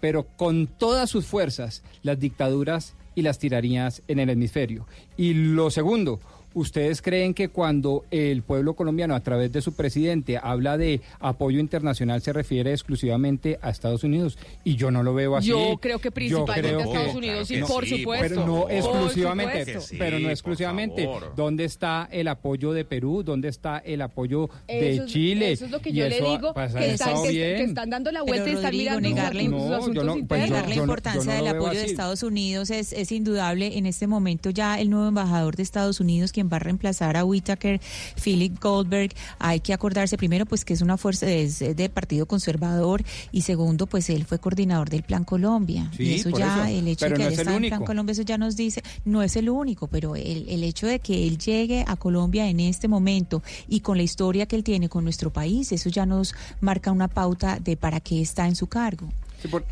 [0.03, 4.87] pero con todas sus fuerzas, las dictaduras y las tiranías en el hemisferio.
[5.17, 6.21] Y lo segundo,
[6.57, 11.61] ¿Ustedes creen que cuando el pueblo colombiano, a través de su presidente, habla de apoyo
[11.61, 14.39] internacional, se refiere exclusivamente a Estados Unidos?
[14.65, 15.49] Y yo no lo veo así.
[15.49, 18.29] Yo creo que principalmente creo a Estados que- Unidos, claro sí, por sí, supuesto.
[18.29, 19.65] Pero no Por exclusivamente.
[19.67, 19.97] supuesto.
[19.99, 21.09] pero no exclusivamente.
[21.37, 23.23] ¿Dónde está el apoyo de Perú?
[23.23, 25.53] ¿Dónde está el apoyo de Eso es- Chile?
[25.53, 27.57] Eso es lo que Y yo le digo, pues, que están, estado que, bien.
[27.57, 30.27] que están dando la vuelta Pero, y están Rodrigo, mirando negarle- asuntos- No, asuntos no-
[30.27, 31.85] pues, yo- Negar la importancia yo no del apoyo de.
[31.87, 33.77] Estados Unidos es, es indudable.
[33.77, 37.25] En este momento ya el nuevo embajador de Estados Unidos, quien va a reemplazar a
[37.25, 37.81] Whitaker,
[38.23, 43.03] Philip Goldberg, hay que acordarse primero pues que es una fuerza es del Partido Conservador
[43.33, 45.91] y segundo pues él fue coordinador del Plan Colombia.
[45.97, 46.79] Sí, y eso ya, eso.
[46.79, 47.71] el hecho Pero de que no él es el en.
[47.71, 51.01] Plan Colombia, eso ya nos dice, no es el único, pero el, el hecho de
[51.01, 54.89] que él llegue a Colombia en este momento y con la historia que él tiene
[54.89, 58.67] con nuestro país, eso ya nos marca una pauta de para qué está en su
[58.67, 59.09] cargo.
[59.43, 59.65] Sí, por-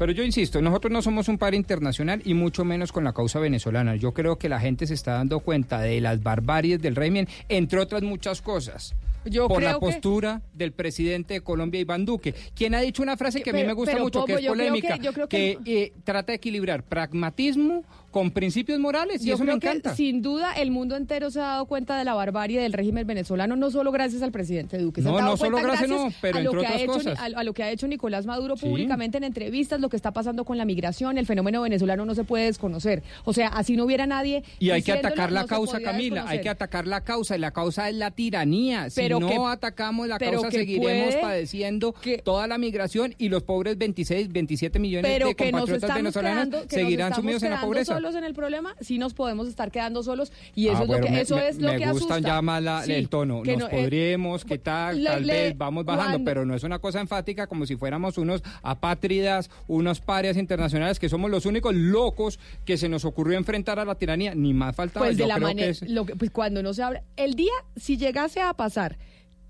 [0.00, 3.38] pero yo insisto, nosotros no somos un par internacional y mucho menos con la causa
[3.38, 3.96] venezolana.
[3.96, 7.80] Yo creo que la gente se está dando cuenta de las barbaries del régimen, entre
[7.80, 8.94] otras muchas cosas.
[9.26, 13.02] Yo por creo la que- postura del presidente de Colombia, Iván Duque, quien ha dicho
[13.02, 14.98] una frase que a mí me gusta mucho, que es que- polémica,
[15.28, 19.68] que- eh, trata de equilibrar pragmatismo con principios morales, y Yo eso me creo que
[19.68, 19.94] encanta.
[19.94, 23.54] sin duda el mundo entero se ha dado cuenta de la barbarie del régimen venezolano,
[23.56, 25.00] no solo gracias al presidente Duque.
[25.00, 26.92] se No, han dado no solo gracias, no, pero a lo, entre que ha hecho,
[26.92, 27.18] cosas.
[27.18, 28.66] a, a lo que ha hecho Nicolás Maduro Sí.
[28.66, 32.24] públicamente en entrevistas, lo que está pasando con la migración, el fenómeno venezolano no se
[32.24, 33.02] puede desconocer.
[33.24, 34.42] O sea, así no hubiera nadie.
[34.58, 37.52] Y hay que atacar la no causa, Camila, hay que atacar la causa, y la
[37.52, 38.90] causa es la tiranía.
[38.90, 41.94] Si Pero no que- atacamos la pero causa, que seguiremos padeciendo
[42.24, 46.74] toda la migración y los pobres 26, 27 millones pero de que compatriotas venezolanos que
[46.76, 47.99] seguirán sumidos en la pobreza.
[48.00, 51.00] Solos en el problema, sí nos podemos estar quedando solos y eso Ah, es bueno,
[51.02, 53.08] lo que me- eso me, es lo me que gustan ya más la- Sí, el
[53.10, 53.42] tono.
[53.42, 56.46] que Nos no, eh, podríamos, que tal, le- tal le- vez vamos bajando, cuando- pero
[56.46, 61.30] no es una cosa enfática como si fuéramos unos apátridas, unos parias internacionales que somos
[61.30, 64.34] los únicos locos que se nos ocurrió enfrentar a la tiranía.
[64.34, 65.06] Ni más faltaba.
[65.06, 67.52] Pues Yo de la manera, es- lo que, pues cuando no se habla, el día
[67.76, 68.96] si llegase a pasar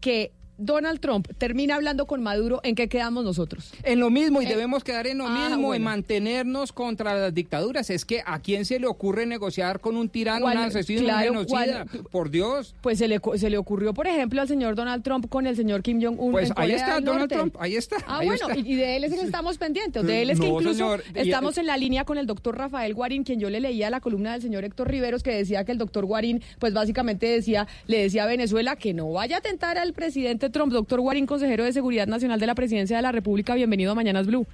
[0.01, 3.73] que Donald Trump termina hablando con Maduro, ¿en qué quedamos nosotros?
[3.83, 5.75] En lo mismo, y Eh, debemos quedar en lo ah, mismo, bueno.
[5.75, 7.89] en mantenernos contra las dictaduras.
[7.91, 11.33] Es que a quién se le ocurre negociar con un tirano, un ¿Cuál- asesino, claro,
[11.33, 11.87] un genocida.
[11.87, 12.75] cuál- Por Dios.
[12.83, 15.83] Pues se le, se le ocurrió, por ejemplo, al señor Donald Trump con el señor
[15.83, 16.33] Kim Jong-un.
[16.33, 17.35] Pues en ahí Corea está del Donald Norte.
[17.37, 17.97] Trump, ahí está.
[18.07, 18.59] Ah, ahí bueno, está.
[18.69, 20.05] y de él es que estamos pendientes.
[20.05, 23.25] De él es que incluso señor, estamos en la línea con el doctor Rafael Guarín,
[23.25, 26.05] quien yo le leía la columna del señor Héctor Riveros, que decía que el doctor
[26.05, 30.50] Guarín, pues básicamente decía, le decía a Venezuela que no vaya a tentar al presidente
[30.51, 30.73] Trump.
[30.73, 34.27] Doctor Guarín, consejero de Seguridad Nacional de la Presidencia de la República, bienvenido a Mañanas
[34.27, 34.47] Blue.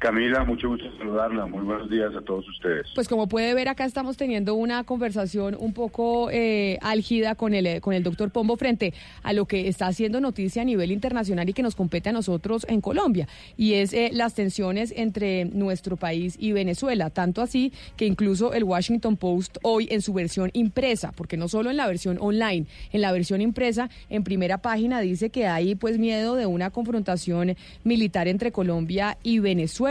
[0.00, 1.44] Camila, mucho gusto saludarla.
[1.44, 2.86] Muy buenos días a todos ustedes.
[2.94, 7.82] Pues como puede ver, acá estamos teniendo una conversación un poco eh, álgida con el,
[7.82, 11.52] con el doctor Pombo frente a lo que está haciendo noticia a nivel internacional y
[11.52, 13.28] que nos compete a nosotros en Colombia.
[13.58, 17.10] Y es eh, las tensiones entre nuestro país y Venezuela.
[17.10, 21.68] Tanto así que incluso el Washington Post hoy en su versión impresa, porque no solo
[21.68, 25.98] en la versión online, en la versión impresa, en primera página dice que hay pues
[25.98, 29.89] miedo de una confrontación militar entre Colombia y Venezuela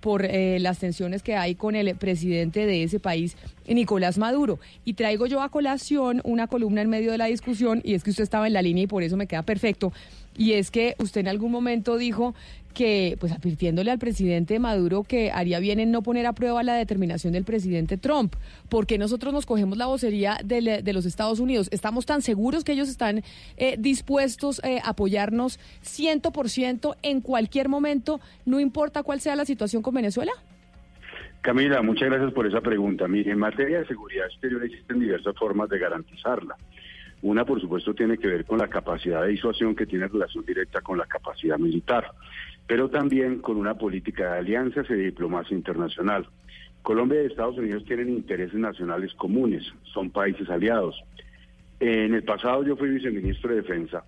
[0.00, 3.36] por eh, las tensiones que hay con el presidente de ese país,
[3.66, 4.58] Nicolás Maduro.
[4.84, 8.10] Y traigo yo a colación una columna en medio de la discusión, y es que
[8.10, 9.92] usted estaba en la línea y por eso me queda perfecto,
[10.36, 12.34] y es que usted en algún momento dijo
[12.76, 16.74] que, pues advirtiéndole al presidente Maduro que haría bien en no poner a prueba la
[16.74, 18.34] determinación del presidente Trump.
[18.68, 21.68] porque nosotros nos cogemos la vocería de, los Estados Unidos?
[21.70, 23.22] ¿Estamos tan seguros que ellos están
[23.56, 29.82] eh, dispuestos eh, a apoyarnos 100% en cualquier momento, no importa cuál sea la situación
[29.82, 30.32] con Venezuela?
[31.40, 33.06] Camila, muchas gracias por esa pregunta.
[33.06, 36.56] Mire, en materia de seguridad exterior existen diversas formas de garantizarla.
[37.22, 40.80] Una, por supuesto, tiene que ver con la capacidad de disuasión que tiene relación directa
[40.80, 42.12] con la capacidad militar,
[42.66, 46.26] pero también con una política de alianzas y de diplomacia internacional.
[46.82, 51.02] Colombia y Estados Unidos tienen intereses nacionales comunes, son países aliados.
[51.80, 54.04] En el pasado yo fui viceministro de Defensa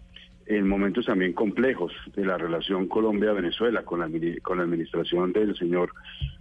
[0.49, 4.09] en momentos también complejos de la relación Colombia-Venezuela con la,
[4.43, 5.93] con la administración del señor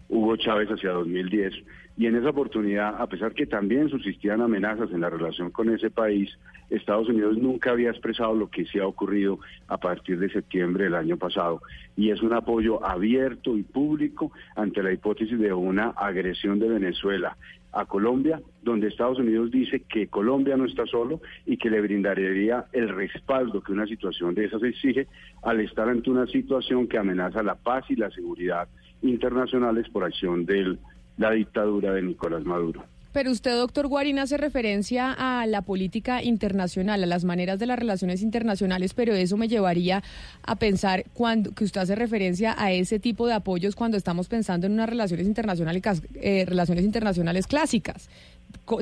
[0.07, 1.53] Hugo Chávez hacia 2010.
[1.97, 5.89] Y en esa oportunidad, a pesar que también subsistían amenazas en la relación con ese
[5.89, 6.30] país,
[6.70, 10.95] Estados Unidos nunca había expresado lo que se ha ocurrido a partir de septiembre del
[10.95, 11.61] año pasado.
[11.95, 17.38] Y es un apoyo abierto y público ante la hipótesis de una agresión de Venezuela
[17.72, 22.65] a Colombia, donde Estados Unidos dice que Colombia no está solo y que le brindaría
[22.74, 25.07] el respaldo que una situación de esas exige
[25.43, 28.68] al estar ante una situación que amenaza la paz y la seguridad
[29.01, 30.78] internacionales por acción de
[31.18, 32.84] la dictadura de Nicolás Maduro.
[33.18, 37.80] Pero usted, doctor Guarín, hace referencia a la política internacional, a las maneras de las
[37.80, 40.03] relaciones internacionales, pero eso me llevaría
[40.43, 44.68] a pensar cuando que usted hace referencia a ese tipo de apoyos cuando estamos pensando
[44.68, 45.82] en unas relaciones internacionales,
[46.13, 48.07] eh, relaciones internacionales clásicas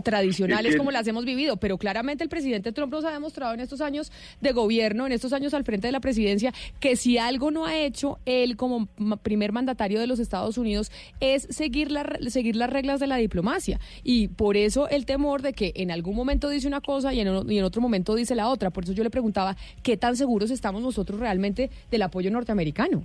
[0.03, 3.81] tradicionales como las hemos vivido, pero claramente el presidente Trump nos ha demostrado en estos
[3.81, 4.11] años
[4.41, 7.77] de gobierno, en estos años al frente de la presidencia, que si algo no ha
[7.77, 8.87] hecho él como
[9.21, 13.79] primer mandatario de los Estados Unidos es seguir, la, seguir las reglas de la diplomacia.
[14.03, 17.51] Y por eso el temor de que en algún momento dice una cosa y en,
[17.51, 18.71] y en otro momento dice la otra.
[18.71, 23.03] Por eso yo le preguntaba, ¿qué tan seguros estamos nosotros realmente del apoyo norteamericano?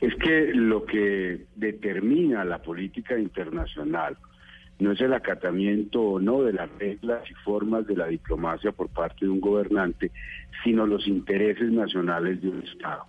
[0.00, 4.16] Es que lo que determina la política internacional,
[4.82, 8.88] no es el acatamiento o no de las reglas y formas de la diplomacia por
[8.88, 10.10] parte de un gobernante,
[10.64, 13.04] sino los intereses nacionales de un Estado.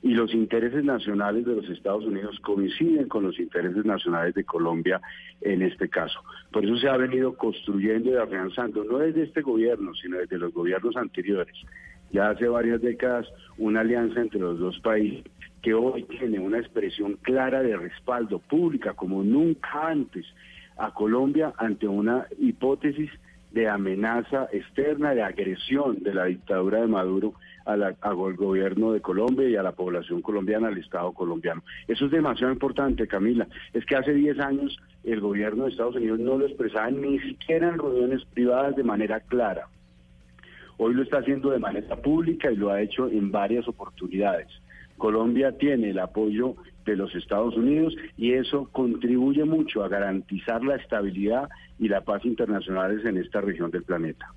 [0.00, 5.00] Y los intereses nacionales de los Estados Unidos coinciden con los intereses nacionales de Colombia
[5.40, 6.20] en este caso.
[6.52, 10.54] Por eso se ha venido construyendo y afianzando, no desde este gobierno, sino desde los
[10.54, 11.56] gobiernos anteriores.
[12.12, 13.26] Ya hace varias décadas
[13.58, 15.24] una alianza entre los dos países
[15.62, 20.24] que hoy tiene una expresión clara de respaldo pública como nunca antes
[20.78, 23.10] a Colombia ante una hipótesis
[23.50, 27.96] de amenaza externa, de agresión de la dictadura de Maduro al
[28.36, 31.62] gobierno de Colombia y a la población colombiana, al Estado colombiano.
[31.86, 33.46] Eso es demasiado importante, Camila.
[33.74, 37.68] Es que hace 10 años el gobierno de Estados Unidos no lo expresaba ni siquiera
[37.68, 39.68] en reuniones privadas de manera clara.
[40.78, 44.48] Hoy lo está haciendo de manera pública y lo ha hecho en varias oportunidades.
[44.96, 46.54] Colombia tiene el apoyo
[46.88, 52.24] de los Estados Unidos y eso contribuye mucho a garantizar la estabilidad y la paz
[52.24, 54.32] internacionales en esta región del planeta.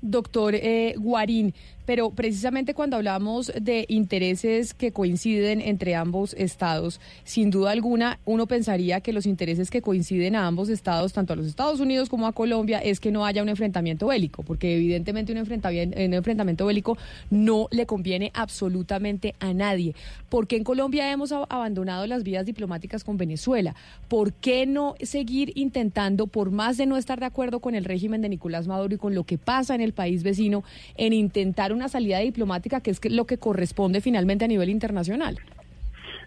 [0.00, 1.52] Doctor eh, Guarín,
[1.86, 8.46] pero precisamente cuando hablamos de intereses que coinciden entre ambos estados, sin duda alguna uno
[8.46, 12.26] pensaría que los intereses que coinciden a ambos estados, tanto a los Estados Unidos como
[12.26, 16.66] a Colombia, es que no haya un enfrentamiento bélico, porque evidentemente un enfrentamiento, un enfrentamiento
[16.66, 16.98] bélico
[17.30, 19.94] no le conviene absolutamente a nadie.
[20.28, 23.76] ¿Por qué en Colombia hemos abandonado las vías diplomáticas con Venezuela?
[24.08, 28.22] ¿Por qué no seguir intentando, por más de no estar de acuerdo con el régimen
[28.22, 30.64] de Nicolás Maduro y con lo que pasa en el país vecino,
[30.96, 35.38] en intentar una salida diplomática que es lo que corresponde finalmente a nivel internacional.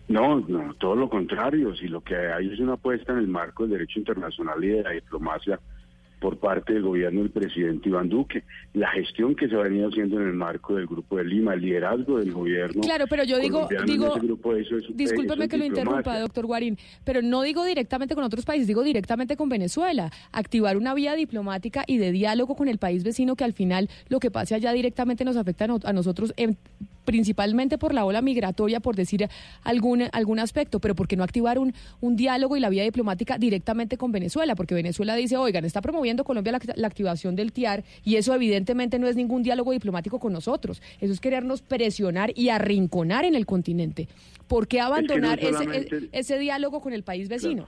[0.07, 1.75] No, no, todo lo contrario.
[1.75, 4.83] Si lo que hay es una apuesta en el marco del derecho internacional y de
[4.83, 5.59] la diplomacia
[6.19, 8.43] por parte del gobierno del presidente Iván Duque,
[8.73, 11.61] la gestión que se ha venido haciendo en el marco del Grupo de Lima, el
[11.61, 12.81] liderazgo del gobierno.
[12.81, 14.15] Claro, pero yo digo, digo,
[14.93, 19.37] discúlpeme que lo interrumpa, doctor Guarín, pero no digo directamente con otros países, digo directamente
[19.37, 23.53] con Venezuela, activar una vía diplomática y de diálogo con el país vecino que al
[23.53, 26.57] final lo que pase allá directamente nos afecta a nosotros en
[27.09, 29.27] principalmente por la ola migratoria, por decir
[29.63, 33.39] algún, algún aspecto, pero ¿por qué no activar un, un diálogo y la vía diplomática
[33.39, 34.53] directamente con Venezuela?
[34.53, 38.99] Porque Venezuela dice, oigan, está promoviendo Colombia la, la activación del TIAR y eso evidentemente
[38.99, 43.47] no es ningún diálogo diplomático con nosotros, eso es querernos presionar y arrinconar en el
[43.47, 44.07] continente.
[44.47, 47.67] ¿Por qué abandonar ese, ese, diálogo con el país vecino?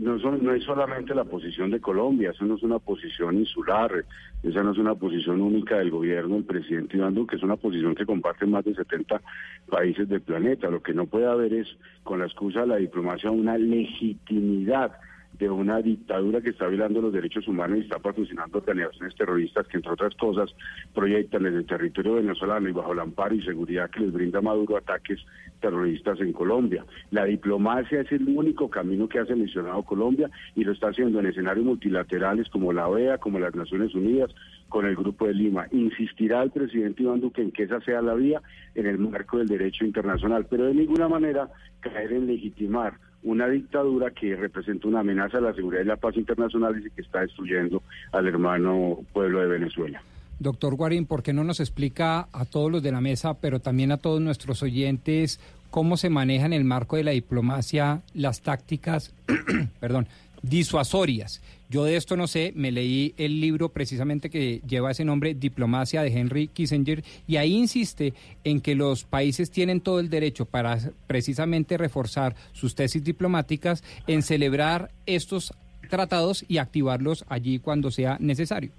[0.00, 4.04] No, son, no es solamente la posición de Colombia, eso no es una posición insular,
[4.42, 7.94] esa no es una posición única del gobierno del presidente Iván Duque, es una posición
[7.94, 9.20] que comparten más de 70
[9.68, 10.70] países del planeta.
[10.70, 11.68] Lo que no puede haber es,
[12.02, 14.92] con la excusa de la diplomacia, una legitimidad
[15.38, 19.78] de una dictadura que está violando los derechos humanos y está patrocinando organizaciones terroristas que,
[19.78, 20.54] entre otras cosas,
[20.94, 24.76] proyectan en el territorio venezolano y bajo el amparo y seguridad que les brinda Maduro
[24.76, 25.18] ataques
[25.60, 26.84] terroristas en Colombia.
[27.10, 31.26] La diplomacia es el único camino que ha seleccionado Colombia y lo está haciendo en
[31.26, 34.30] escenarios multilaterales como la OEA, como las Naciones Unidas,
[34.68, 35.66] con el Grupo de Lima.
[35.70, 38.42] Insistirá el presidente Iván Duque en que esa sea la vía
[38.74, 41.48] en el marco del derecho internacional, pero de ninguna manera
[41.80, 46.16] caer en legitimar una dictadura que representa una amenaza a la seguridad y la paz
[46.16, 50.02] internacionales y que está destruyendo al hermano pueblo de Venezuela.
[50.38, 53.92] Doctor Guarín, ¿por qué no nos explica a todos los de la mesa, pero también
[53.92, 55.38] a todos nuestros oyentes,
[55.70, 59.14] cómo se maneja en el marco de la diplomacia las tácticas,
[59.80, 60.08] perdón,
[60.42, 61.42] disuasorias?
[61.70, 66.02] Yo de esto no sé, me leí el libro precisamente que lleva ese nombre, Diplomacia
[66.02, 68.12] de Henry Kissinger, y ahí insiste
[68.42, 74.22] en que los países tienen todo el derecho para precisamente reforzar sus tesis diplomáticas en
[74.22, 75.54] celebrar estos
[75.88, 78.72] tratados y activarlos allí cuando sea necesario.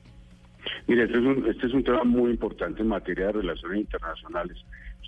[0.87, 4.57] Mire, este es, un, este es un tema muy importante en materia de relaciones internacionales.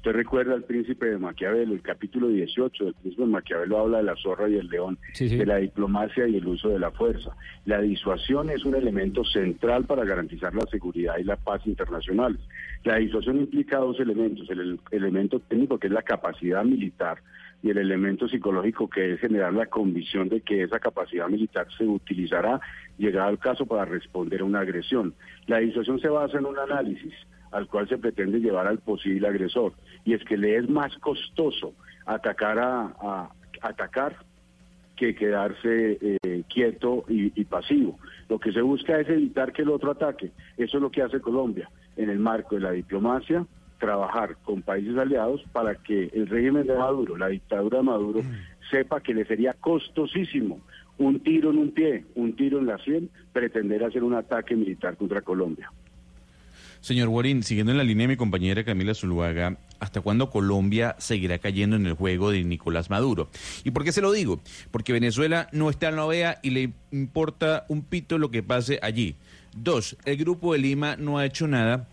[0.03, 4.03] Usted recuerda al príncipe de Maquiavelo, el capítulo 18 del príncipe de Maquiavelo habla de
[4.03, 7.31] la zorra y el león, de la diplomacia y el uso de la fuerza.
[7.63, 12.41] La disuasión es un elemento central para garantizar la seguridad y la paz internacionales.
[12.83, 17.19] La disuasión implica dos elementos, el elemento técnico que es la capacidad militar
[17.61, 21.85] y el elemento psicológico que es generar la convicción de que esa capacidad militar se
[21.85, 22.59] utilizará,
[22.97, 25.13] llegado al caso, para responder a una agresión.
[25.47, 27.13] La disuasión se basa en un análisis
[27.53, 29.73] al cual se pretende llevar al posible agresor,
[30.05, 31.73] y es que le es más costoso
[32.05, 33.29] atacar a,
[33.61, 34.17] atacar
[34.95, 37.97] que quedarse eh, quieto y, y pasivo.
[38.29, 40.31] Lo que se busca es evitar que el otro ataque.
[40.57, 43.45] Eso es lo que hace Colombia en el marco de la diplomacia,
[43.79, 48.21] trabajar con países aliados para que el régimen de Maduro, la dictadura de Maduro,
[48.71, 50.61] sepa que le sería costosísimo
[50.97, 54.95] un tiro en un pie, un tiro en la sien, pretender hacer un ataque militar
[54.95, 55.71] contra Colombia.
[56.81, 61.39] Señor Guarín, siguiendo en la línea de mi compañera Camila Zuluaga, ¿hasta cuándo Colombia seguirá
[61.39, 63.29] cayendo en el juego de Nicolás Maduro?
[63.63, 64.41] ¿Y por qué se lo digo?
[64.71, 68.79] Porque Venezuela no está en la OEA y le importa un pito lo que pase
[68.81, 69.15] allí.
[69.55, 71.87] Dos, el Grupo de Lima no ha hecho nada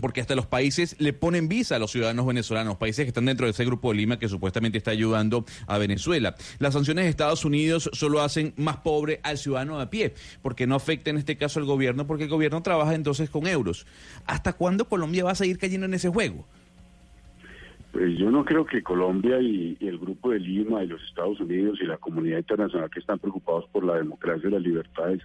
[0.00, 3.46] porque hasta los países le ponen visa a los ciudadanos venezolanos, países que están dentro
[3.46, 6.34] de ese grupo de Lima que supuestamente está ayudando a Venezuela.
[6.58, 10.74] Las sanciones de Estados Unidos solo hacen más pobre al ciudadano a pie, porque no
[10.74, 13.86] afecta en este caso al gobierno, porque el gobierno trabaja entonces con euros.
[14.26, 16.46] ¿Hasta cuándo Colombia va a seguir cayendo en ese juego?
[17.92, 21.78] Pues yo no creo que Colombia y, el Grupo de Lima y los Estados Unidos
[21.80, 25.22] y la comunidad internacional que están preocupados por la democracia y las libertades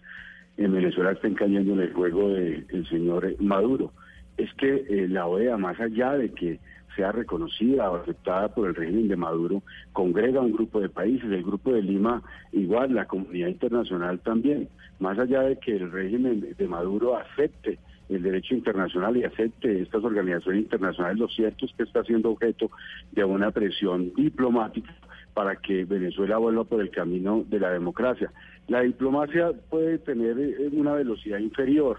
[0.57, 3.91] en Venezuela estén cayendo en el juego del señor Maduro
[4.37, 6.59] es que eh, la OEA, más allá de que
[6.95, 9.63] sea reconocida o aceptada por el régimen de Maduro,
[9.93, 12.21] congrega un grupo de países, el grupo de Lima
[12.51, 14.69] igual, la comunidad internacional también,
[14.99, 17.79] más allá de que el régimen de Maduro acepte
[18.09, 22.69] el derecho internacional y acepte estas organizaciones internacionales, lo cierto es que está siendo objeto
[23.11, 24.93] de una presión diplomática
[25.33, 28.31] para que Venezuela vuelva por el camino de la democracia.
[28.67, 31.97] La diplomacia puede tener eh, una velocidad inferior,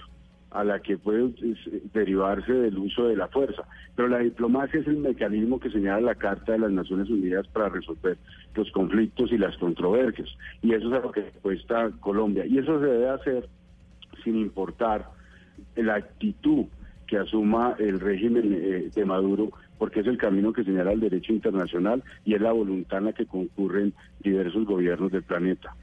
[0.54, 1.34] a la que puede
[1.92, 3.64] derivarse del uso de la fuerza.
[3.96, 7.68] Pero la diplomacia es el mecanismo que señala la Carta de las Naciones Unidas para
[7.68, 8.16] resolver
[8.54, 10.28] los conflictos y las controversias.
[10.62, 12.46] Y eso es a lo que cuesta Colombia.
[12.46, 13.48] Y eso se debe hacer
[14.22, 15.10] sin importar
[15.74, 16.66] la actitud
[17.08, 21.32] que asuma el régimen eh, de Maduro, porque es el camino que señala el derecho
[21.32, 25.74] internacional y es la voluntad en la que concurren diversos gobiernos del planeta.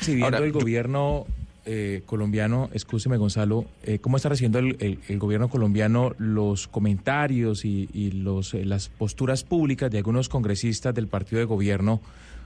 [0.00, 1.26] Si viendo el gobierno
[1.68, 8.54] eh, colombiano, escúcheme Gonzalo, eh, ¿cómo está recibiendo el, gobierno colombiano los comentarios y, los,
[8.54, 12.00] eh, las posturas públicas de algunos congresistas del partido de gobierno,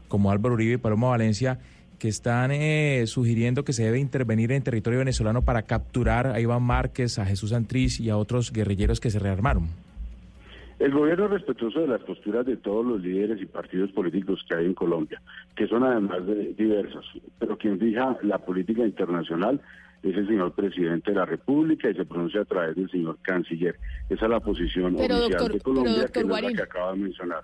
[0.09, 1.59] como Álvaro Uribe y Paloma Valencia,
[1.99, 2.51] que están
[3.07, 7.53] sugiriendo que se debe intervenir en territorio venezolano para capturar a Iván Márquez, a Jesús
[7.53, 9.69] Antriz y a otros guerrilleros que se rearmaron?
[10.81, 14.55] El gobierno es respetuoso de las posturas de todos los líderes y partidos políticos que
[14.55, 15.21] hay en Colombia,
[15.55, 16.23] que son además
[16.57, 17.05] diversas,
[17.39, 19.61] pero quien fija la política internacional
[20.03, 23.77] es el señor presidente de la República y se pronuncia a través del señor canciller.
[24.09, 27.43] Esa es la posición oficial de Colombia, que, es la que acaba de mencionar.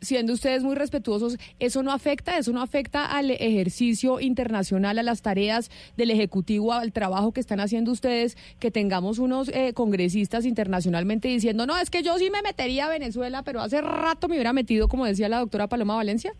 [0.00, 2.38] Siendo, ustedes muy respetuosos, ¿eso no afecta?
[2.38, 7.60] ¿Eso no afecta al ejercicio internacional, a las tareas del Ejecutivo, al trabajo que están
[7.60, 12.42] haciendo ustedes, que tengamos unos eh, congresistas internacionalmente diciendo, no, es que yo sí me
[12.42, 16.32] metería a Venezuela, pero hace rato me hubiera metido, como decía la doctora Paloma Valencia?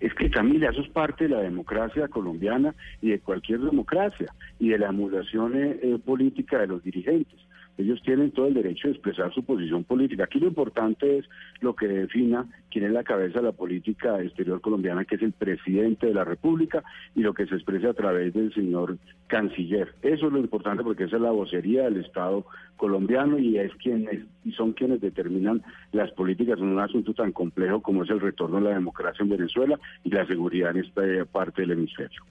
[0.00, 4.70] Es que Camila, eso es parte de la democracia colombiana y de cualquier democracia y
[4.70, 7.38] de la emulación eh, eh, política de los dirigentes.
[7.80, 10.24] Ellos tienen todo el derecho de expresar su posición política.
[10.24, 11.24] Aquí lo importante es
[11.60, 15.32] lo que defina quién es la cabeza de la política exterior colombiana, que es el
[15.32, 19.94] presidente de la República, y lo que se expresa a través del señor canciller.
[20.02, 22.44] Eso es lo importante porque esa es la vocería del Estado
[22.76, 25.62] colombiano y es quienes y son quienes determinan
[25.92, 29.30] las políticas en un asunto tan complejo como es el retorno a la democracia en
[29.30, 32.22] Venezuela y la seguridad en esta parte del hemisferio.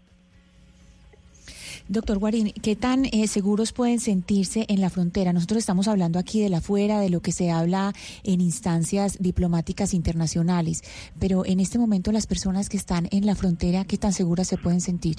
[1.92, 5.34] Doctor Guarín, ¿qué tan eh, seguros pueden sentirse en la frontera?
[5.34, 9.96] Nosotros estamos hablando aquí de la fuera, de lo que se habla en instancias diplomáticas
[9.96, 10.84] internacionales,
[11.20, 14.58] pero en este momento las personas que están en la frontera, ¿qué tan seguras se
[14.58, 15.16] pueden sentir?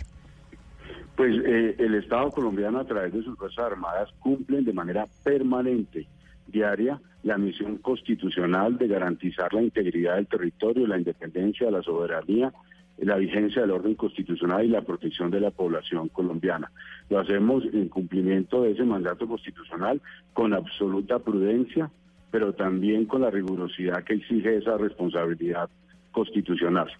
[1.16, 6.06] Pues eh, el Estado colombiano a través de sus Fuerzas Armadas cumplen de manera permanente,
[6.46, 12.52] diaria, la misión constitucional de garantizar la integridad del territorio, la independencia, la soberanía
[13.00, 16.70] la vigencia del orden constitucional y la protección de la población colombiana.
[17.08, 20.00] Lo hacemos en cumplimiento de ese mandato constitucional
[20.32, 21.90] con absoluta prudencia,
[22.30, 25.68] pero también con la rigurosidad que exige esa responsabilidad
[26.12, 26.90] constitucional.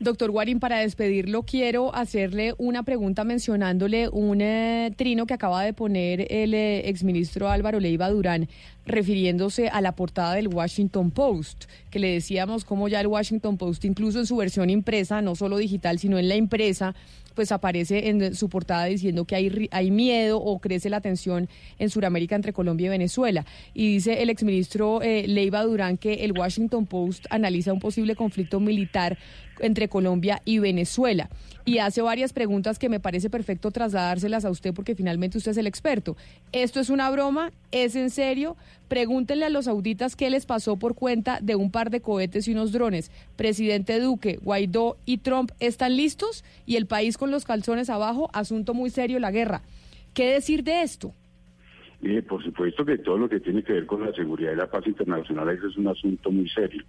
[0.00, 5.72] Doctor Guarín, para despedirlo, quiero hacerle una pregunta mencionándole un eh, trino que acaba de
[5.72, 8.48] poner el eh, exministro Álvaro Leiva Durán,
[8.86, 13.84] refiriéndose a la portada del Washington Post, que le decíamos cómo ya el Washington Post,
[13.84, 16.96] incluso en su versión impresa, no solo digital, sino en la impresa,
[17.34, 21.90] pues aparece en su portada diciendo que hay, hay miedo o crece la tensión en
[21.90, 23.44] Sudamérica entre Colombia y Venezuela.
[23.74, 28.60] Y dice el exministro eh, Leiva Durán que el Washington Post analiza un posible conflicto
[28.60, 29.18] militar
[29.60, 31.28] entre Colombia y Venezuela.
[31.64, 35.56] Y hace varias preguntas que me parece perfecto trasladárselas a usted porque finalmente usted es
[35.56, 36.16] el experto.
[36.52, 37.52] ¿Esto es una broma?
[37.74, 38.56] ¿Es en serio?
[38.86, 42.52] Pregúntenle a los sauditas qué les pasó por cuenta de un par de cohetes y
[42.52, 43.10] unos drones.
[43.34, 48.74] Presidente Duque, Guaidó y Trump están listos y el país con los calzones abajo, asunto
[48.74, 49.62] muy serio la guerra.
[50.14, 51.14] ¿Qué decir de esto?
[52.04, 54.70] Eh, por supuesto que todo lo que tiene que ver con la seguridad y la
[54.70, 56.84] paz internacional es un asunto muy serio.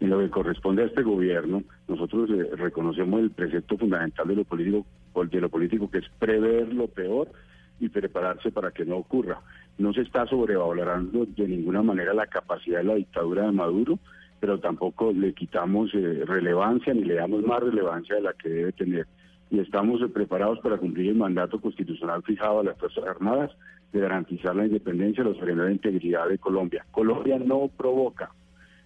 [0.00, 4.44] En lo que corresponde a este gobierno, nosotros eh, reconocemos el precepto fundamental de lo
[4.44, 4.84] político,
[5.30, 7.30] de lo político que es prever lo peor
[7.78, 9.40] y prepararse para que no ocurra.
[9.78, 13.98] No se está sobrevalorando de ninguna manera la capacidad de la dictadura de Maduro,
[14.40, 18.72] pero tampoco le quitamos eh, relevancia ni le damos más relevancia de la que debe
[18.72, 19.06] tener.
[19.50, 23.52] Y estamos eh, preparados para cumplir el mandato constitucional fijado a las Fuerzas Armadas
[23.92, 26.84] de garantizar la independencia y la soberanía e integridad de Colombia.
[26.90, 28.30] Colombia no provoca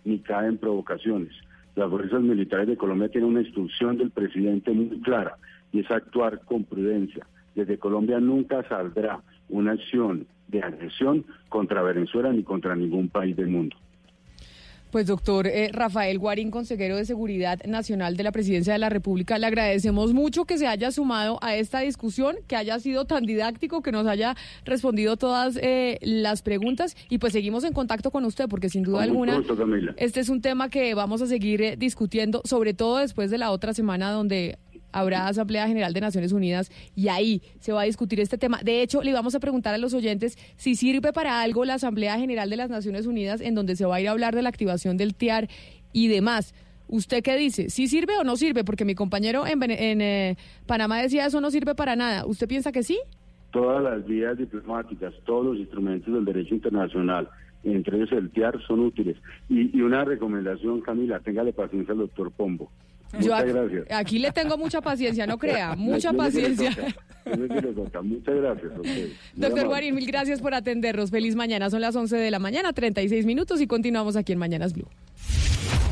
[0.05, 1.33] ni cae en provocaciones.
[1.75, 5.37] Las fuerzas militares de Colombia tienen una instrucción del presidente muy clara
[5.73, 7.27] y es actuar con prudencia.
[7.55, 9.21] Desde Colombia nunca saldrá
[9.53, 13.77] una acción de agresión contra Venezuela ni contra ningún país del mundo.
[14.93, 19.39] Pues doctor eh, Rafael Guarín, consejero de Seguridad Nacional de la Presidencia de la República,
[19.39, 23.81] le agradecemos mucho que se haya sumado a esta discusión, que haya sido tan didáctico,
[23.81, 24.37] que nos haya
[24.67, 29.05] respondido todas eh, las preguntas y pues seguimos en contacto con usted porque sin duda
[29.05, 29.43] alguna
[29.97, 33.51] este es un tema que vamos a seguir eh, discutiendo, sobre todo después de la
[33.51, 34.59] otra semana donde
[34.93, 38.61] habrá Asamblea General de Naciones Unidas y ahí se va a discutir este tema.
[38.63, 42.19] De hecho, le vamos a preguntar a los oyentes si sirve para algo la Asamblea
[42.19, 44.49] General de las Naciones Unidas en donde se va a ir a hablar de la
[44.49, 45.49] activación del TIAR
[45.93, 46.55] y demás.
[46.89, 47.71] ¿Usted qué dice?
[47.71, 48.65] ¿Sí sirve o no sirve?
[48.65, 49.63] Porque mi compañero en,
[50.03, 50.37] eh,
[50.67, 52.27] Panamá decía eso no sirve para nada.
[52.27, 52.99] ¿Usted piensa que sí?
[53.51, 57.29] Todas las vías diplomáticas, todos los instrumentos del derecho internacional,
[57.65, 59.17] entre ellos el TIAR, son útiles.
[59.49, 62.71] Y, y una recomendación, Camila, téngale paciencia al doctor Pombo.
[63.13, 63.87] Muchas gracias.
[63.91, 66.71] Aquí le tengo mucha paciencia, no crea, mucha paciencia.
[67.25, 68.73] Muchas gracias.
[69.35, 71.11] Doctor Guarín, mil gracias por atendernos.
[71.11, 74.73] Feliz mañana, son las 11 de la mañana, 36 minutos y continuamos aquí en Mañanas
[74.73, 74.89] Blue.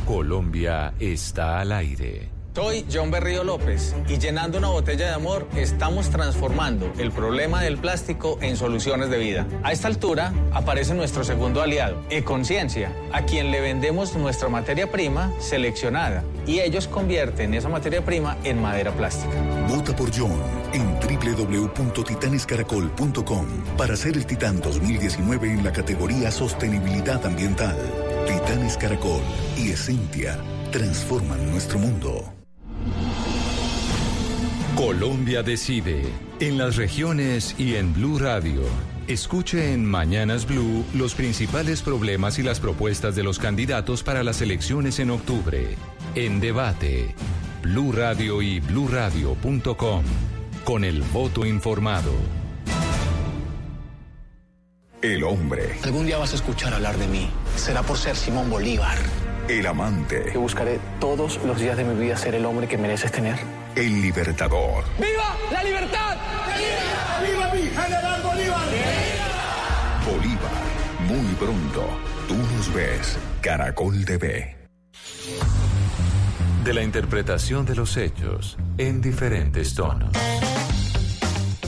[0.07, 2.40] Colombia está al aire.
[2.53, 7.79] Soy John Berrío López y llenando una botella de amor estamos transformando el problema del
[7.79, 9.47] plástico en soluciones de vida.
[9.63, 15.33] A esta altura aparece nuestro segundo aliado, Econciencia, a quien le vendemos nuestra materia prima
[15.39, 19.41] seleccionada y ellos convierten esa materia prima en madera plástica.
[19.69, 20.41] Vota por John
[20.73, 23.47] en www.titanescaracol.com
[23.77, 27.79] para ser el Titán 2019 en la categoría Sostenibilidad Ambiental.
[28.27, 29.23] Titanes Caracol
[29.57, 30.37] y Esencia
[30.73, 32.40] transforman nuestro mundo.
[34.77, 36.03] Colombia decide
[36.41, 38.63] en las regiones y en Blue Radio.
[39.09, 44.41] Escuche en Mañanas Blue los principales problemas y las propuestas de los candidatos para las
[44.41, 45.77] elecciones en octubre.
[46.15, 47.15] En debate,
[47.63, 50.05] Blue Radio y bluradio.com.
[50.65, 52.13] Con el voto informado.
[55.03, 55.79] El hombre.
[55.83, 57.29] Algún día vas a escuchar hablar de mí.
[57.57, 58.99] Será por ser Simón Bolívar.
[59.51, 60.27] El amante.
[60.31, 63.37] Que buscaré todos los días de mi vida ser el hombre que mereces tener.
[63.75, 64.85] El libertador.
[64.97, 66.17] ¡Viva la libertad!
[67.21, 68.69] ¡Viva, ¡Viva mi general Bolívar!
[70.07, 70.53] Bolívar.
[71.09, 71.85] Muy pronto,
[72.29, 73.19] tú nos ves.
[73.41, 74.57] Caracol TV.
[76.63, 80.13] De la interpretación de los hechos en diferentes tonos.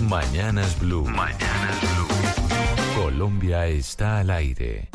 [0.02, 1.04] Mañanas Blue.
[1.04, 3.02] Mañanas Blue.
[3.02, 4.90] Colombia está al aire.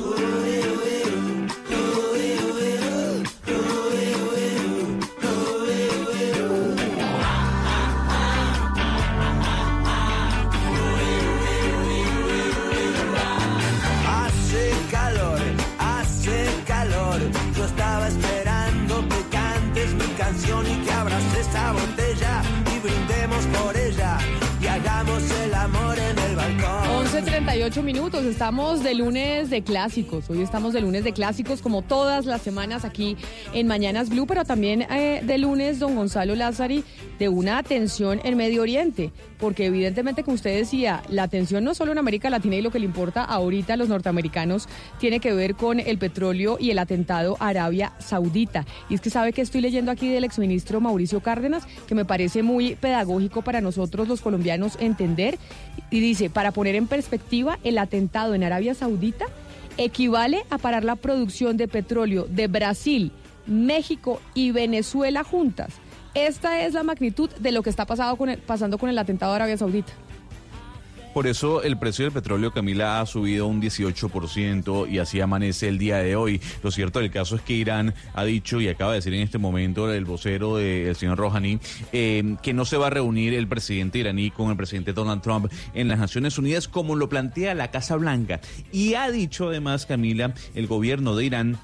[27.68, 30.30] 11.38 minutos, estamos de lunes de clásicos.
[30.30, 33.18] Hoy estamos de lunes de clásicos como todas las semanas aquí
[33.54, 36.86] en Mañanas Blue, pero también eh, de lunes, don Gonzalo Lázari,
[37.20, 41.92] de una atención en Medio Oriente, porque evidentemente, como usted decía, la atención no solo
[41.92, 44.68] en América Latina y lo que le importa ahorita a los norteamericanos
[45.00, 48.66] tiene que ver con el petróleo y el atentado a Arabia Saudita.
[48.90, 52.44] Y es que sabe que estoy leyendo aquí del exministro Mauricio Cárdenas, que me parece
[52.44, 55.38] muy pedagógico para nosotros los colombianos entender,
[55.90, 59.26] y dice, para poner en perspectiva, el atentado en Arabia Saudita
[59.78, 63.12] equivale a parar la producción de petróleo de Brasil,
[63.46, 65.74] México y Venezuela juntas.
[66.14, 69.34] Esta es la magnitud de lo que está pasado con el- pasando con el atentado
[69.34, 69.94] a Arabia Saudita.
[71.14, 75.80] Por eso el precio del petróleo, Camila, ha subido un 18% y así amanece el
[75.80, 76.40] día de hoy.
[76.62, 79.40] Lo cierto del caso es que Irán ha dicho y acaba de decir en este
[79.40, 81.58] momento el vocero del señor Rouhani
[81.92, 85.52] eh, que no se va a reunir el presidente iraní con el presidente Donald Trump
[85.74, 88.40] en las Naciones Unidas como lo plantea la Casa Blanca.
[88.72, 91.58] Y ha dicho además, Camila, el gobierno de Irán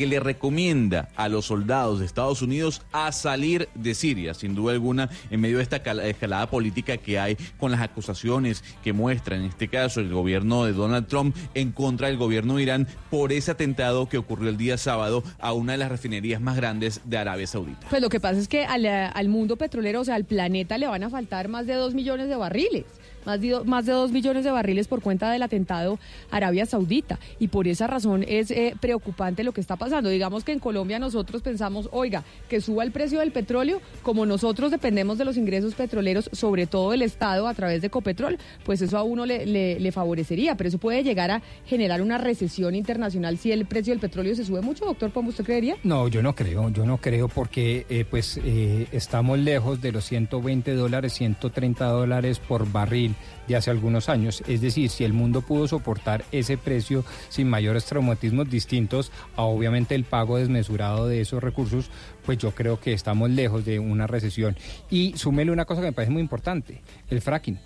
[0.00, 4.72] que le recomienda a los soldados de Estados Unidos a salir de Siria, sin duda
[4.72, 9.36] alguna, en medio de esta cala- escalada política que hay con las acusaciones que muestra,
[9.36, 13.30] en este caso, el gobierno de Donald Trump en contra del gobierno de Irán por
[13.30, 17.18] ese atentado que ocurrió el día sábado a una de las refinerías más grandes de
[17.18, 17.86] Arabia Saudita.
[17.90, 20.86] Pues lo que pasa es que al, al mundo petrolero, o sea, al planeta le
[20.86, 22.86] van a faltar más de dos millones de barriles.
[23.24, 25.98] Más de, más de dos millones de barriles por cuenta del atentado
[26.30, 27.18] Arabia Saudita.
[27.38, 30.08] Y por esa razón es eh, preocupante lo que está pasando.
[30.10, 34.70] Digamos que en Colombia nosotros pensamos, oiga, que suba el precio del petróleo, como nosotros
[34.70, 38.98] dependemos de los ingresos petroleros, sobre todo del Estado a través de Ecopetrol, pues eso
[38.98, 40.56] a uno le favorecería.
[40.56, 44.44] Pero eso puede llegar a generar una recesión internacional si el precio del petróleo se
[44.44, 45.76] sube mucho, doctor Pombo, ¿usted creería?
[45.82, 50.04] No, yo no creo, yo no creo porque eh, pues eh, estamos lejos de los
[50.04, 53.09] 120 dólares, 130 dólares por barril
[53.48, 54.42] de hace algunos años.
[54.46, 59.94] Es decir, si el mundo pudo soportar ese precio sin mayores traumatismos distintos a obviamente
[59.94, 61.90] el pago desmesurado de esos recursos,
[62.24, 64.56] pues yo creo que estamos lejos de una recesión.
[64.90, 67.58] Y súmele una cosa que me parece muy importante, el fracking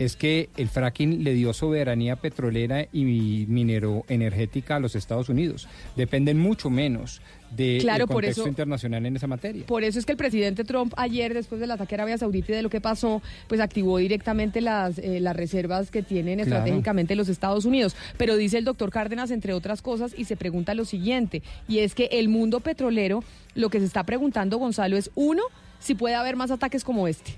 [0.00, 5.68] es que el fracking le dio soberanía petrolera y minero energética a los Estados Unidos.
[5.94, 7.20] Dependen mucho menos
[7.50, 9.66] del Claro, por contexto eso- internacional en esa materia.
[9.66, 12.54] Por eso es que el presidente Trump ayer, después del ataque a Arabia Saudita y
[12.56, 16.48] de lo que pasó, pues activó directamente las, eh, las reservas que tienen Claro.
[16.58, 17.96] estratégicamente los Estados Unidos.
[18.16, 21.94] Pero dice el doctor Cárdenas, entre otras cosas, y se pregunta lo siguiente, y es
[21.94, 23.24] que el mundo petrolero,
[23.54, 25.42] lo que se está preguntando, Gonzalo, es uno,
[25.80, 27.32] si puede haber más ataques como este.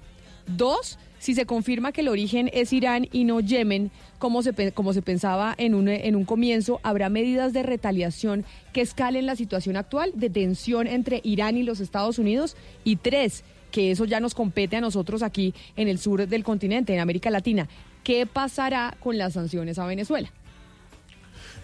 [0.47, 4.93] Dos, si se confirma que el origen es Irán y no Yemen, como se, como
[4.93, 9.77] se pensaba en un, en un comienzo, habrá medidas de retaliación que escalen la situación
[9.77, 12.57] actual de tensión entre Irán y los Estados Unidos.
[12.83, 16.93] Y tres, que eso ya nos compete a nosotros aquí en el sur del continente,
[16.93, 17.69] en América Latina.
[18.03, 20.29] ¿Qué pasará con las sanciones a Venezuela?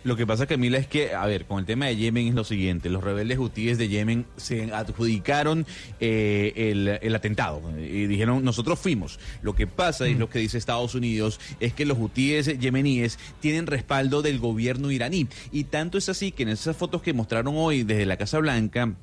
[0.05, 2.45] Lo que pasa, Camila, es que, a ver, con el tema de Yemen es lo
[2.45, 2.89] siguiente.
[2.89, 5.67] Los rebeldes hutíes de Yemen se adjudicaron
[6.01, 9.19] eh, el, el atentado y dijeron, nosotros fuimos.
[9.43, 13.19] Lo que pasa, y es lo que dice Estados Unidos, es que los hutíes yemeníes
[13.41, 15.29] tienen respaldo del gobierno iraní.
[15.53, 18.95] Y tanto es así que en esas fotos que mostraron hoy desde la Casa Blanca,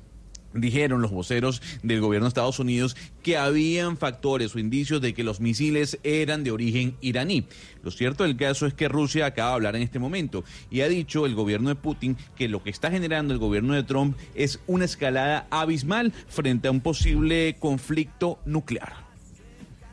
[0.56, 5.24] Dijeron los voceros del gobierno de Estados Unidos que habían factores o indicios de que
[5.24, 7.46] los misiles eran de origen iraní.
[7.82, 10.88] Lo cierto del caso es que Rusia acaba de hablar en este momento y ha
[10.88, 14.60] dicho el gobierno de Putin que lo que está generando el gobierno de Trump es
[14.66, 19.06] una escalada abismal frente a un posible conflicto nuclear.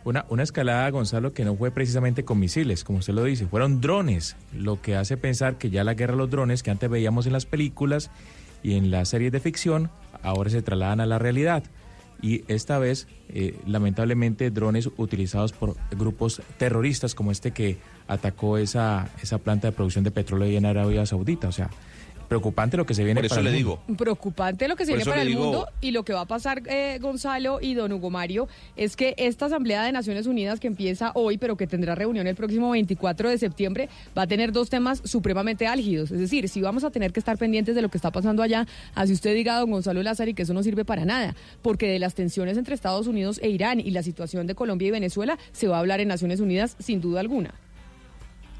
[0.05, 3.79] Una, una escalada, Gonzalo, que no fue precisamente con misiles, como usted lo dice, fueron
[3.79, 7.25] drones, lo que hace pensar que ya la guerra de los drones que antes veíamos
[7.25, 8.11] en las películas
[8.63, 9.89] y en las series de ficción,
[10.23, 11.63] ahora se trasladan a la realidad.
[12.21, 19.09] Y esta vez, eh, lamentablemente, drones utilizados por grupos terroristas como este que atacó esa,
[19.21, 21.49] esa planta de producción de petróleo en Arabia Saudita.
[21.49, 21.69] O sea,
[22.33, 23.79] Preocupante lo que se viene Por eso para le el mundo.
[23.87, 23.97] digo.
[23.97, 26.25] Preocupante lo que se Por viene para el digo- mundo y lo que va a
[26.25, 30.65] pasar, eh, Gonzalo y don Hugo Mario, es que esta Asamblea de Naciones Unidas que
[30.67, 34.69] empieza hoy, pero que tendrá reunión el próximo 24 de septiembre, va a tener dos
[34.71, 36.09] temas supremamente álgidos.
[36.11, 38.65] Es decir, si vamos a tener que estar pendientes de lo que está pasando allá,
[38.95, 42.15] así usted diga, don Gonzalo Lázaro, que eso no sirve para nada, porque de las
[42.15, 45.77] tensiones entre Estados Unidos e Irán y la situación de Colombia y Venezuela se va
[45.77, 47.53] a hablar en Naciones Unidas sin duda alguna.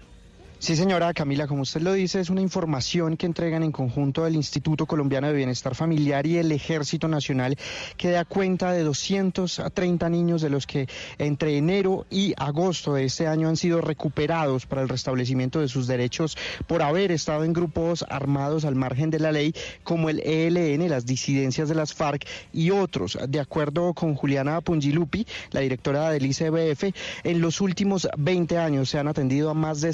[0.62, 4.36] Sí, señora Camila, como usted lo dice, es una información que entregan en conjunto el
[4.36, 7.58] Instituto Colombiano de Bienestar Familiar y el Ejército Nacional,
[7.96, 13.26] que da cuenta de 230 niños de los que entre enero y agosto de este
[13.26, 16.38] año han sido recuperados para el restablecimiento de sus derechos
[16.68, 19.56] por haber estado en grupos armados al margen de la ley,
[19.86, 23.18] como el ELN, las disidencias de las FARC y otros.
[23.30, 29.00] De acuerdo con Juliana Pungilupi, la directora del ICBF, en los últimos 20 años se
[29.00, 29.94] han atendido a más de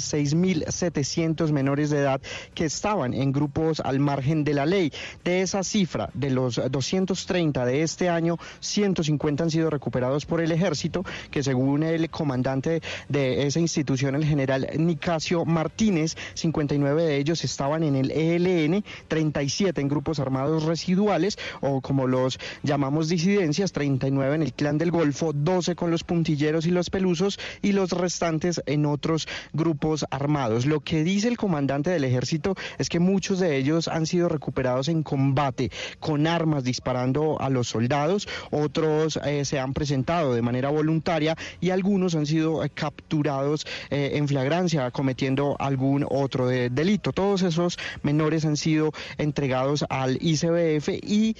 [0.62, 2.20] 6.700 menores de edad
[2.54, 4.92] que estaban en grupos al margen de la ley.
[5.24, 10.52] De esa cifra, de los 230 de este año, 150 han sido recuperados por el
[10.52, 17.44] ejército, que según el comandante de esa institución, el general Nicasio Martínez, 59 de ellos
[17.44, 24.36] estaban en el ELN, 37 en grupos armados residuales, o como los llamamos disidencias, 39
[24.36, 28.62] en el clan del Golfo, 12 con los puntilleros y los pelusos, y los restantes
[28.66, 30.45] en otros grupos armados.
[30.46, 34.88] Lo que dice el comandante del ejército es que muchos de ellos han sido recuperados
[34.88, 40.70] en combate con armas disparando a los soldados, otros eh, se han presentado de manera
[40.70, 47.12] voluntaria y algunos han sido eh, capturados eh, en flagrancia cometiendo algún otro de- delito.
[47.12, 51.36] Todos esos menores han sido entregados al ICBF y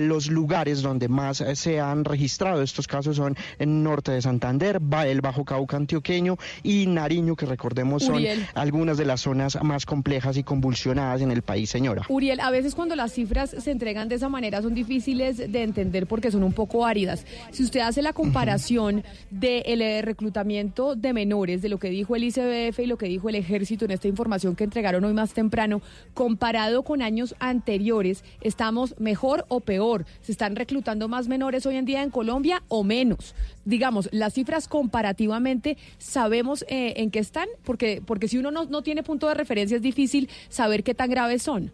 [0.00, 5.20] los lugares donde más se han registrado estos casos son en norte de Santander, el
[5.20, 8.16] Bajo Cauca antioqueño y Nariño, que recordemos son.
[8.54, 12.02] Algunas de las zonas más complejas y convulsionadas en el país, señora.
[12.08, 16.06] Uriel, a veces cuando las cifras se entregan de esa manera son difíciles de entender
[16.06, 17.24] porque son un poco áridas.
[17.50, 22.24] Si usted hace la comparación del eh, reclutamiento de menores, de lo que dijo el
[22.24, 25.82] ICBF y lo que dijo el ejército en esta información que entregaron hoy más temprano,
[26.14, 30.06] comparado con años anteriores, ¿estamos mejor o peor?
[30.22, 33.34] ¿Se están reclutando más menores hoy en día en Colombia o menos?
[33.70, 37.48] Digamos, las cifras comparativamente, ¿sabemos eh, en qué están?
[37.62, 41.08] Porque, porque si uno no, no tiene punto de referencia es difícil saber qué tan
[41.08, 41.72] graves son.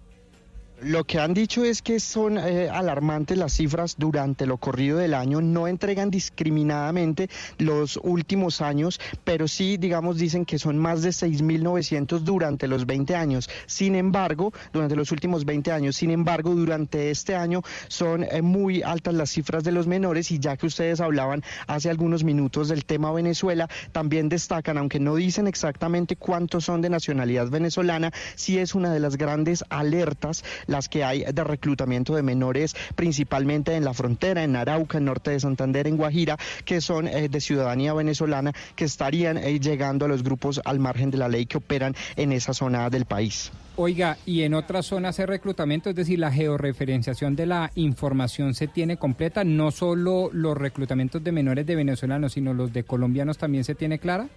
[0.83, 5.15] Lo que han dicho es que son eh, alarmantes las cifras durante lo corrido del
[5.15, 11.11] año, no entregan discriminadamente los últimos años, pero sí, digamos, dicen que son más de
[11.11, 13.49] 6.900 durante los 20 años.
[13.65, 18.83] Sin embargo, durante los últimos 20 años, sin embargo, durante este año son eh, muy
[18.83, 22.85] altas las cifras de los menores y ya que ustedes hablaban hace algunos minutos del
[22.85, 28.75] tema Venezuela, también destacan, aunque no dicen exactamente cuántos son de nacionalidad venezolana, sí es
[28.75, 33.95] una de las grandes alertas las que hay de reclutamiento de menores, principalmente en la
[33.95, 38.53] frontera, en Arauca, en norte de Santander, en Guajira, que son eh, de ciudadanía venezolana,
[38.75, 42.33] que estarían eh, llegando a los grupos al margen de la ley que operan en
[42.33, 43.53] esa zona del país.
[43.79, 48.69] Oiga, y en otras zonas de reclutamiento, es decir, la georreferenciación de la información se
[48.69, 53.65] tiene completa, no solo los reclutamientos de menores de venezolanos, sino los de colombianos también
[53.65, 54.29] se tiene clara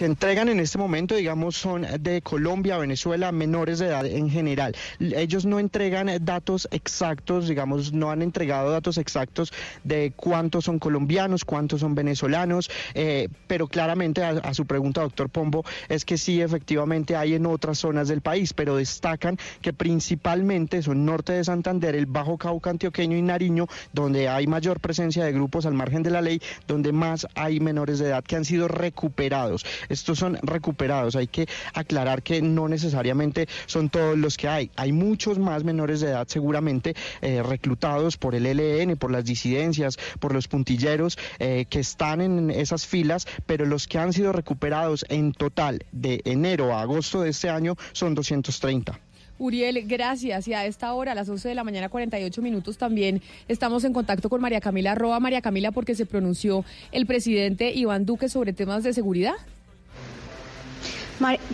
[0.00, 4.74] que entregan en este momento, digamos, son de Colombia, Venezuela, menores de edad en general.
[4.98, 9.52] Ellos no entregan datos exactos, digamos, no han entregado datos exactos
[9.84, 15.28] de cuántos son colombianos, cuántos son venezolanos, eh, pero claramente a, a, su pregunta, doctor
[15.28, 20.80] Pombo, es que sí, efectivamente hay en otras zonas del país, pero destacan que principalmente
[20.80, 25.32] son norte de Santander, el Bajo Cauca Antioqueño y Nariño, donde hay mayor presencia de
[25.32, 28.66] grupos al margen de la ley, donde más hay menores de edad que han sido
[28.66, 31.16] recuperados estos son recuperados.
[31.16, 34.70] Hay que aclarar que no necesariamente son todos los que hay.
[34.76, 39.98] Hay muchos más menores de edad seguramente eh, reclutados por el ELN, por las disidencias,
[40.18, 45.04] por los puntilleros eh, que están en esas filas, pero los que han sido recuperados
[45.08, 48.98] en total de enero a agosto de este año son 230.
[49.40, 50.46] Uriel, gracias.
[50.48, 53.94] Y a esta hora, a las 11 de la mañana, 48 minutos, también estamos en
[53.94, 55.18] contacto con María Camila Roa.
[55.18, 59.34] María Camila, porque se pronunció el presidente Iván Duque sobre temas de seguridad.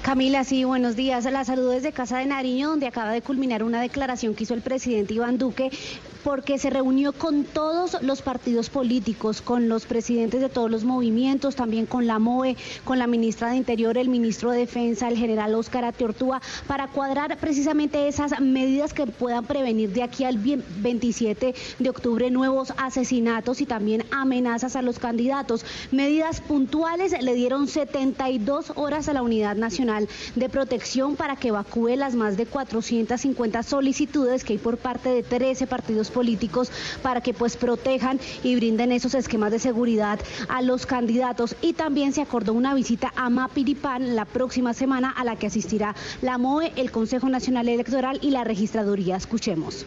[0.02, 1.24] Camila, sí, buenos días.
[1.24, 4.62] La saludo desde Casa de Nariño, donde acaba de culminar una declaración que hizo el
[4.62, 5.70] presidente Iván Duque
[6.26, 11.54] porque se reunió con todos los partidos políticos, con los presidentes de todos los movimientos,
[11.54, 15.54] también con la MOE, con la ministra de Interior, el ministro de Defensa, el general
[15.54, 21.88] Óscar Atiortúa, para cuadrar precisamente esas medidas que puedan prevenir de aquí al 27 de
[21.90, 25.64] octubre nuevos asesinatos y también amenazas a los candidatos.
[25.92, 31.94] Medidas puntuales le dieron 72 horas a la Unidad Nacional de Protección para que evacúe
[31.94, 36.15] las más de 450 solicitudes que hay por parte de 13 partidos políticos
[37.02, 40.18] para que pues protejan y brinden esos esquemas de seguridad
[40.48, 41.56] a los candidatos.
[41.60, 45.94] Y también se acordó una visita a Mapiripán la próxima semana a la que asistirá
[46.22, 49.16] la MOE, el Consejo Nacional Electoral y la Registraduría.
[49.16, 49.84] Escuchemos.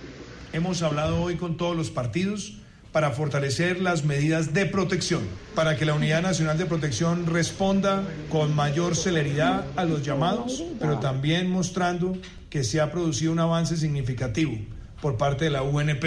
[0.53, 2.53] Hemos hablado hoy con todos los partidos
[2.91, 5.22] para fortalecer las medidas de protección,
[5.56, 10.99] para que la Unidad Nacional de Protección responda con mayor celeridad a los llamados, pero
[10.99, 12.18] también mostrando
[12.49, 14.57] que se ha producido un avance significativo
[15.02, 16.04] por parte de la UNP,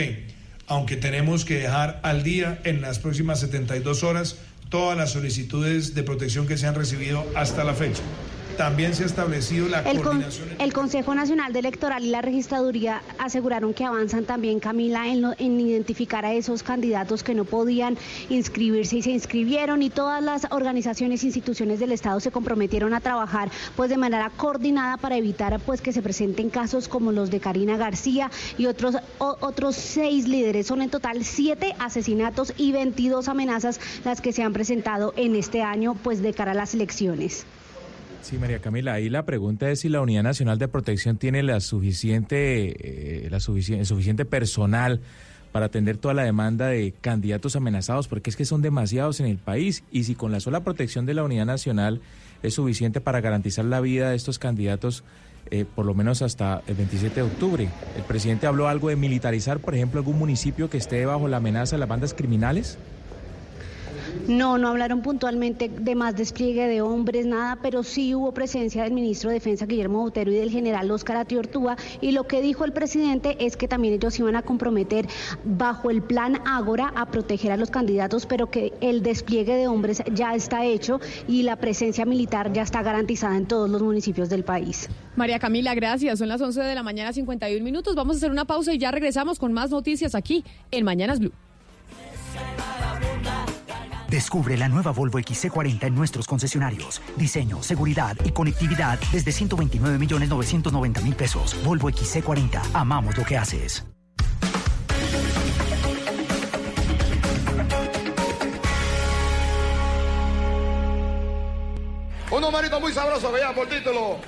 [0.66, 4.36] aunque tenemos que dejar al día en las próximas 72 horas
[4.68, 8.02] todas las solicitudes de protección que se han recibido hasta la fecha.
[8.56, 10.48] También se ha establecido la el coordinación.
[10.48, 15.22] Con, el Consejo Nacional de Electoral y la Registraduría aseguraron que avanzan también, Camila, en,
[15.22, 17.96] lo, en, identificar a esos candidatos que no podían
[18.28, 23.00] inscribirse y se inscribieron y todas las organizaciones e instituciones del Estado se comprometieron a
[23.00, 27.40] trabajar pues de manera coordinada para evitar pues que se presenten casos como los de
[27.40, 30.66] Karina García y otros, o, otros seis líderes.
[30.66, 35.62] Son en total siete asesinatos y 22 amenazas las que se han presentado en este
[35.62, 37.46] año pues de cara a las elecciones.
[38.22, 41.58] Sí, María Camila, ahí la pregunta es si la Unidad Nacional de Protección tiene la
[41.58, 45.00] suficiente, eh, la suficiente, suficiente personal
[45.50, 49.38] para atender toda la demanda de candidatos amenazados, porque es que son demasiados en el
[49.38, 52.00] país, y si con la sola protección de la Unidad Nacional
[52.42, 55.04] es suficiente para garantizar la vida de estos candidatos,
[55.50, 57.68] eh, por lo menos hasta el 27 de octubre.
[57.96, 61.76] El presidente habló algo de militarizar, por ejemplo, algún municipio que esté bajo la amenaza
[61.76, 62.78] de las bandas criminales.
[64.28, 68.92] No, no hablaron puntualmente de más despliegue de hombres, nada, pero sí hubo presencia del
[68.92, 72.72] ministro de Defensa Guillermo Botero y del general Óscar Atiortúa y lo que dijo el
[72.72, 75.06] presidente es que también ellos iban a comprometer
[75.44, 80.02] bajo el plan Ágora a proteger a los candidatos, pero que el despliegue de hombres
[80.12, 84.44] ya está hecho y la presencia militar ya está garantizada en todos los municipios del
[84.44, 84.88] país.
[85.16, 86.18] María Camila, gracias.
[86.18, 87.94] Son las 11 de la mañana, 51 minutos.
[87.94, 91.32] Vamos a hacer una pausa y ya regresamos con más noticias aquí en Mañanas Blue.
[94.12, 97.00] Descubre la nueva Volvo XC40 en nuestros concesionarios.
[97.16, 101.56] Diseño, seguridad y conectividad desde 129 millones 990 mil pesos.
[101.64, 102.60] Volvo XC40.
[102.74, 103.82] Amamos lo que haces.
[112.30, 114.18] Un numerito muy sabroso, vean por título.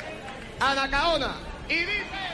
[0.60, 1.34] Anacaona.
[1.68, 2.33] Y dice.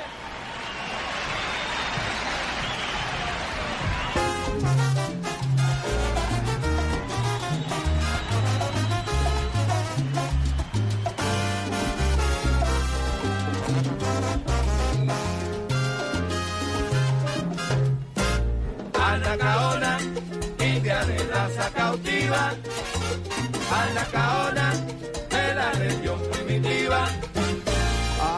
[19.36, 19.98] caona,
[20.58, 22.52] india de raza cautiva,
[23.80, 24.72] anacaona,
[25.30, 27.08] de la región primitiva.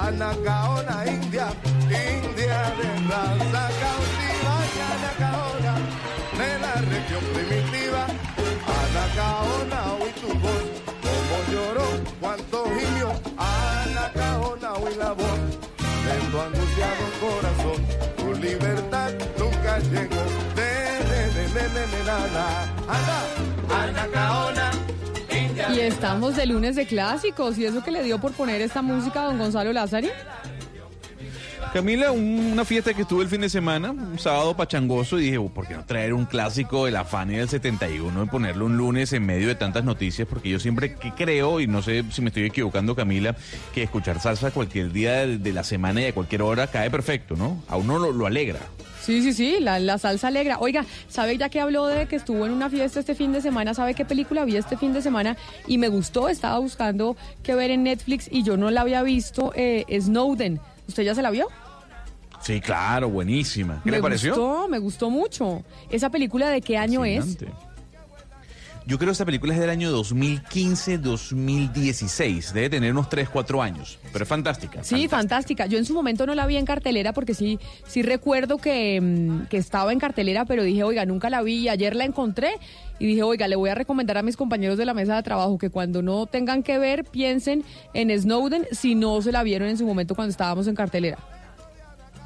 [0.03, 1.47] Anacaona, india,
[1.89, 4.55] india de raza cautiva,
[4.93, 5.75] anacaona,
[6.39, 8.07] de la región primitiva.
[8.81, 10.65] Anacaona, hoy tu voz,
[11.05, 11.89] como lloró,
[12.21, 15.41] cuánto gimió, anacaona, hoy la voz,
[16.05, 17.87] de tu angustiado corazón,
[18.17, 18.72] tu libertad.
[25.75, 27.59] Y estamos de lunes de clásicos.
[27.59, 30.11] ¿Y eso que le dio por poner esta música a don Gonzalo Lázari?
[31.73, 35.39] Camila, un- una fiesta que estuve el fin de semana, un sábado pachangoso, y dije,
[35.39, 38.77] "Oh, ¿por qué no traer un clásico de la Fanny del 71 y ponerlo un
[38.77, 40.29] lunes en medio de tantas noticias?
[40.29, 43.35] Porque yo siempre que creo, y no sé si me estoy equivocando, Camila,
[43.73, 47.63] que escuchar salsa cualquier día de, la semana y a cualquier hora cae perfecto, ¿no?
[47.69, 48.61] A uno lo alegra.
[49.03, 50.59] Sí, sí, sí, la, la salsa alegra.
[50.61, 53.75] Oiga, ¿sabe ya que habló de que estuvo en una fiesta este fin de semana?
[53.75, 55.37] ¿Sabe qué película vi este fin de semana?
[55.67, 59.53] Y me gustó, estaba buscando qué ver en Netflix y yo no la había visto,
[59.57, 60.61] eh, Snowden.
[60.87, 61.49] ¿Usted ya se la vio?
[62.43, 63.81] Sí, claro, buenísima.
[63.85, 64.35] ¿Qué me le pareció?
[64.35, 65.65] Gustó, me gustó mucho.
[65.91, 67.39] ¿Esa película de qué año es?
[68.87, 72.53] Yo creo que esta película es del año 2015-2016.
[72.53, 73.99] Debe tener unos 3, 4 años.
[74.13, 74.83] Pero es fantástica.
[74.83, 75.67] Sí, fantástica.
[75.67, 79.43] Yo en su momento no la vi en cartelera porque sí, sí recuerdo que, mm,
[79.47, 81.69] que estaba en cartelera, pero dije, oiga, nunca la vi.
[81.69, 82.55] Ayer la encontré
[82.99, 85.57] y dije, oiga, le voy a recomendar a mis compañeros de la mesa de trabajo
[85.59, 87.65] que cuando no tengan que ver, piensen
[87.95, 91.19] en Snowden si no se la vieron en su momento cuando estábamos en cartelera.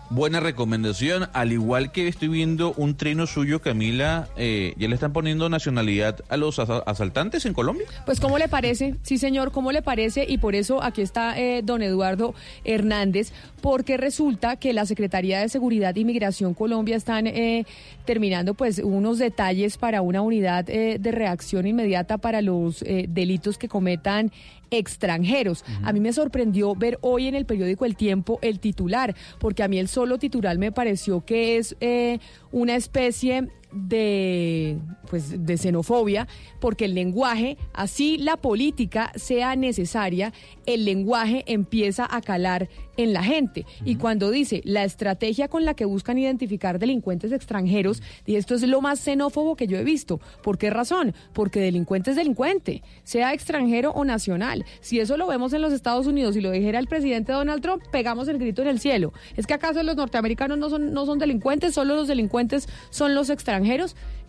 [0.09, 1.29] Buena recomendación.
[1.33, 6.21] Al igual que estoy viendo un trino suyo, Camila, eh, ¿ya le están poniendo nacionalidad
[6.29, 7.87] a los asa- asaltantes en Colombia?
[8.05, 8.95] Pues, ¿cómo le parece?
[9.03, 10.25] Sí, señor, ¿cómo le parece?
[10.29, 12.35] Y por eso aquí está eh, don Eduardo
[12.65, 17.67] Hernández, porque resulta que la Secretaría de Seguridad y Migración Colombia están eh,
[18.05, 23.59] terminando pues unos detalles para una unidad eh, de reacción inmediata para los eh, delitos
[23.59, 24.31] que cometan
[24.71, 25.65] extranjeros.
[25.83, 29.69] A mí me sorprendió ver hoy en el periódico El Tiempo el titular, porque a
[29.69, 32.19] mí el solo titular me pareció que es eh,
[32.53, 34.79] una especie de
[35.09, 36.27] pues de xenofobia
[36.61, 40.33] porque el lenguaje así la política sea necesaria
[40.67, 43.67] el lenguaje empieza a calar en la gente.
[43.85, 48.63] Y cuando dice la estrategia con la que buscan identificar delincuentes extranjeros y esto es
[48.63, 50.19] lo más xenófobo que yo he visto.
[50.43, 51.15] ¿por qué razón?
[51.33, 54.65] porque delincuente es delincuente sea extranjero o nacional.
[54.81, 57.83] Si eso lo vemos en los Estados Unidos y lo dijera el presidente Donald Trump
[57.93, 59.13] pegamos el grito en el cielo.
[59.37, 63.31] Es que acaso los norteamericanos no son no son delincuentes solo los delincuentes son los
[63.31, 63.66] extranjeros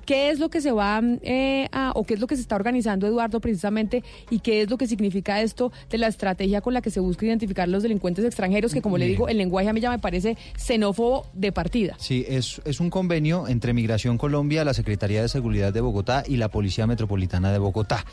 [0.07, 2.55] ¿Qué es lo que se va eh, a, o qué es lo que se está
[2.55, 6.81] organizando, Eduardo, precisamente, y qué es lo que significa esto de la estrategia con la
[6.81, 9.81] que se busca identificar los delincuentes extranjeros, que como le digo, el lenguaje a mí
[9.81, 11.95] ya me parece xenófobo de partida?
[11.99, 16.37] Sí, es, es un convenio entre Migración Colombia, la Secretaría de Seguridad de Bogotá y
[16.37, 18.05] la Policía Metropolitana de Bogotá.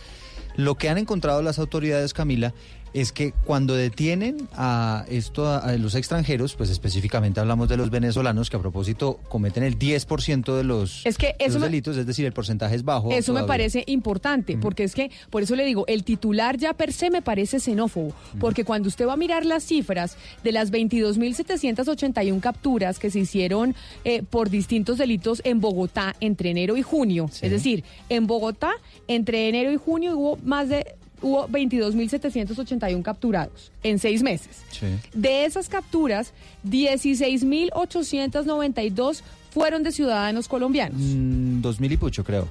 [0.56, 2.54] Lo que han encontrado las autoridades, Camila,
[2.94, 8.48] es que cuando detienen a esto a, los extranjeros, pues específicamente hablamos de los venezolanos
[8.48, 11.96] que a propósito cometen el 10% de los, Es que de eso los me- delitos,
[11.96, 13.10] es decir, el porcentaje es bajo.
[13.10, 16.92] Eso me parece importante, porque es que, por eso le digo, el titular ya per
[16.92, 22.40] se me parece xenófobo, porque cuando usted va a mirar las cifras de las 22.781
[22.40, 27.50] capturas que se hicieron eh, por distintos delitos en Bogotá entre enero y junio, es
[27.50, 28.70] decir, en Bogotá
[29.08, 30.94] entre enero y junio hubo más de
[31.24, 34.62] hubo 22.781 capturados en seis meses.
[34.70, 34.86] Sí.
[35.12, 36.32] De esas capturas,
[36.68, 41.00] 16.892 fueron de ciudadanos colombianos.
[41.00, 42.48] Mm, Dos mil y pucho, creo.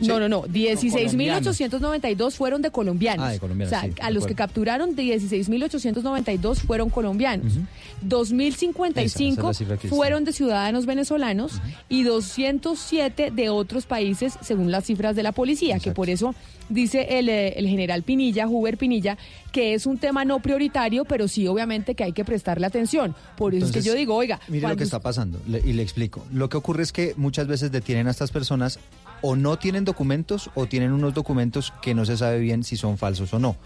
[0.00, 0.42] No, no, no.
[0.44, 3.26] 16.892 fueron de colombianos.
[3.26, 7.46] Ah, de colombianos, O sea, sí, a los que capturaron, 16.892 fueron colombianos.
[7.46, 7.68] Esa- esa
[8.02, 14.70] es 2.055 la cifra que fueron de ciudadanos venezolanos y 207 de otros países, según
[14.70, 16.34] las cifras de la policía, que por eso
[16.68, 19.16] dice el, eh, el general Pinilla, Huber Pinilla,
[19.52, 23.14] que es un tema no prioritario, pero sí, obviamente, que hay que prestarle atención.
[23.36, 25.82] Por eso es que yo digo, oiga, Mire lo que está pasando le- y le
[25.82, 26.24] explico.
[26.32, 28.78] Lo que ocurre es que muchas veces detienen a estas personas
[29.26, 32.98] o no tienen documentos o tienen unos documentos que no se sabe bien si son
[32.98, 33.56] falsos o no.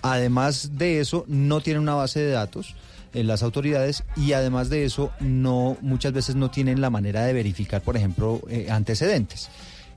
[0.00, 2.76] Además de eso, no tienen una base de datos
[3.12, 7.32] en las autoridades y además de eso, no muchas veces no tienen la manera de
[7.32, 9.50] verificar, por ejemplo, eh, antecedentes.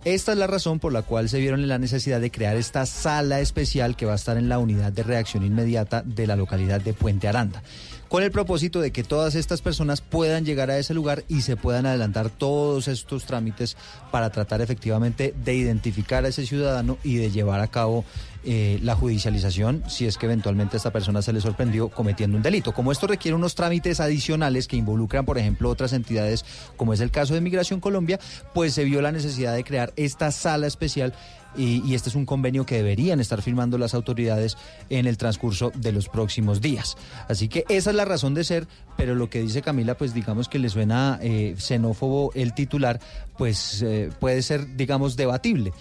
[0.06, 2.88] Esta es la razón por la cual se vieron en la necesidad de crear esta
[2.88, 6.82] sala especial que va a estar en la unidad de reacción inmediata de la localidad
[6.82, 7.62] de Puente Aranda,
[8.10, 11.58] con el propósito de que todas estas personas puedan llegar a ese lugar y se
[11.58, 13.78] puedan adelantar todos estos trámites
[14.12, 18.06] para tratar efectivamente de identificar a ese ciudadano y de llevar a cabo
[18.46, 22.44] eh, la judicialización si es que eventualmente a esta persona se le sorprendió cometiendo un
[22.44, 22.74] delito.
[22.74, 26.46] Como esto requiere unos trámites adicionales que involucran, por ejemplo, otras entidades,
[26.78, 28.20] como es el caso de Migración Colombia,
[28.54, 31.14] pues se vio la necesidad de crear esta sala especial
[31.58, 34.58] y, este es un convenio que deberían estar firmando las autoridades
[34.90, 36.98] en el transcurso de los próximos días.
[37.28, 38.68] Así que esa es la razón de ser,
[38.98, 43.00] pero lo que dice Camila, pues digamos que le suena eh, xenófobo el titular,
[43.38, 45.72] pues eh, puede ser, digamos, debatible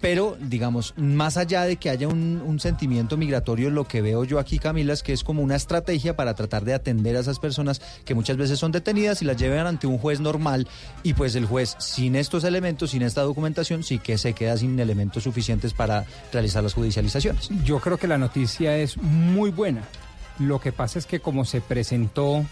[0.00, 4.58] Pero, digamos, más allá de que haya un, sentimiento migratorio, lo que veo yo aquí,
[4.58, 8.14] Camila, es que es como una estrategia para tratar de atender a esas personas que
[8.14, 10.66] muchas veces son detenidas y las llevan ante un juez normal
[11.04, 14.78] y pues el juez sin estos elementos, sin esta documentación, sí que se queda sin
[14.80, 17.48] elementos suficientes para realizar las judicializaciones.
[17.64, 19.82] Yo creo que la noticia es muy buena.
[20.38, 22.44] Lo que pasa es que como se presentó,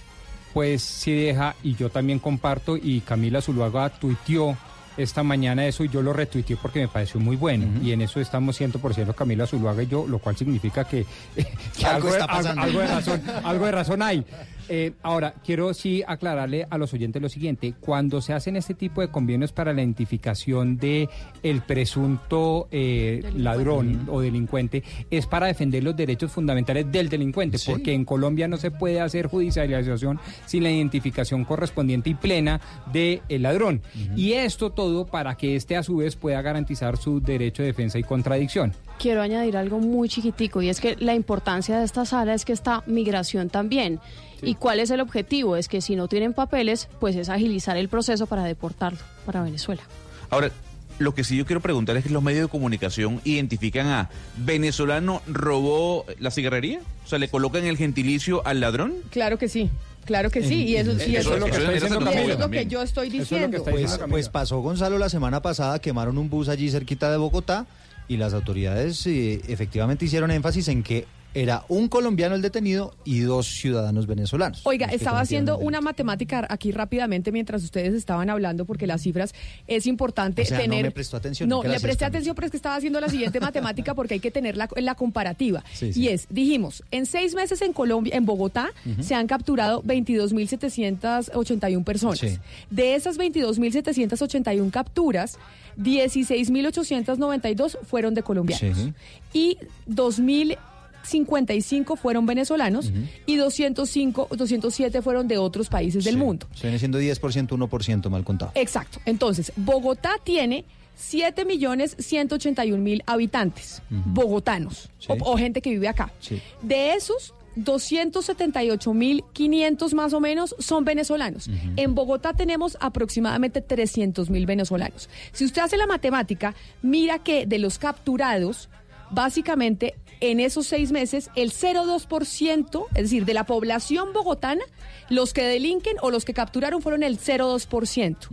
[0.52, 4.56] pues sí deja, y yo también comparto, y Camila Zuluaga tuiteó
[4.96, 7.66] esta mañana eso y yo lo retuiteé porque me pareció muy bueno.
[7.82, 11.04] Y en eso estamos 100% Camila Zuluaga y yo, lo cual significa que,
[11.78, 12.62] que Algo está algo, pasando.
[12.62, 14.24] algo de razón, algo de razón hay.
[14.68, 17.74] Eh, ahora, quiero sí aclararle a los oyentes lo siguiente.
[17.78, 21.08] Cuando se hacen este tipo de convenios para la identificación de
[21.42, 27.92] el presunto eh, ladrón o delincuente, es para defender los derechos fundamentales del delincuente, porque
[27.92, 32.60] en Colombia no se puede hacer judicialización sin la identificación correspondiente y plena
[32.92, 33.82] del ladrón.
[34.16, 37.98] Y esto todo para que éste a su vez pueda garantizar su derecho de defensa
[37.98, 38.72] y contradicción.
[38.98, 42.52] Quiero añadir algo muy chiquitico y es que la importancia de esta sala es que
[42.52, 44.00] está migración también.
[44.42, 45.56] ¿Y cuál es el objetivo?
[45.56, 49.82] Es que si no tienen papeles, pues es agilizar el proceso para deportarlo para Venezuela.
[50.30, 50.50] Ahora,
[50.98, 55.20] lo que sí yo quiero preguntar es que los medios de comunicación identifican a venezolano
[55.26, 58.94] robó la cigarrería, o sea, le colocan el gentilicio al ladrón.
[59.10, 59.70] Claro que sí.
[60.06, 62.48] Claro que sí, y eso, y eso- Eso es lo que eso diciendo es lo
[62.50, 63.64] que yo estoy diciendo.
[63.64, 67.66] Pues, pues pasó Gonzalo la semana pasada, quemaron un bus allí cerquita de Bogotá
[68.08, 71.06] y las autoridades eh, efectivamente hicieron énfasis en que
[71.36, 74.62] era un colombiano el detenido y dos ciudadanos venezolanos.
[74.64, 79.34] Oiga, estaba haciendo una matemática aquí rápidamente mientras ustedes estaban hablando, porque las cifras
[79.66, 80.84] es importante O sea, no tener.
[80.84, 81.46] me prestó atención.
[81.46, 84.30] No, le presté atención, pero es que estaba haciendo la siguiente matemática porque hay que
[84.30, 85.62] tener la, la comparativa.
[85.74, 86.04] Sí, sí.
[86.04, 88.70] Y es, dijimos, en seis meses en Colombia, en Bogotá,
[89.00, 92.18] se han capturado 22.781 personas.
[92.18, 92.38] Sí.
[92.70, 95.38] De esas 22.781 capturas,
[95.78, 98.76] 16.892 fueron de colombianos.
[98.78, 98.92] Sí.
[99.32, 99.58] Y
[99.88, 102.92] 2.055 fueron venezolanos
[103.26, 106.20] y 205, 207 fueron de otros países del Sí.
[106.20, 106.46] mundo.
[106.62, 108.52] Viene siendo 10%, 1% mal contado.
[108.54, 108.98] Exacto.
[109.04, 110.64] Entonces, Bogotá tiene
[110.96, 115.08] 7 millones 181 mil habitantes bogotanos Sí.
[115.20, 116.10] o, o gente que vive acá.
[116.20, 116.40] Sí.
[116.62, 121.48] De esos, 278 mil 500 más o menos son venezolanos.
[121.76, 125.08] En Bogotá tenemos aproximadamente 300 mil venezolanos.
[125.32, 128.68] Si usted hace la matemática, mira que de los capturados,
[129.10, 134.64] básicamente en esos seis meses, el 0,2%, es decir, de la población bogotana,
[135.08, 138.28] los que delinquen o los que capturaron fueron el 0,2%.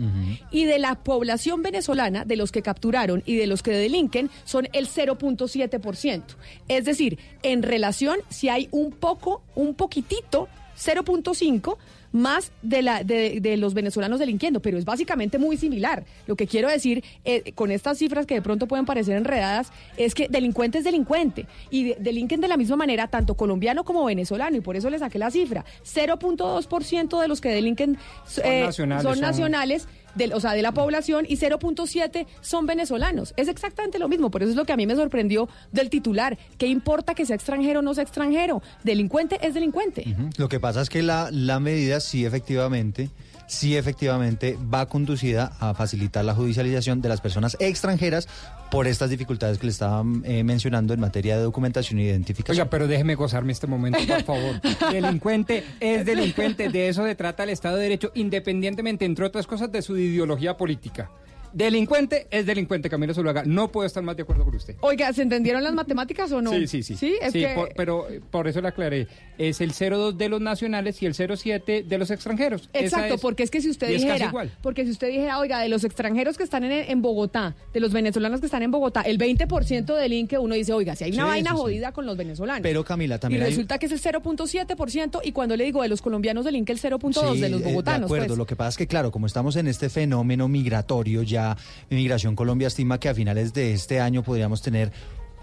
[0.52, 4.68] Y de la población venezolana, de los que capturaron y de los que delinquen, son
[4.74, 6.24] el 0.7%.
[6.68, 10.48] Es decir, en relación, si hay un poco, un poquitito,
[10.78, 11.78] 0.5
[12.14, 16.06] más de, la, de, de los venezolanos delinquiendo, pero es básicamente muy similar.
[16.28, 20.14] Lo que quiero decir eh, con estas cifras que de pronto pueden parecer enredadas es
[20.16, 24.56] que delincuente es delincuente y de- delinquen de la misma manera tanto colombiano como venezolano
[24.56, 25.66] y por eso le saqué la cifra.
[25.84, 30.62] 0.2% de los que delinquen Son eh, nacionales, son son- nacionales del- o sea, de
[30.62, 33.34] la población y 0.7 son venezolanos.
[33.38, 36.38] Es exactamente lo mismo, por eso es lo que a mí me sorprendió del titular.
[36.58, 38.62] ¿Qué importa que sea extranjero o no sea extranjero?
[38.84, 40.16] Delincuente es delincuente.
[40.38, 43.10] Lo que pasa es que la, la medida sí efectivamente,
[43.48, 48.28] sí efectivamente va conducida a facilitar la judicialización de las personas extranjeras
[48.72, 52.56] por estas dificultades que le estaba eh, mencionando en materia de documentación y identificación.
[52.56, 54.62] Oiga, pero déjeme gozarme este momento, por favor.
[54.92, 59.72] delincuente es delincuente, de eso se trata el Estado de Derecho, independientemente, entre otras cosas,
[59.72, 61.12] de su ideología política.
[61.54, 63.44] Delincuente es delincuente, Camilo Zuluaga.
[63.46, 64.76] No puedo estar más de acuerdo con usted.
[64.82, 66.52] Oiga, ¿se entendieron las matemáticas o no?
[66.52, 66.96] Sí, sí, sí.
[66.96, 67.54] Sí, es que...
[67.56, 69.08] por- pero eh, por eso le aclaré.
[69.38, 72.70] Es el 0,2 de los nacionales y el 0,7 de los extranjeros.
[72.74, 74.32] Exacto, es- porque es que si usted y dijera,
[74.62, 77.94] porque si usted dijera, oiga, de los extranjeros que están en, en Bogotá, de los
[77.94, 81.30] venezolanos que están en Bogotá, el 20% delinque, uno dice, oiga, si hay una Sí,
[81.30, 81.62] vaina sí, sí.
[81.62, 82.62] jodida con los venezolanos.
[82.64, 85.88] Pero Camila, y también hay- resulta que es el 0.7% y cuando le digo de
[85.90, 88.02] los colombianos delinque el 0.2 Sí, de los eh, bogotanos.
[88.02, 88.38] De acuerdo, pues.
[88.38, 91.43] lo que pasa es que, claro, como estamos en este fenómeno migratorio, ya
[91.90, 94.92] Migración Colombia estima que a finales de este año podríamos tener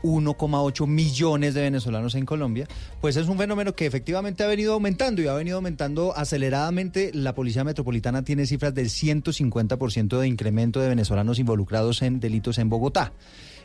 [0.03, 2.67] 1,8 millones de venezolanos en Colombia,
[3.01, 7.11] pues es un fenómeno que efectivamente ha venido aumentando y ha venido aumentando aceleradamente.
[7.15, 12.69] La Policía Metropolitana tiene cifras del 150% de incremento de venezolanos involucrados en delitos en
[12.69, 13.13] Bogotá.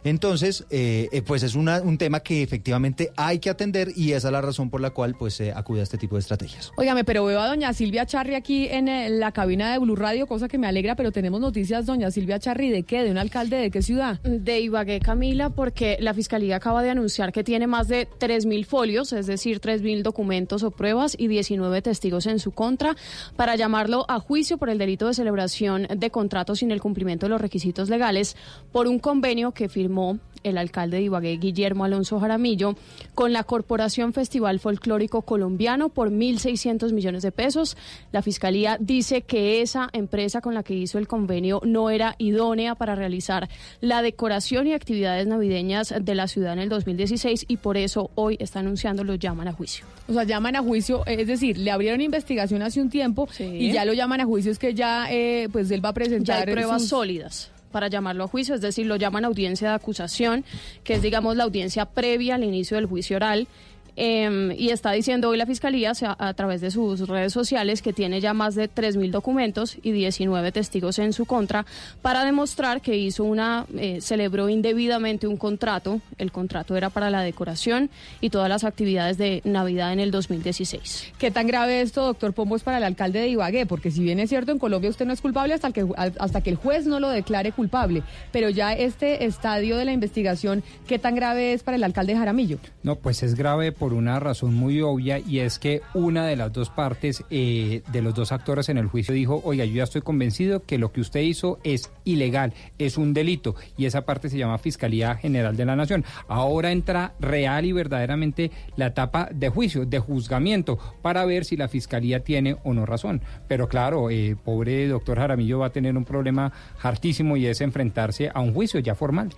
[0.05, 4.27] Entonces, eh, eh, pues es una- un tema que efectivamente hay que atender y esa
[4.27, 6.71] es la razón por la cual pues se acude a este tipo de estrategias.
[6.77, 10.27] Óigame, pero veo a doña Silvia Charri aquí en eh, la cabina de Blue Radio,
[10.27, 13.01] cosa que me alegra, pero tenemos noticias, doña Silvia Charri, ¿de qué?
[13.03, 14.19] ¿De un alcalde de qué ciudad?
[14.21, 19.11] De Ibagué, Camila, porque la Fiscalía acaba de anunciar que tiene más de 3.000 folios,
[19.11, 22.95] es decir, 3.000 documentos o pruebas y 19 testigos en su contra,
[23.35, 27.31] para llamarlo a juicio por el delito de celebración de contratos sin el cumplimiento de
[27.31, 28.35] los requisitos legales
[28.71, 32.75] por un convenio que firmó firmó el alcalde de Ibagué, Guillermo Alonso Jaramillo,
[33.15, 37.75] con la Corporación Festival Folclórico Colombiano por 1.600 millones de pesos.
[38.11, 42.75] La Fiscalía dice que esa empresa con la que hizo el convenio no era idónea
[42.75, 43.49] para realizar
[43.81, 48.37] la decoración y actividades navideñas de la ciudad en el 2016 y por eso hoy
[48.39, 49.87] está anunciando lo llaman a juicio.
[50.07, 53.83] O sea, llaman a juicio, es decir, le abrieron investigación hace un tiempo y ya
[53.83, 56.53] lo llaman a juicio, es que ya eh, pues él va a Ya presentar hay
[56.53, 60.45] pruebas sus- sólidas para llamarlo a juicio, es decir, lo llaman audiencia de acusación,
[60.85, 63.49] que es, digamos, la audiencia previa al inicio del juicio oral.
[63.95, 67.81] Eh, y está diciendo hoy la Fiscalía o sea, a través de sus redes sociales
[67.81, 71.65] que tiene ya más de 3.000 documentos y 19 testigos en su contra
[72.01, 76.01] para demostrar que hizo una, eh, celebró indebidamente un contrato.
[76.17, 77.89] El contrato era para la decoración
[78.21, 81.13] y todas las actividades de Navidad en el 2016.
[81.17, 83.65] ¿Qué tan grave esto, doctor Pombo, es para el alcalde de Ibagué?
[83.65, 86.49] Porque si bien es cierto, en Colombia usted no es culpable hasta que, hasta que
[86.49, 88.03] el juez no lo declare culpable.
[88.31, 92.59] Pero ya este estadio de la investigación, ¿qué tan grave es para el alcalde Jaramillo?
[92.83, 96.51] No, pues es grave por una razón muy obvia y es que una de las
[96.51, 100.01] dos partes eh, de los dos actores en el juicio dijo, oiga, yo ya estoy
[100.01, 104.39] convencido que lo que usted hizo es ilegal, es un delito y esa parte se
[104.39, 106.03] llama Fiscalía General de la Nación.
[106.27, 111.67] Ahora entra real y verdaderamente la etapa de juicio, de juzgamiento, para ver si la
[111.67, 113.21] Fiscalía tiene o no razón.
[113.47, 116.51] Pero claro, eh, pobre doctor Jaramillo va a tener un problema
[116.81, 119.29] hartísimo y es enfrentarse a un juicio ya formal.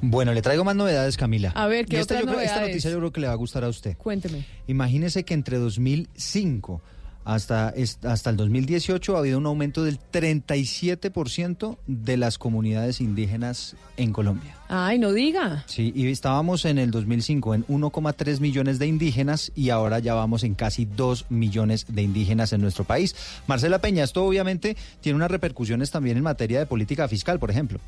[0.00, 1.52] Bueno, le traigo más novedades, Camila.
[1.54, 3.36] A ver, ¿qué esta, otras yo creo- esta noticia yo creo que le va a
[3.36, 3.96] gustar a usted.
[3.96, 4.44] Cuénteme.
[4.66, 6.80] Imagínese que entre 2005
[7.24, 7.74] hasta,
[8.04, 14.54] hasta el 2018 ha habido un aumento del 37% de las comunidades indígenas en Colombia.
[14.68, 15.64] Ay, no diga.
[15.66, 20.44] Sí, y estábamos en el 2005 en 1,3 millones de indígenas y ahora ya vamos
[20.44, 23.16] en casi 2 millones de indígenas en nuestro país.
[23.48, 27.80] Marcela Peña, esto obviamente tiene unas repercusiones también en materia de política fiscal, por ejemplo.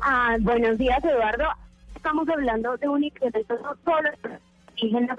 [0.00, 1.44] Ah, buenos días, Eduardo.
[1.94, 4.10] Estamos hablando de un incremento no solo
[4.76, 5.16] indígenas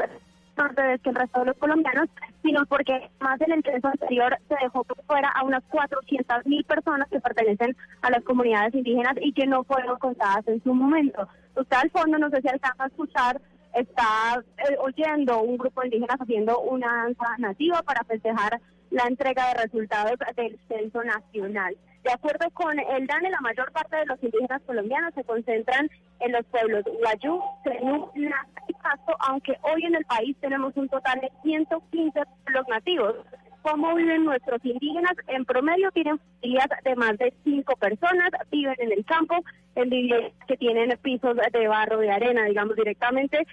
[1.03, 2.07] que el resto de los colombianos,
[2.41, 7.19] sino porque más del ingreso anterior se dejó fuera a unas 400 mil personas que
[7.19, 11.27] pertenecen a las comunidades indígenas y que no fueron contadas en su momento.
[11.55, 13.41] Usted al fondo, no sé si alcanza a escuchar,
[13.73, 18.61] está eh, oyendo un grupo de indígenas haciendo una danza nativa para festejar
[18.91, 21.75] la entrega de resultados del censo nacional.
[22.05, 25.89] De acuerdo con el DANE, la mayor parte de los indígenas colombianos se concentran
[26.19, 30.87] en los pueblos Guayú, Trenú, Nasa y Pasto, aunque hoy en el país tenemos un
[30.87, 33.15] total de 115 pueblos nativos.
[33.63, 35.13] ¿Cómo viven nuestros indígenas?
[35.27, 39.43] En promedio tienen familias de más de cinco personas, viven en el campo,
[39.73, 43.47] en viviendas que tienen pisos de barro, de arena, digamos directamente,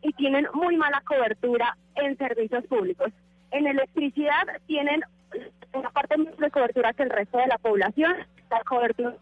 [0.00, 3.12] y tienen muy mala cobertura en servicios públicos.
[3.50, 5.02] En electricidad tienen
[5.72, 8.14] una parte menos de cobertura que el resto de la población.
[8.50, 9.16] La cobertura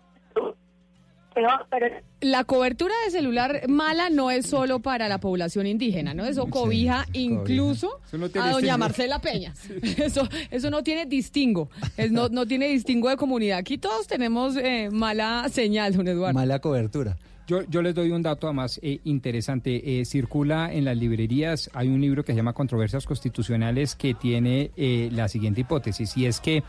[2.21, 6.25] La cobertura de celular mala no es solo para la población indígena, ¿no?
[6.25, 8.79] Eso cobija incluso Eso no tiene a doña distingo.
[8.79, 9.55] Marcela Peña.
[9.83, 13.59] Eso, eso no tiene distingo, es, no, no tiene distingo de comunidad.
[13.59, 16.35] Aquí todos tenemos eh, mala señal, don Eduardo.
[16.35, 17.17] Mala cobertura.
[17.47, 20.01] Yo, yo les doy un dato además eh, interesante.
[20.01, 24.71] Eh, circula en las librerías, hay un libro que se llama Controversias Constitucionales que tiene
[24.77, 26.63] eh, la siguiente hipótesis y es que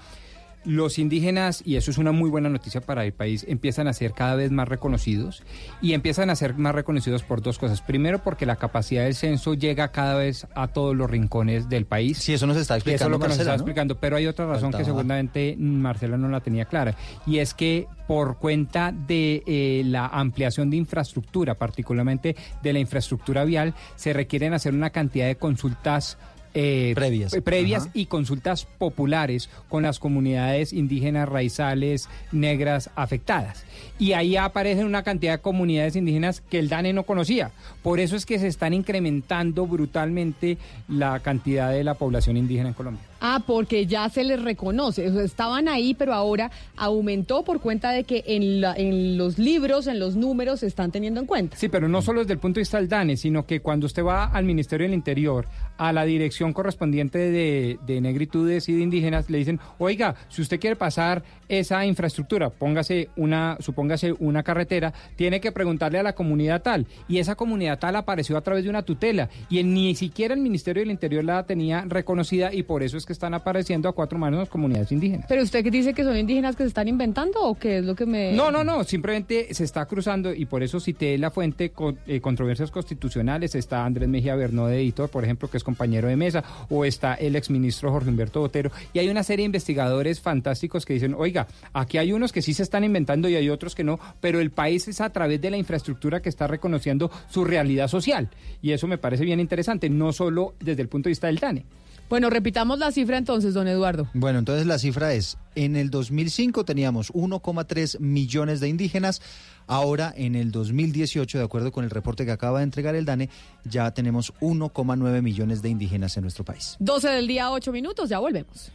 [0.65, 4.13] los indígenas, y eso es una muy buena noticia para el país, empiezan a ser
[4.13, 5.43] cada vez más reconocidos
[5.81, 7.81] y empiezan a ser más reconocidos por dos cosas.
[7.81, 12.17] Primero, porque la capacidad del censo llega cada vez a todos los rincones del país.
[12.17, 13.55] Sí, eso nos está Eso es explicando lo que nos está ¿no?
[13.55, 17.87] explicando, pero hay otra razón que seguramente Marcela no la tenía clara, y es que
[18.07, 24.53] por cuenta de eh, la ampliación de infraestructura, particularmente de la infraestructura vial, se requieren
[24.53, 26.17] hacer una cantidad de consultas
[26.55, 27.35] eh, Previas.
[27.43, 27.91] previas Ajá.
[27.93, 33.65] y consultas populares con las comunidades indígenas, raizales, negras afectadas.
[33.99, 37.51] Y ahí aparecen una cantidad de comunidades indígenas que el DANE no conocía.
[37.83, 40.57] Por eso es que se están incrementando brutalmente
[40.87, 43.03] la cantidad de la población indígena en Colombia.
[43.21, 45.05] Ah, porque ya se les reconoce.
[45.23, 49.99] Estaban ahí, pero ahora aumentó por cuenta de que en, la- en los libros, en
[49.99, 51.55] los números, se están teniendo en cuenta.
[51.57, 54.03] Sí, pero no solo desde el punto de vista del DANE, sino que cuando usted
[54.03, 55.47] va al Ministerio del Interior,
[55.77, 60.59] a la dirección correspondiente de, de negritudes y de indígenas, le dicen, oiga, si usted
[60.59, 66.61] quiere pasar esa infraestructura, póngase una, supóngase una carretera, tiene que preguntarle a la comunidad
[66.61, 66.85] tal.
[67.07, 69.29] Y esa comunidad tal apareció a través de una tutela.
[69.49, 73.04] Y en- ni siquiera el Ministerio del Interior la tenía reconocida y por eso es
[73.05, 75.25] que están apareciendo a cuatro manos en las comunidades indígenas.
[75.27, 77.95] ¿Pero usted que dice que son indígenas que se están inventando o qué es lo
[77.95, 78.33] que me...?
[78.33, 82.21] No, no, no, simplemente se está cruzando y por eso cité la fuente con, eh,
[82.21, 83.55] controversias constitucionales.
[83.55, 87.15] Está Andrés Mejía Bernó de editor, por ejemplo, que es compañero de mesa, o está
[87.15, 88.71] el exministro Jorge Humberto Botero.
[88.93, 92.53] Y hay una serie de investigadores fantásticos que dicen, oiga, aquí hay unos que sí
[92.53, 95.51] se están inventando y hay otros que no, pero el país es a través de
[95.51, 98.29] la infraestructura que está reconociendo su realidad social.
[98.61, 101.65] Y eso me parece bien interesante, no solo desde el punto de vista del TANE.
[102.09, 104.07] Bueno, repitamos la cifra entonces, don Eduardo.
[104.13, 109.21] Bueno, entonces la cifra es, en el 2005 teníamos 1,3 millones de indígenas,
[109.65, 113.29] ahora en el 2018, de acuerdo con el reporte que acaba de entregar el DANE,
[113.63, 116.75] ya tenemos 1,9 millones de indígenas en nuestro país.
[116.79, 118.71] 12 del día, 8 minutos, ya volvemos.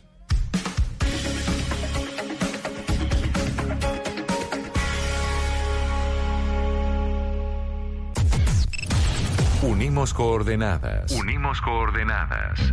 [9.63, 11.13] Unimos coordenadas.
[11.13, 12.73] Unimos coordenadas.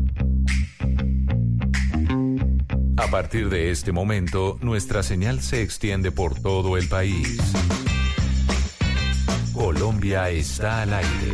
[2.97, 7.37] A partir de este momento, nuestra señal se extiende por todo el país.
[9.53, 11.31] Colombia está al aire.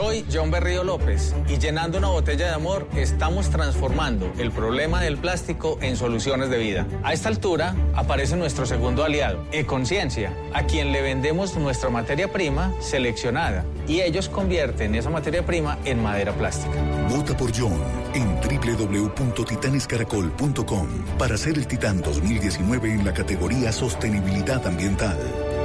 [0.00, 5.18] Soy John Berrío López y llenando una botella de amor estamos transformando el problema del
[5.18, 6.86] plástico en soluciones de vida.
[7.02, 12.72] A esta altura aparece nuestro segundo aliado, Econciencia, a quien le vendemos nuestra materia prima
[12.80, 16.82] seleccionada y ellos convierten esa materia prima en madera plástica.
[17.10, 17.78] Vota por John
[18.14, 25.18] en www.titanescaracol.com para ser el Titán 2019 en la categoría Sostenibilidad Ambiental.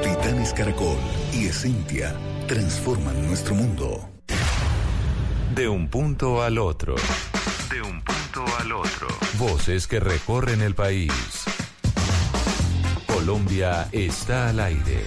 [0.04, 0.98] Titanes Caracol
[1.32, 2.14] y Esencia
[2.50, 4.15] transforman nuestro mundo.
[5.56, 6.96] De un punto al otro.
[7.72, 9.08] De un punto al otro.
[9.40, 11.14] Voces que recorren el país.
[13.08, 15.06] Colombia está al aire.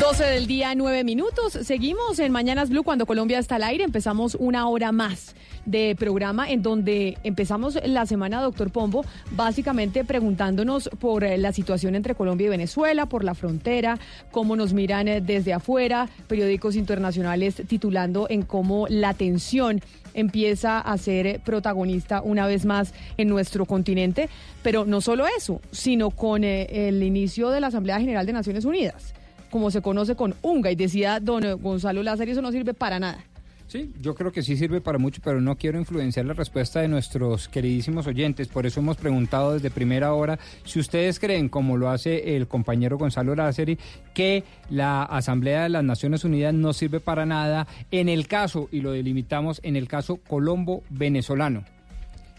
[0.00, 1.58] Doce del día, nueve minutos.
[1.62, 3.84] Seguimos en Mañanas Blue cuando Colombia está al aire.
[3.84, 5.34] Empezamos una hora más
[5.68, 11.94] de programa en donde empezamos la semana, doctor Pombo, básicamente preguntándonos por eh, la situación
[11.94, 13.98] entre Colombia y Venezuela, por la frontera,
[14.30, 19.82] cómo nos miran eh, desde afuera, periódicos internacionales titulando en cómo la tensión
[20.14, 24.30] empieza a ser protagonista una vez más en nuestro continente,
[24.62, 28.64] pero no solo eso, sino con eh, el inicio de la Asamblea General de Naciones
[28.64, 29.12] Unidas,
[29.50, 33.22] como se conoce con UNGA, y decía don Gonzalo Lázaro, eso no sirve para nada.
[33.68, 36.88] Sí, yo creo que sí sirve para mucho, pero no quiero influenciar la respuesta de
[36.88, 38.48] nuestros queridísimos oyentes.
[38.48, 42.96] Por eso hemos preguntado desde primera hora si ustedes creen, como lo hace el compañero
[42.96, 43.78] Gonzalo Lázari,
[44.14, 48.80] que la Asamblea de las Naciones Unidas no sirve para nada en el caso, y
[48.80, 51.64] lo delimitamos, en el caso colombo-venezolano.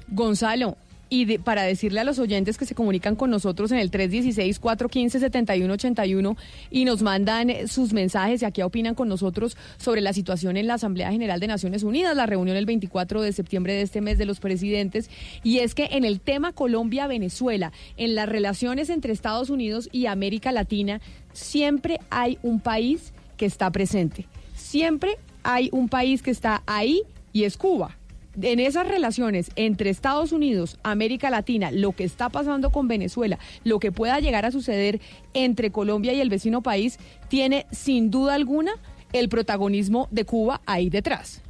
[0.07, 0.77] Gonzalo,
[1.09, 6.37] y de- para decirle a los oyentes que se comunican con nosotros en el 316-415-7181
[6.71, 10.75] y nos mandan sus mensajes y aquí opinan con nosotros sobre la situación en la
[10.75, 14.25] Asamblea General de Naciones Unidas, la reunión el 24 de septiembre de este mes de
[14.25, 15.09] los presidentes,
[15.43, 20.51] y es que en el tema Colombia-Venezuela, en las relaciones entre Estados Unidos y América
[20.51, 21.01] Latina,
[21.33, 24.25] siempre hay un país que está presente.
[24.55, 27.01] Siempre hay un país que está ahí
[27.33, 27.95] y es Cuba
[28.41, 33.79] en esas relaciones entre Estados Unidos, América Latina, lo que está pasando con Venezuela, lo
[33.79, 34.99] que pueda llegar a suceder
[35.33, 38.71] entre Colombia y el vecino país, tiene sin duda alguna
[39.13, 41.41] el protagonismo de Cuba ahí detrás.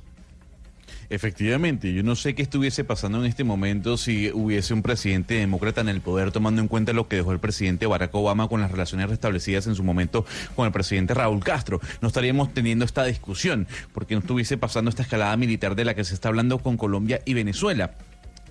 [1.11, 5.81] Efectivamente, yo no sé qué estuviese pasando en este momento si hubiese un presidente demócrata
[5.81, 8.69] en el poder, tomando en cuenta lo que dejó el presidente Barack Obama con las
[8.69, 10.23] relaciones restablecidas en su momento
[10.55, 11.81] con el presidente Raúl Castro.
[12.01, 16.03] No estaríamos teniendo esta discusión, porque no estuviese pasando esta escalada militar de la que
[16.03, 17.95] se está hablando con Colombia y Venezuela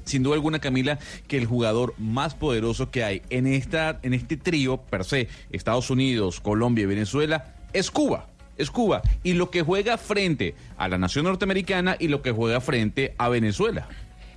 [0.05, 4.39] sin duda alguna, Camila, que el jugador más poderoso que hay en, esta, en este
[4.39, 8.27] trío, per se, Estados Unidos, Colombia y Venezuela, es Cuba.
[8.59, 9.03] Es Cuba.
[9.23, 13.29] Y lo que juega frente a la nación norteamericana y lo que juega frente a
[13.29, 13.89] Venezuela.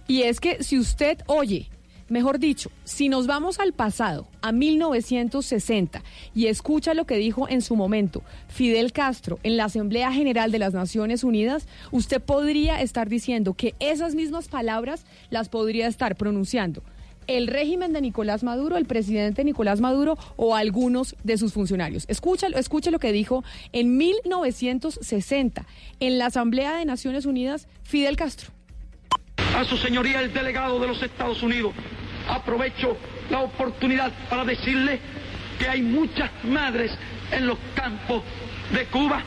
[0.07, 1.69] Y es que si usted oye,
[2.11, 6.03] mejor dicho, si nos vamos al pasado, a 1960,
[6.35, 10.59] y escucha lo que dijo en su momento Fidel Castro en la Asamblea General de
[10.59, 16.83] las Naciones Unidas, usted podría estar diciendo que esas mismas palabras las podría estar pronunciando
[17.27, 22.05] el régimen de Nicolás Maduro, el presidente Nicolás Maduro o algunos de sus funcionarios.
[22.07, 25.65] Escúchalo, escuche lo que dijo en 1960
[25.99, 28.51] en la Asamblea de Naciones Unidas Fidel Castro.
[29.55, 31.73] A su señoría el delegado de los Estados Unidos,
[32.29, 32.97] aprovecho
[33.29, 34.99] la oportunidad para decirle
[35.59, 36.91] que hay muchas madres
[37.31, 38.23] en los campos
[38.73, 39.23] de Cuba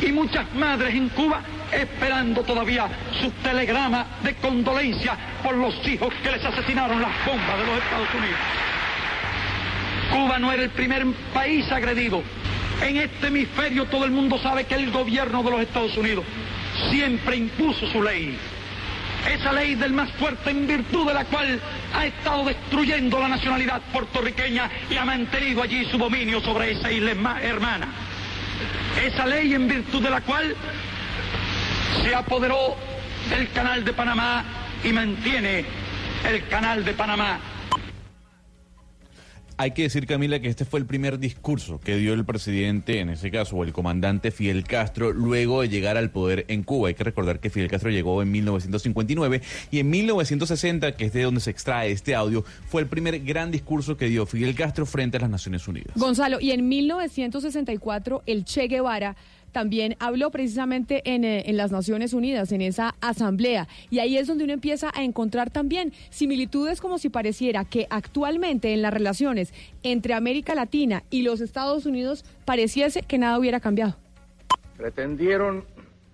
[0.00, 1.40] y muchas madres en Cuba
[1.72, 2.86] esperando todavía
[3.20, 8.08] su telegrama de condolencia por los hijos que les asesinaron las bombas de los Estados
[8.14, 8.38] Unidos.
[10.12, 11.04] Cuba no era el primer
[11.34, 12.22] país agredido.
[12.82, 16.24] En este hemisferio todo el mundo sabe que el gobierno de los Estados Unidos
[16.90, 18.36] siempre impuso su ley.
[19.32, 21.58] Esa ley del más fuerte en virtud de la cual
[21.94, 27.10] ha estado destruyendo la nacionalidad puertorriqueña y ha mantenido allí su dominio sobre esa isla
[27.12, 27.88] herma- hermana.
[29.04, 30.56] Esa ley en virtud de la cual
[32.02, 32.76] se apoderó
[33.30, 34.44] del canal de Panamá
[34.84, 35.64] y mantiene
[36.28, 37.38] el canal de Panamá.
[39.58, 43.08] Hay que decir, Camila, que este fue el primer discurso que dio el presidente, en
[43.08, 46.88] ese caso, o el comandante Fidel Castro, luego de llegar al poder en Cuba.
[46.88, 51.22] Hay que recordar que Fidel Castro llegó en 1959 y en 1960, que es de
[51.22, 55.16] donde se extrae este audio, fue el primer gran discurso que dio Fidel Castro frente
[55.16, 55.96] a las Naciones Unidas.
[55.96, 59.16] Gonzalo, y en 1964 el Che Guevara
[59.60, 63.68] también habló precisamente en, eh, en las Naciones Unidas, en esa asamblea.
[63.88, 68.74] Y ahí es donde uno empieza a encontrar también similitudes como si pareciera que actualmente
[68.74, 73.96] en las relaciones entre América Latina y los Estados Unidos pareciese que nada hubiera cambiado.
[74.76, 75.64] Pretendieron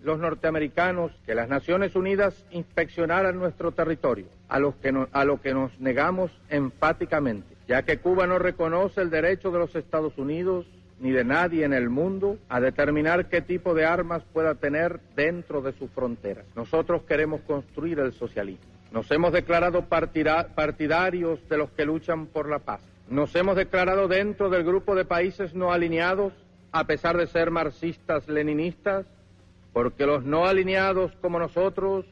[0.04, 5.40] los norteamericanos que las Naciones Unidas inspeccionaran nuestro territorio, a, los que no- a lo
[5.40, 10.64] que nos negamos enfáticamente, ya que Cuba no reconoce el derecho de los Estados Unidos
[11.02, 15.60] ni de nadie en el mundo a determinar qué tipo de armas pueda tener dentro
[15.60, 16.46] de sus fronteras.
[16.54, 18.64] Nosotros queremos construir el socialismo.
[18.92, 22.80] Nos hemos declarado partida- partidarios de los que luchan por la paz.
[23.08, 26.32] Nos hemos declarado dentro del grupo de países no alineados,
[26.70, 29.04] a pesar de ser marxistas-leninistas,
[29.72, 32.06] porque los no alineados como nosotros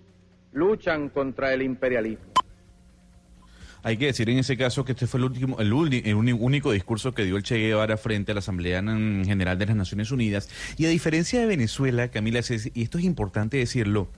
[0.52, 2.24] luchan contra el imperialismo.
[3.82, 7.24] Hay que decir en ese caso que este fue el último, el, único discurso que
[7.24, 10.48] dio el Che Guevara frente a la Asamblea General de las Naciones Unidas.
[10.76, 12.40] Y a diferencia de Venezuela, Camila,
[12.74, 14.08] y esto es importante decirlo,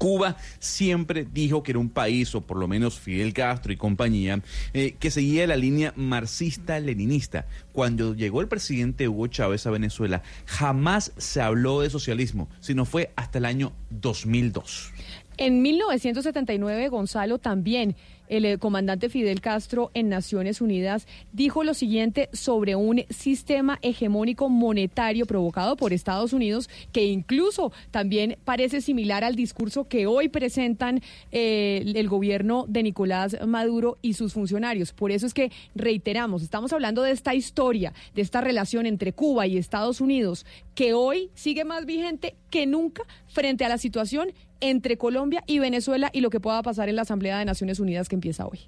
[0.00, 4.40] Cuba siempre dijo que era un país, o por lo menos Fidel Castro y compañía,
[4.72, 7.44] eh, que seguía la línea marxista-leninista.
[7.72, 13.12] Cuando llegó el presidente Hugo Chávez a Venezuela, jamás se habló de socialismo, sino fue
[13.14, 14.90] hasta el año 2002.
[15.36, 17.94] En 1979, Gonzalo también,
[18.30, 24.48] el eh, comandante Fidel Castro en Naciones Unidas dijo lo siguiente sobre un sistema hegemónico
[24.48, 31.02] monetario provocado por Estados Unidos que incluso también parece similar al discurso que hoy presentan
[31.32, 34.92] eh, el gobierno de Nicolás Maduro y sus funcionarios.
[34.92, 39.46] Por eso es que reiteramos, estamos hablando de esta historia, de esta relación entre Cuba
[39.46, 44.98] y Estados Unidos que hoy sigue más vigente que nunca frente a la situación entre
[44.98, 48.16] Colombia y Venezuela y lo que pueda pasar en la Asamblea de Naciones Unidas que
[48.20, 48.60] empieza hoy.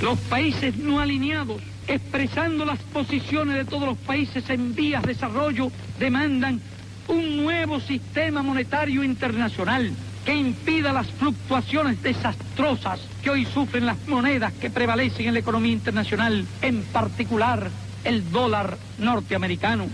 [0.00, 5.70] Los países no alineados, expresando las posiciones de todos los países en vías de desarrollo,
[5.98, 6.60] demandan
[7.08, 9.92] un nuevo sistema monetario internacional
[10.24, 15.72] que impida las fluctuaciones desastrosas que hoy sufren las monedas que prevalecen en la economía
[15.72, 17.70] internacional, en particular
[18.04, 19.88] el dólar norteamericano.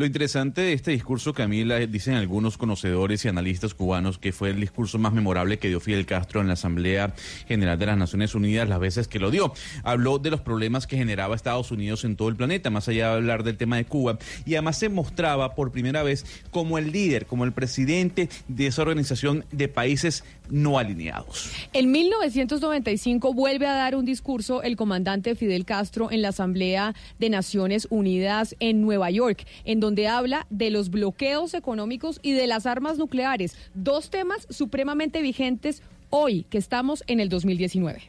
[0.00, 4.58] Lo interesante de este discurso, Camila, dicen algunos conocedores y analistas cubanos que fue el
[4.58, 7.12] discurso más memorable que dio Fidel Castro en la Asamblea
[7.46, 9.52] General de las Naciones Unidas las veces que lo dio.
[9.82, 13.16] Habló de los problemas que generaba Estados Unidos en todo el planeta, más allá de
[13.16, 14.16] hablar del tema de Cuba,
[14.46, 18.80] y además se mostraba por primera vez como el líder, como el presidente de esa
[18.80, 21.50] organización de países no alineados.
[21.74, 27.28] En 1995 vuelve a dar un discurso el comandante Fidel Castro en la Asamblea de
[27.28, 32.66] Naciones Unidas en Nueva York, en donde habla de los bloqueos económicos y de las
[32.66, 38.02] armas nucleares, dos temas supremamente vigentes hoy que estamos en el 2019.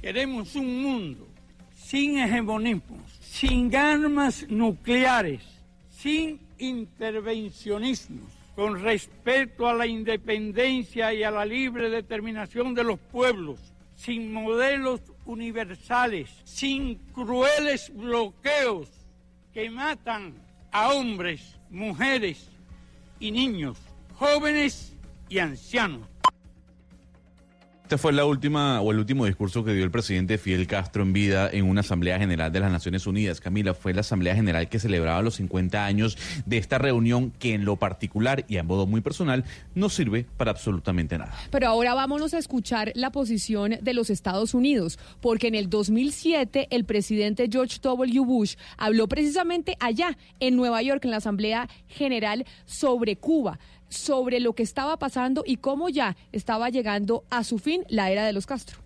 [0.00, 1.28] Queremos un mundo
[1.74, 5.42] sin hegemonismos, sin armas nucleares,
[5.90, 13.58] sin intervencionismos, con respeto a la independencia y a la libre determinación de los pueblos,
[13.96, 18.88] sin modelos universales, sin crueles bloqueos
[19.52, 20.34] que matan
[20.72, 22.48] a hombres, mujeres
[23.18, 23.78] y niños,
[24.14, 24.94] jóvenes
[25.28, 26.08] y ancianos.
[27.90, 31.12] Esta fue la última o el último discurso que dio el presidente Fidel Castro en
[31.12, 33.40] vida en una Asamblea General de las Naciones Unidas.
[33.40, 37.64] Camila, fue la Asamblea General que celebraba los 50 años de esta reunión que en
[37.64, 39.44] lo particular y a modo muy personal
[39.74, 41.34] no sirve para absolutamente nada.
[41.50, 46.68] Pero ahora vámonos a escuchar la posición de los Estados Unidos, porque en el 2007
[46.70, 48.20] el presidente George W.
[48.20, 53.58] Bush habló precisamente allá, en Nueva York, en la Asamblea General, sobre Cuba
[53.90, 58.24] sobre lo que estaba pasando y cómo ya estaba llegando a su fin la era
[58.24, 58.78] de los Castro.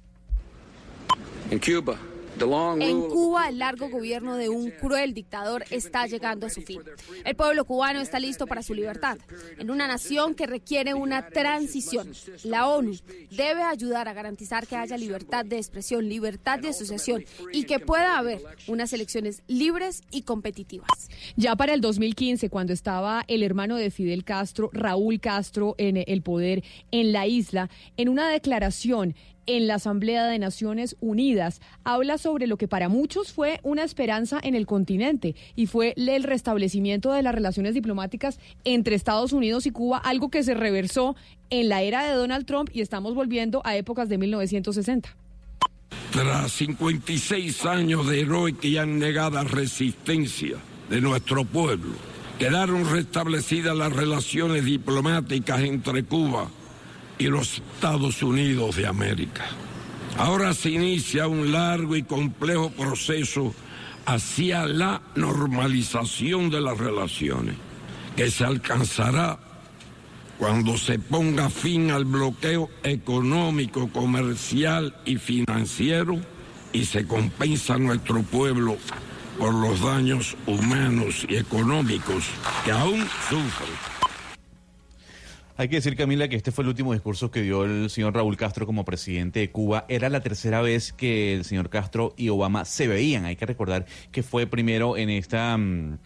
[1.50, 1.96] In Cuba,
[2.36, 6.80] En Cuba, el largo gobierno de un cruel dictador está llegando a su fin.
[7.24, 9.18] El pueblo cubano está listo para su libertad.
[9.58, 12.12] En una nación que requiere una transición,
[12.42, 12.96] la ONU
[13.30, 18.18] debe ayudar a garantizar que haya libertad de expresión, libertad de asociación y que pueda
[18.18, 21.08] haber unas elecciones libres y competitivas.
[21.36, 26.22] Ya para el 2015, cuando estaba el hermano de Fidel Castro, Raúl Castro, en el
[26.22, 29.14] poder en la isla, en una declaración
[29.46, 31.60] en la Asamblea de Naciones Unidas.
[31.84, 36.22] Habla sobre lo que para muchos fue una esperanza en el continente y fue el
[36.22, 41.16] restablecimiento de las relaciones diplomáticas entre Estados Unidos y Cuba, algo que se reversó
[41.50, 45.14] en la era de Donald Trump y estamos volviendo a épocas de 1960.
[46.12, 50.56] Tras 56 años de heroica y negada resistencia
[50.88, 51.94] de nuestro pueblo,
[52.38, 56.48] quedaron restablecidas las relaciones diplomáticas entre Cuba
[57.18, 59.44] y los Estados Unidos de América.
[60.16, 63.54] Ahora se inicia un largo y complejo proceso
[64.06, 67.56] hacia la normalización de las relaciones,
[68.16, 69.38] que se alcanzará
[70.38, 76.18] cuando se ponga fin al bloqueo económico, comercial y financiero
[76.72, 78.76] y se compensa a nuestro pueblo
[79.38, 82.24] por los daños humanos y económicos
[82.64, 83.93] que aún sufre.
[85.56, 88.36] Hay que decir, Camila, que este fue el último discurso que dio el señor Raúl
[88.36, 89.84] Castro como presidente de Cuba.
[89.88, 93.24] Era la tercera vez que el señor Castro y Obama se veían.
[93.24, 95.56] Hay que recordar que fue primero en esta...
[95.56, 95.98] Mm,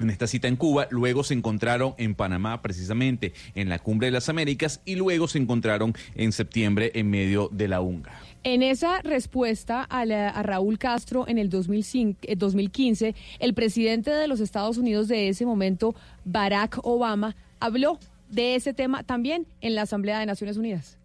[0.00, 4.10] en esta cita en Cuba, luego se encontraron en Panamá, precisamente en la Cumbre de
[4.10, 8.10] las Américas, y luego se encontraron en septiembre en medio de la UNGA.
[8.42, 14.26] En esa respuesta a, a, Raúl Castro en el 2005, 2015, eh, el presidente de
[14.26, 15.94] los Estados Unidos de ese momento,
[16.24, 20.98] Barack Obama, habló de ese tema también en la Asamblea de Naciones Unidas.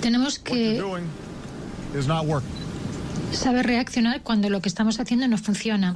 [0.00, 0.80] Tenemos que
[3.32, 5.94] saber reaccionar cuando lo que estamos haciendo no funciona.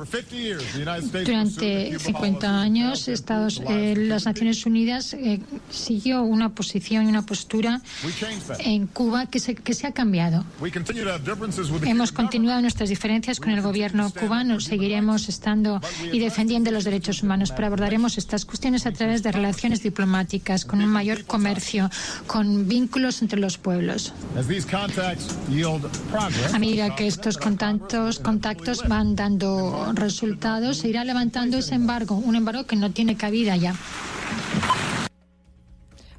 [1.13, 5.41] Durante 50 años, Estados, eh, las Naciones Unidas eh,
[5.71, 7.81] siguió una posición y una postura
[8.59, 10.45] en Cuba que se, que se ha cambiado.
[11.85, 15.81] Hemos continuado nuestras diferencias con el gobierno cubano, seguiremos estando
[16.13, 20.81] y defendiendo los derechos humanos, pero abordaremos estas cuestiones a través de relaciones diplomáticas, con
[20.81, 21.91] un mayor comercio,
[22.27, 24.13] con vínculos entre los pueblos.
[26.53, 32.15] A medida que esto estos contactos, contactos van dando resultados, se irá levantando ese embargo,
[32.15, 33.75] un embargo que no tiene cabida ya.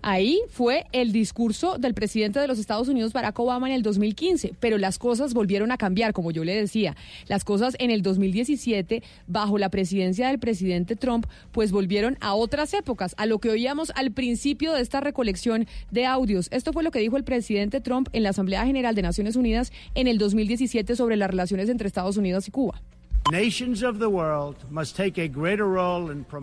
[0.10, 4.54] Ahí fue el discurso del presidente de los Estados Unidos, Barack Obama, en el 2015,
[4.58, 6.96] pero las cosas volvieron a cambiar, como yo le decía.
[7.28, 12.74] Las cosas en el 2017, bajo la presidencia del presidente Trump, pues volvieron a otras
[12.74, 16.48] épocas, a lo que oíamos al principio de esta recolección de audios.
[16.52, 19.74] Esto fue lo que dijo el presidente Trump en la Asamblea General de Naciones Unidas
[19.94, 22.82] en el 2017 sobre las relaciones entre Estados Unidos y Cuba.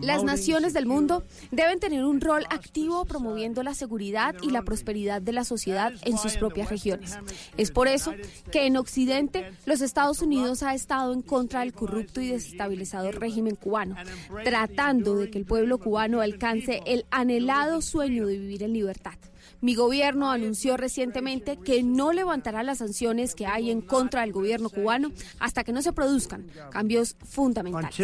[0.01, 5.21] Las naciones del mundo deben tener un rol activo promoviendo la seguridad y la prosperidad
[5.21, 7.17] de la sociedad en sus propias regiones.
[7.57, 8.13] Es por eso
[8.51, 13.55] que en Occidente los Estados Unidos ha estado en contra del corrupto y desestabilizador régimen
[13.55, 13.95] cubano,
[14.43, 19.15] tratando de que el pueblo cubano alcance el anhelado sueño de vivir en libertad.
[19.61, 24.69] Mi gobierno anunció recientemente que no levantará las sanciones que hay en contra del gobierno
[24.69, 27.95] cubano hasta que no se produzcan cambios fundamentales.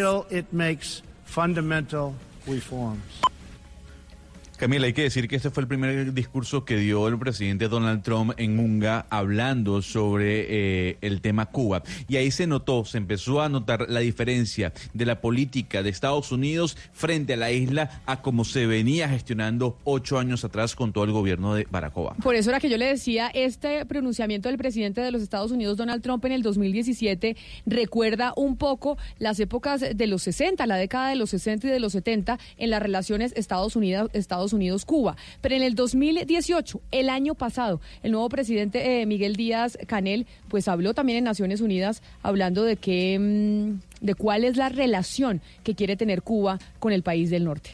[4.61, 8.03] Camila, hay que decir que este fue el primer discurso que dio el presidente Donald
[8.03, 11.81] Trump en Unga hablando sobre eh, el tema Cuba.
[12.07, 16.31] Y ahí se notó, se empezó a notar la diferencia de la política de Estados
[16.31, 21.05] Unidos frente a la isla a como se venía gestionando ocho años atrás con todo
[21.05, 22.17] el gobierno de Barack Obama.
[22.21, 25.75] Por eso era que yo le decía, este pronunciamiento del presidente de los Estados Unidos,
[25.75, 27.35] Donald Trump, en el 2017,
[27.65, 31.79] recuerda un poco las épocas de los 60, la década de los 60 y de
[31.79, 35.15] los 70 en las relaciones Estados Unidos-Estados Unidos-Cuba.
[35.41, 40.67] Pero en el 2018, el año pasado, el nuevo presidente eh, Miguel Díaz Canel, pues
[40.67, 45.75] habló también en Naciones Unidas hablando de que, mm, de cuál es la relación que
[45.75, 47.71] quiere tener Cuba con el país del norte.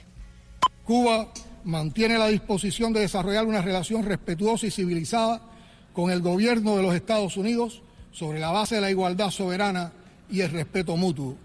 [0.84, 1.28] Cuba
[1.64, 5.42] mantiene la disposición de desarrollar una relación respetuosa y civilizada
[5.92, 7.82] con el gobierno de los Estados Unidos
[8.12, 9.92] sobre la base de la igualdad soberana
[10.30, 11.36] y el respeto mutuo.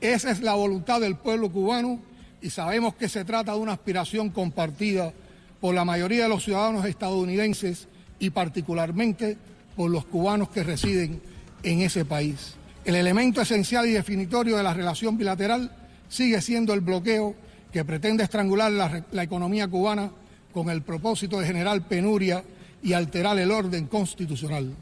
[0.00, 1.98] Esa es la voluntad del pueblo cubano
[2.42, 5.12] y sabemos que se trata de una aspiración compartida
[5.60, 7.86] por la mayoría de los ciudadanos estadounidenses
[8.18, 9.38] y particularmente
[9.76, 11.22] por los cubanos que residen
[11.62, 12.54] en ese país.
[12.84, 15.70] El elemento esencial y definitorio de la relación bilateral
[16.08, 17.34] sigue siendo el bloqueo
[17.72, 20.10] que pretende estrangular la, economía cubana
[20.52, 22.42] con el propósito de generar penuria
[22.82, 24.74] y alterar el orden constitucional.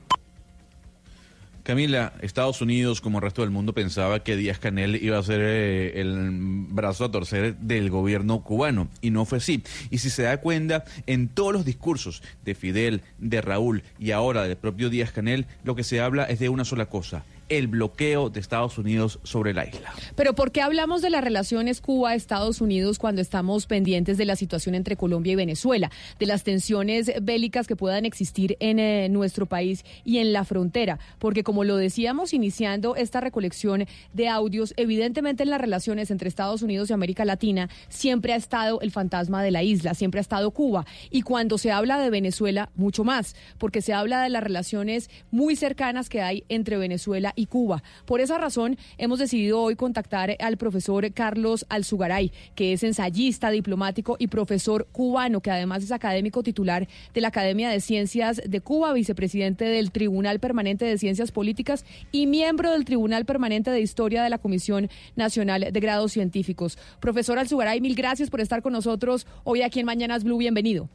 [1.63, 5.41] Camila, Estados Unidos, como el resto del mundo, pensaba que Díaz Canel iba a ser
[5.43, 6.31] eh, el
[6.69, 9.63] brazo a torcer del gobierno cubano, y no fue así.
[9.91, 14.45] Y si se da cuenta, en todos los discursos de Fidel, de Raúl y ahora
[14.45, 18.31] del propio Díaz Canel, lo que se habla es de una sola cosa, el bloqueo
[18.31, 19.93] de Estados Unidos sobre la isla.
[20.15, 24.75] Pero ¿por qué hablamos de las relaciones Cuba-Estados Unidos cuando estamos pendientes de la situación
[24.75, 29.85] entre Colombia y Venezuela, de las tensiones bélicas que puedan existir en eh, nuestro país
[30.05, 30.99] y en la frontera?
[31.19, 36.63] Porque como lo decíamos iniciando esta recolección de audios, evidentemente en las relaciones entre Estados
[36.63, 40.53] Unidos y América Latina siempre ha estado el fantasma de la isla, siempre ha estado
[40.53, 40.87] Cuba.
[41.11, 45.57] Y cuando se habla de Venezuela, mucho más, porque se habla de las relaciones muy
[45.57, 47.83] cercanas que hay entre Venezuela y Cuba.
[48.07, 54.17] Por esa razón, hemos decidido hoy contactar al profesor Carlos Alzugaray, que es ensayista, diplomático
[54.19, 58.93] y profesor cubano, que además es académico titular de la Academia de Ciencias de Cuba,
[58.93, 64.31] vicepresidente del Tribunal Permanente de Ciencias Políticas y miembro del Tribunal Permanente de Historia de
[64.31, 66.79] la Comisión Nacional de Grados Científicos.
[67.01, 70.39] Profesor Alzugaray, mil gracias por estar con nosotros hoy aquí en Mañanas Blue.
[70.39, 70.89] Bienvenido.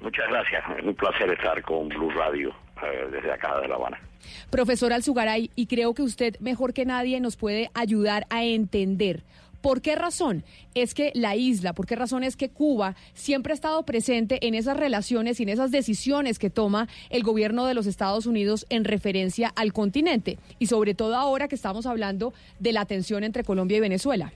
[0.00, 0.64] Muchas gracias.
[0.82, 2.50] Un placer estar con Blue Radio
[2.82, 3.98] eh, desde acá de La Habana.
[4.52, 9.24] Profesor Alzugaray, y creo que usted mejor que nadie nos puede ayudar a entender
[9.62, 10.42] ¿Por qué razón
[10.74, 14.54] es que la isla, por qué razón es que Cuba siempre ha estado presente en
[14.54, 18.84] esas relaciones y en esas decisiones que toma el gobierno de los Estados Unidos en
[18.84, 20.36] referencia al continente?
[20.58, 24.32] Y sobre todo ahora que estamos hablando de la tensión entre Colombia y Venezuela.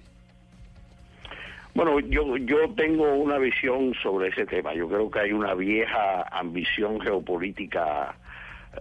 [1.74, 4.74] Bueno, yo, yo tengo una visión sobre ese tema.
[4.74, 8.16] Yo creo que hay una vieja ambición geopolítica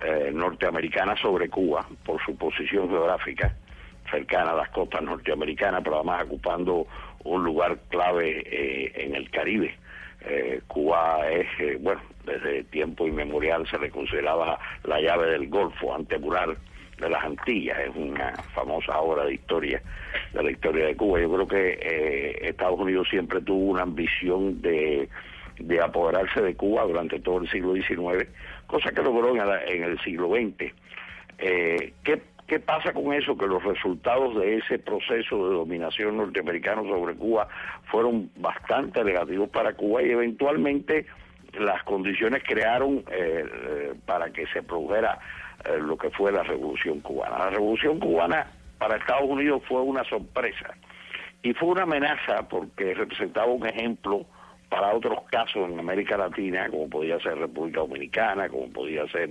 [0.01, 3.55] eh, norteamericana sobre Cuba por su posición geográfica
[4.09, 6.85] cercana a las costas norteamericanas, pero además ocupando
[7.23, 9.76] un lugar clave eh, en el Caribe.
[10.22, 16.57] Eh, Cuba es, bueno, desde tiempo inmemorial se le consideraba la llave del Golfo, antemural
[16.99, 19.81] de las Antillas, es una famosa obra de historia
[20.34, 21.19] de la historia de Cuba.
[21.19, 25.09] Yo creo que Estados Unidos siempre tuvo una ambición de,
[25.59, 28.27] de apoderarse de Cuba durante todo el siglo XIX
[28.68, 30.74] cosa que logró en, el siglo XX.
[31.38, 33.38] Eh, ¿qué, ¿Qué pasa con eso?
[33.38, 37.48] Que los resultados de ese proceso de dominación norteamericano sobre Cuba
[37.86, 41.06] fueron bastante negativos para Cuba y eventualmente
[41.60, 45.20] las condiciones crearon eh, eh, para que se produjera
[45.82, 47.40] lo que fue la revolución cubana.
[47.40, 48.46] La revolución cubana
[48.78, 50.76] para Estados Unidos fue una sorpresa
[51.42, 54.26] y fue una amenaza porque representaba un ejemplo
[54.70, 59.30] para otros casos en América Latina, como podía ser República Dominicana, como podía ser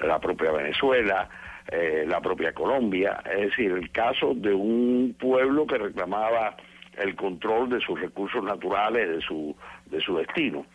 [0.00, 1.28] la propia Venezuela,
[1.70, 6.56] eh, la propia Colombia, es decir, el caso de un pueblo que reclamaba
[6.96, 9.54] el control de sus recursos naturales, de su,
[9.86, 10.66] de su destino.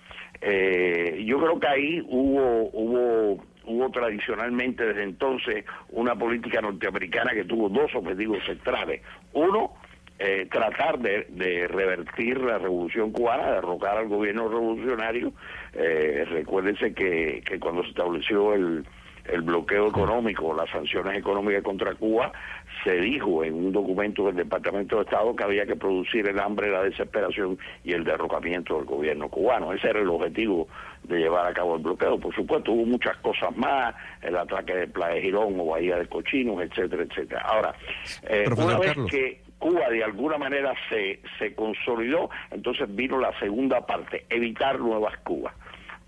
[0.42, 7.46] Eh, yo creo que ahí hubo, hubo, hubo tradicionalmente desde entonces una política norteamericana que
[7.46, 9.02] tuvo dos objetivos centrales.
[9.34, 9.74] Uno,
[10.20, 15.34] eh, tratar de, revertir la revolución cubana, derrocar al gobierno revolucionario.
[15.74, 18.86] Eh, recuérdense que, que cuando se estableció el,
[19.28, 22.32] el bloqueo económico, las sanciones económicas contra Cuba,
[22.84, 26.70] se dijo en un documento del Departamento de Estado que había que producir el hambre,
[26.70, 29.74] la desesperación y el derrocamiento del gobierno cubano.
[29.74, 30.68] Ese era el objetivo
[31.04, 32.20] de llevar a cabo el bloqueo.
[32.20, 36.62] Por supuesto, hubo muchas cosas más, el ataque de Playa Girón o Bahía de Cochinos,
[36.62, 37.42] etcétera, etcétera.
[37.42, 37.76] Ahora,
[38.24, 43.86] eh, una vez que Cuba de alguna manera se, se consolidó, entonces vino la segunda
[43.86, 45.54] parte, evitar nuevas Cubas.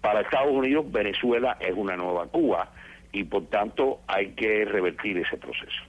[0.02, 2.70] Para Estados Unidos, Venezuela es una nueva Cuba
[3.12, 5.84] y por tanto hay que revertir ese proceso.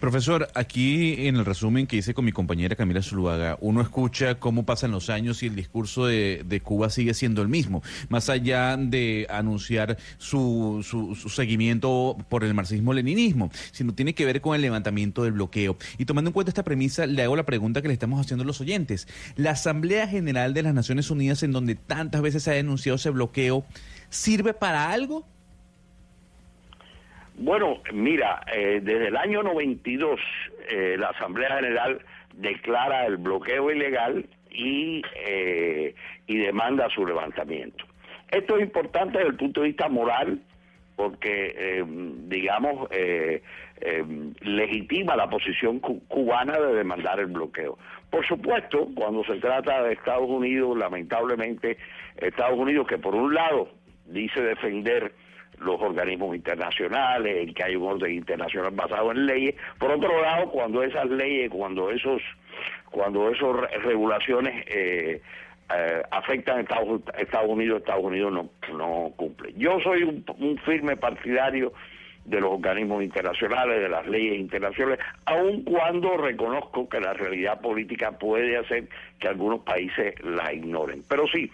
[0.00, 4.66] Profesor, aquí en el resumen que hice con mi compañera Camila Zuluaga, uno escucha cómo
[4.66, 9.26] pasan los años y el discurso de, Cuba sigue siendo el mismo, más allá de
[9.30, 15.32] anunciar su, su, seguimiento por el marxismo-leninismo, sino tiene que ver con el levantamiento del
[15.32, 15.78] bloqueo.
[15.96, 18.46] Y tomando en cuenta esta premisa, le hago la pregunta que le estamos haciendo a
[18.46, 19.08] los oyentes.
[19.36, 23.10] La Asamblea General de las Naciones Unidas, en donde tantas veces se ha denunciado ese
[23.10, 23.64] bloqueo,
[24.10, 25.24] ¿sirve para algo?
[27.38, 30.18] Bueno, mira, eh, desde el año 92
[30.70, 32.00] eh, la Asamblea General
[32.34, 35.94] declara el bloqueo ilegal y, eh,
[36.26, 37.84] y demanda su levantamiento.
[38.30, 40.40] Esto es importante desde el punto de vista moral
[40.96, 41.84] porque,
[42.26, 42.88] digamos,
[44.40, 47.76] legitima la posición cubana de demandar el bloqueo.
[48.10, 51.76] Por supuesto, cuando se trata de Estados Unidos, lamentablemente,
[52.16, 53.68] Estados Unidos que por un lado
[54.06, 55.12] dice defender
[55.60, 59.54] los organismos internacionales, el que hay un orden internacional basado en leyes.
[59.78, 62.22] Por otro lado, cuando esas leyes, cuando esos,
[62.90, 65.20] cuando esas regulaciones eh,
[65.74, 69.52] eh, afectan a Estados, Estados Unidos, Estados Unidos no, no cumple.
[69.56, 71.72] Yo soy un, firme partidario
[72.24, 78.12] de los organismos internacionales, de las leyes internacionales, aun cuando reconozco que la realidad política
[78.12, 78.88] puede hacer
[79.18, 81.02] que algunos países la ignoren.
[81.08, 81.50] Pero sí,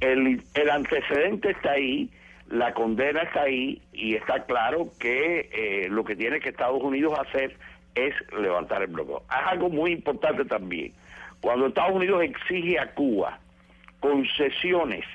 [0.00, 2.10] el, el antecedente está ahí,
[2.52, 7.18] la condena está ahí y está claro que eh, lo que tiene que Estados Unidos
[7.18, 7.56] hacer
[7.94, 9.22] es levantar el bloqueo.
[9.30, 10.92] Es algo muy importante también.
[11.40, 13.38] Cuando Estados Unidos exige a Cuba
[14.00, 15.06] concesiones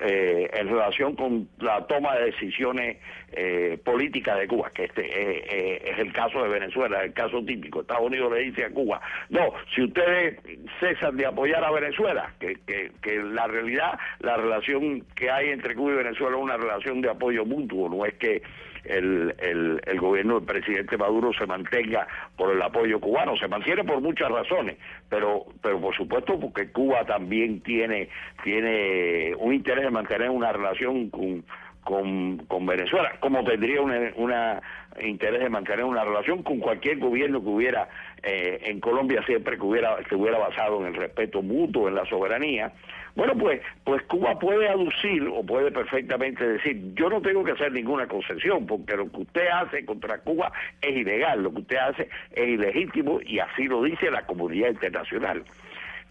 [0.00, 2.98] eh, en relación con la toma de decisiones
[3.32, 7.80] eh, políticas de Cuba, que este eh, es el caso de Venezuela, el caso típico.
[7.80, 9.00] Estados Unidos le dice a Cuba,
[9.30, 10.38] no, si ustedes
[10.80, 15.74] cesan de apoyar a Venezuela, que, que, que la realidad, la relación que hay entre
[15.74, 18.42] Cuba y Venezuela es una relación de apoyo mutuo, no es que
[18.88, 22.06] el, el, el, gobierno del presidente Maduro se mantenga
[22.36, 23.36] por el apoyo cubano.
[23.36, 24.76] Se mantiene por muchas razones,
[25.08, 28.08] pero, pero por supuesto porque Cuba también tiene,
[28.42, 31.44] tiene un interés en mantener una relación con,
[31.84, 34.60] con, con Venezuela, como tendría un una
[35.02, 37.88] interés de mantener una relación con cualquier gobierno que hubiera
[38.22, 42.04] eh, en Colombia siempre que hubiera que hubiera basado en el respeto mutuo, en la
[42.06, 42.72] soberanía.
[43.18, 47.72] Bueno, pues, pues Cuba puede aducir o puede perfectamente decir, yo no tengo que hacer
[47.72, 52.08] ninguna concesión, porque lo que usted hace contra Cuba es ilegal, lo que usted hace
[52.30, 55.42] es ilegítimo y así lo dice la comunidad internacional.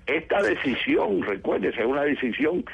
[0.06, 2.66] Esta decisión, recuérdese, es una decisión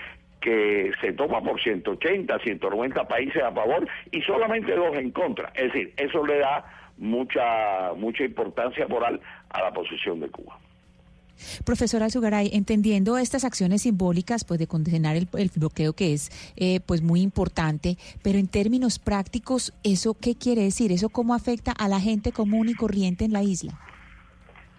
[0.44, 5.54] que se toma por 180, 190 países a favor y solamente dos en contra.
[5.56, 6.66] Es decir, eso le da
[6.98, 10.60] mucha mucha importancia moral a la posición de Cuba.
[11.66, 17.02] Profesor Alzugaray, entendiendo estas acciones simbólicas pues de condenar el, bloqueo que es eh, pues
[17.02, 20.92] muy importante, pero en términos prácticos, ¿eso qué quiere decir?
[20.92, 23.80] ¿Eso cómo afecta a la gente común y corriente en la isla?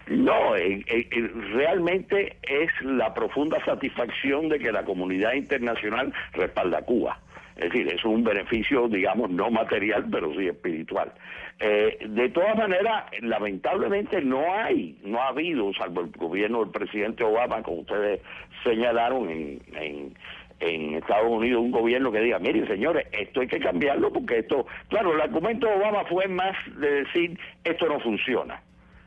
[0.07, 6.81] No, eh, eh, realmente es la profunda satisfacción de que la comunidad internacional respalda a
[6.83, 7.19] Cuba.
[7.55, 11.11] Es decir, es un beneficio, digamos, no material, pero sí espiritual.
[11.59, 17.23] Eh, de todas maneras, lamentablemente no hay, no ha habido, salvo el gobierno del presidente
[17.23, 18.21] Obama, como ustedes
[18.63, 20.17] señalaron en, en,
[20.59, 24.67] en Estados Unidos, un gobierno que diga, miren señores, esto hay que cambiarlo porque esto,
[24.89, 28.61] claro, el argumento de Obama fue más de decir, esto no funciona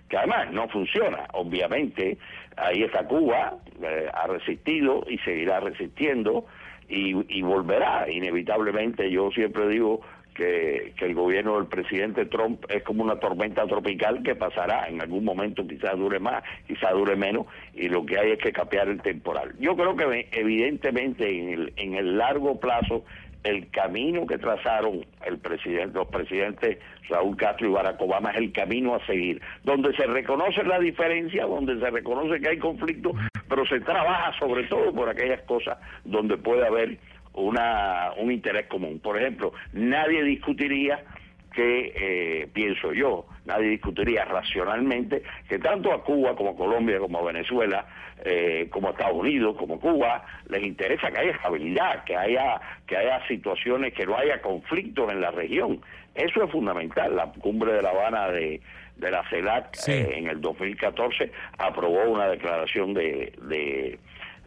[0.08, 1.26] que además no funciona.
[1.32, 2.18] Obviamente,
[2.56, 6.46] ahí está Cuba, eh, ha resistido y seguirá resistiendo
[6.88, 8.10] y, volverá.
[8.10, 10.00] Inevitablemente, yo siempre digo
[10.34, 15.02] que, que, el gobierno del presidente Trump es como una tormenta tropical que pasará en
[15.02, 18.88] algún momento, quizás dure más, quizás dure menos, y lo que hay es que capear
[18.88, 19.54] el temporal.
[19.58, 23.04] Yo creo que evidentemente en el, en el largo plazo
[23.44, 26.78] el camino que trazaron el presidente, los presidentes
[27.08, 31.46] Raúl Castro y Barack Obama es el camino a seguir, donde se reconoce la diferencia,
[31.46, 33.12] donde se reconoce que hay conflicto,
[33.48, 36.98] pero se trabaja sobre todo por aquellas cosas donde puede haber
[37.34, 39.00] una, un interés común.
[39.00, 41.04] Por ejemplo, nadie discutiría
[41.52, 47.18] que, eh, pienso yo, nadie discutiría racionalmente que tanto a Cuba como a Colombia como
[47.18, 47.86] a Venezuela,
[48.24, 52.96] eh, como a Estados Unidos, como Cuba, les interesa que haya estabilidad, que haya, que
[52.96, 55.80] haya situaciones, que no haya conflictos en la región.
[56.14, 57.14] Eso es fundamental.
[57.14, 58.60] La cumbre de La Habana de,
[58.96, 63.98] de la CELAC eh, en el 2014 aprobó una declaración de, de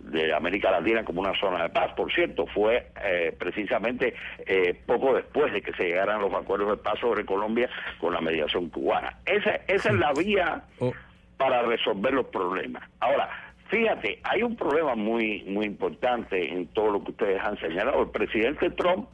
[0.04, 1.94] de América Latina como una zona de paz.
[1.96, 4.14] Por cierto, fue eh, precisamente
[4.46, 7.70] eh, poco después de que se llegaran los acuerdos de paz sobre Colombia
[8.00, 9.18] con la mediación cubana.
[9.26, 10.94] Esa, esa es la vía oh.
[11.38, 12.84] para resolver los problemas.
[13.00, 13.30] Ahora,
[13.70, 18.02] fíjate, hay un problema muy, muy importante en todo lo que ustedes han señalado.
[18.04, 19.08] El presidente Trump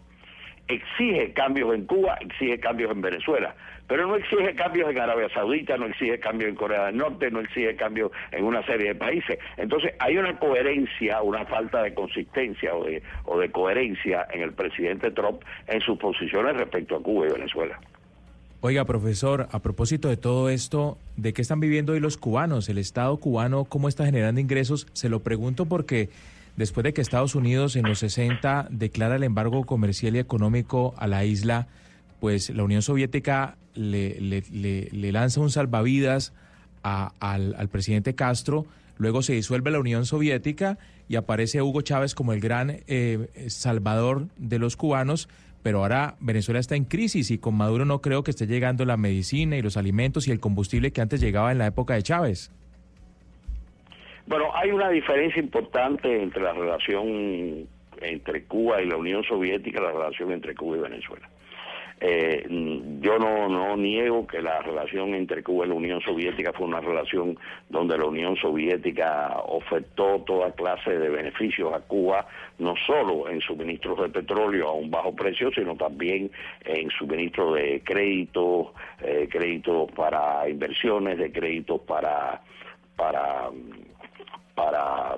[0.67, 3.55] exige cambios en Cuba, exige cambios en Venezuela,
[3.87, 7.39] pero no exige cambios en Arabia Saudita, no exige cambios en Corea del Norte, no
[7.39, 9.39] exige cambios en una serie de países.
[9.55, 14.53] Entonces hay una coherencia, una falta de consistencia o de, o de coherencia en el
[14.53, 17.79] presidente Trump en sus posiciones respecto a Cuba y Venezuela.
[18.59, 22.67] Oiga, profesor, a propósito de todo esto, ¿de qué están viviendo hoy los cubanos?
[22.69, 24.87] ¿El Estado cubano cómo está generando ingresos?
[24.93, 26.09] Se lo pregunto porque
[26.57, 31.07] después de que Estados Unidos en los 60 declara el embargo comercial y económico a
[31.07, 31.67] la isla,
[32.19, 36.33] pues la Unión Soviética le, le, lanza un salvavidas
[36.81, 38.65] al, presidente Castro,
[38.97, 44.27] luego se disuelve la Unión Soviética y aparece Hugo Chávez como el gran eh, salvador
[44.37, 45.29] de los cubanos,
[45.61, 48.97] pero ahora Venezuela está en crisis y con Maduro no creo que esté llegando la
[48.97, 52.51] medicina y los alimentos y el combustible que antes llegaba en la época de Chávez.
[54.27, 57.65] Bueno, hay una diferencia importante entre la relación
[58.01, 61.29] entre Cuba y la Unión Soviética, la relación entre Cuba y Venezuela.
[61.99, 62.45] Eh,
[62.99, 66.81] yo no, no niego que la relación entre Cuba y la Unión Soviética fue una
[66.81, 67.39] relación
[67.69, 72.27] donde la Unión Soviética ofertó toda clase de beneficios a Cuba,
[72.59, 76.29] no solo en suministros de petróleo a un bajo precio, sino también
[76.65, 78.67] en suministro de créditos,
[79.01, 82.41] eh, créditos para inversiones, de créditos para
[82.97, 83.49] para
[84.57, 85.17] para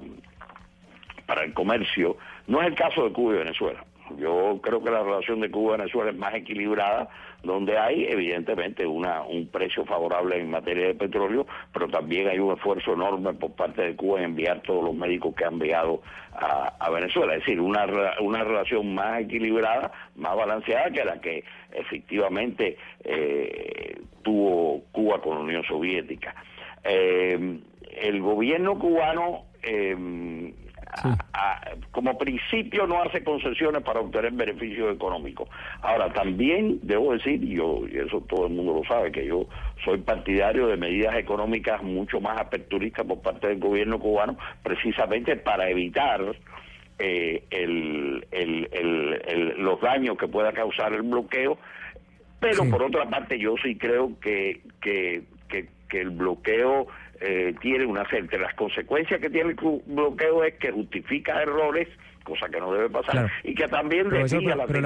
[1.30, 2.18] para el comercio.
[2.48, 3.86] No es el caso de Cuba y Venezuela.
[4.18, 7.08] Yo creo que la relación de Cuba y Venezuela es más equilibrada,
[7.44, 12.54] donde hay evidentemente una, un precio favorable en materia de petróleo, pero también hay un
[12.54, 16.02] esfuerzo enorme por parte de Cuba en enviar todos los médicos que han enviado
[16.34, 17.36] a, Venezuela.
[17.36, 17.86] Es decir, una,
[18.22, 25.42] una relación más equilibrada, más balanceada que la que efectivamente eh, tuvo Cuba con la
[25.42, 26.34] Unión Soviética.
[26.84, 27.60] Eh,
[27.90, 29.96] el gobierno cubano eh,
[31.92, 35.48] como principio no hace concesiones para obtener beneficios económicos.
[35.82, 39.48] Ahora, también debo decir, y, yo, y eso todo el mundo lo sabe, que yo
[39.84, 45.70] soy partidario de medidas económicas mucho más aperturistas por parte del gobierno cubano, precisamente para
[45.70, 46.36] evitar
[46.98, 48.26] eh, el,
[49.58, 51.58] los daños que pueda causar el bloqueo.
[52.40, 56.88] Pero por otra parte, yo sí creo que, que, que el bloqueo
[57.22, 58.30] eh, tiene una serie.
[58.40, 61.88] Las consecuencias que tiene el bloqueo es que justifica errores
[62.24, 64.82] cosa que no debe pasar y que también desvía la pero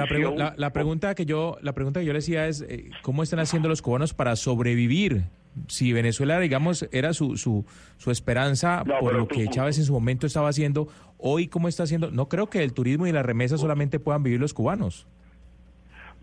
[0.56, 3.68] la, pregunta que yo la pregunta que yo le decía es eh, cómo están haciendo
[3.68, 5.24] los cubanos para sobrevivir
[5.68, 7.66] si Venezuela digamos era su su,
[7.98, 10.88] su esperanza por lo que Chávez en su momento estaba haciendo
[11.18, 14.40] hoy cómo está haciendo no creo que el turismo y la remesa solamente puedan vivir
[14.40, 15.06] los cubanos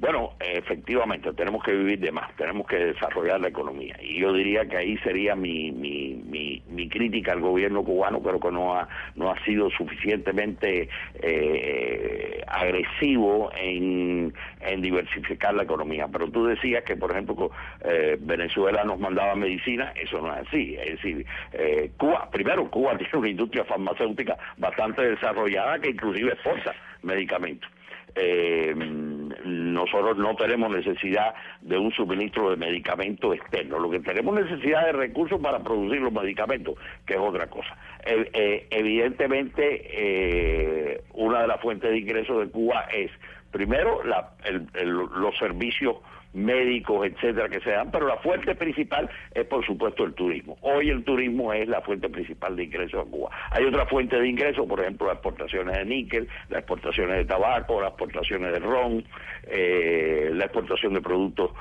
[0.02, 3.95] bueno, efectivamente, tenemos que vivir de más, tenemos que desarrollar la economía.
[4.02, 6.15] Y yo diría que ahí sería mi, mi,
[6.68, 13.52] mi, crítica al gobierno cubano, creo que no ha, no ha sido suficientemente eh, agresivo
[13.56, 16.07] en, en, diversificar la economía.
[16.11, 17.52] Pero tú decías que, por ejemplo,
[17.86, 20.76] eh, Venezuela nos mandaba medicina, eso no es así.
[20.78, 26.73] Es decir, eh, Cuba, primero, Cuba tiene una industria farmacéutica bastante desarrollada que inclusive exporta
[27.03, 27.69] medicamentos
[28.15, 28.73] eh,
[29.45, 34.91] nosotros no tenemos necesidad de un suministro de medicamentos externo, lo que tenemos necesidad de
[34.93, 36.75] recursos para producir los medicamentos,
[37.05, 37.75] que es otra cosa.
[38.05, 43.11] Eh, eh, evidentemente, eh, una de las fuentes de ingresos de Cuba es,
[43.51, 44.31] primero, la,
[44.83, 45.97] los servicios
[46.33, 50.57] médicos, etcétera, que se dan, pero la fuente principal es, por supuesto, el turismo.
[50.61, 53.29] Hoy el turismo es la fuente principal de ingresos a Cuba.
[53.51, 57.81] Hay otra fuente de ingresos, por ejemplo, las exportaciones de níquel, las exportaciones de tabaco,
[57.81, 59.03] las exportaciones de ron,
[59.43, 61.51] eh, la exportación de productos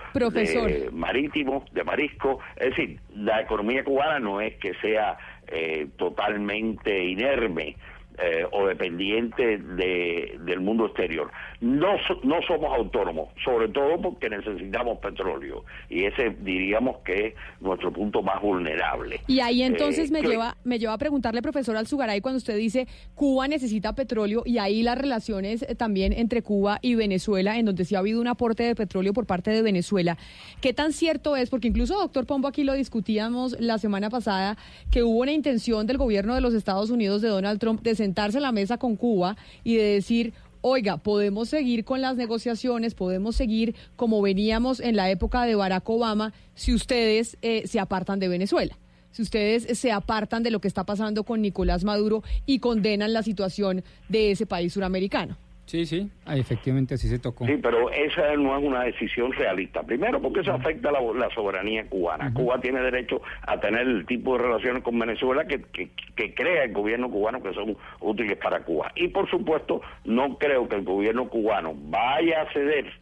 [0.92, 2.40] marítimos, de marisco.
[2.56, 5.18] Es decir, la economía cubana no es que sea
[5.48, 7.76] eh, totalmente inerme
[8.22, 11.30] eh, o dependiente de, del mundo exterior.
[11.60, 11.88] No,
[12.22, 18.22] no somos autónomos, sobre todo porque necesitamos petróleo y ese diríamos que es nuestro punto
[18.22, 19.20] más vulnerable.
[19.26, 22.88] Y ahí entonces eh, me, lleva, me lleva a preguntarle, profesor Alzugaray, cuando usted dice
[23.14, 27.84] Cuba necesita petróleo y ahí las relaciones eh, también entre Cuba y Venezuela, en donde
[27.84, 30.16] sí ha habido un aporte de petróleo por parte de Venezuela,
[30.62, 31.50] ¿qué tan cierto es?
[31.50, 34.56] Porque incluso, doctor Pombo, aquí lo discutíamos la semana pasada,
[34.90, 38.38] que hubo una intención del gobierno de los Estados Unidos de Donald Trump de sentarse
[38.38, 40.32] a la mesa con Cuba y de decir,
[40.62, 45.88] oiga, podemos seguir con las negociaciones, podemos seguir como veníamos en la época de Barack
[45.88, 48.76] Obama si ustedes eh, se apartan de Venezuela.
[49.12, 53.22] Si ustedes se apartan de lo que está pasando con Nicolás Maduro y condenan la
[53.22, 55.36] situación de ese país suramericano.
[55.70, 57.46] Sí, sí, ah, efectivamente así se tocó.
[57.46, 59.84] Sí, pero esa no es una decisión realista.
[59.84, 62.34] Primero porque eso afecta a la, soberanía cubana.
[62.34, 66.72] Cuba tiene derecho a tener el tipo de relaciones con Venezuela que, que, crea el
[66.72, 68.90] gobierno cubano que son útiles para Cuba.
[68.96, 72.92] Y por supuesto, no creo que el gobierno cubano vaya a ceder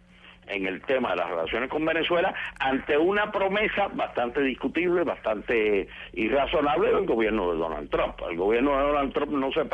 [0.48, 6.92] en el tema de las relaciones con Venezuela ante una promesa bastante discutible, bastante irrazonable
[6.92, 8.14] del gobierno de Donald Trump.
[8.28, 9.64] El gobierno de Donald Trump no se,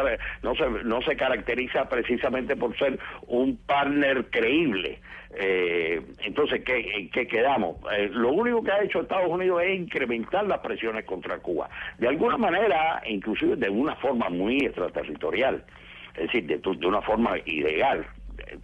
[0.43, 5.01] no se, no se caracteriza precisamente por ser un partner creíble.
[5.37, 7.77] Eh, entonces, ¿qué, qué quedamos?
[7.93, 11.69] Eh, lo único que ha hecho Estados Unidos es incrementar las presiones contra Cuba.
[11.99, 15.65] De alguna manera, inclusive de una forma muy extraterritorial,
[16.15, 18.07] es decir, de, de una forma ilegal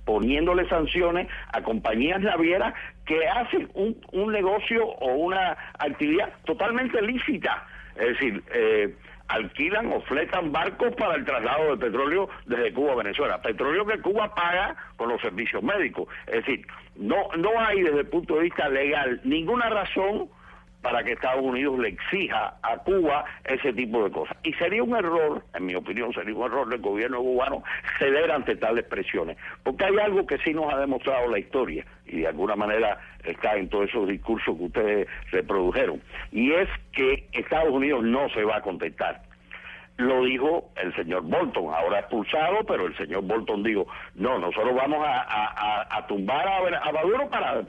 [0.05, 2.75] poniéndole sanciones a compañías navieras
[3.05, 7.67] que hacen un, un negocio o una actividad totalmente lícita.
[7.97, 8.95] Es decir, eh,
[9.29, 13.41] alquilan o fletan barcos para el traslado de petróleo desde Cuba a Venezuela.
[13.41, 16.09] Petróleo que Cuba paga con los servicios médicos.
[16.27, 16.67] Es decir,
[16.97, 20.29] no, no hay desde el punto de vista legal ninguna razón
[20.83, 24.37] para que Estados Unidos le exija a Cuba ese tipo de cosas.
[24.43, 27.63] Y sería un error, en mi opinión, sería un error del gobierno cubano
[27.99, 32.21] ceder ante tales presiones, porque hay algo que sí nos ha demostrado la historia y
[32.21, 36.01] de alguna manera está en todos esos discursos que ustedes reprodujeron,
[36.33, 39.23] y es que Estados Unidos no se va a contestar
[40.01, 45.07] lo dijo el señor Bolton, ahora expulsado, pero el señor Bolton dijo, no, nosotros vamos
[45.07, 47.63] a, tumbar a, a Maduro para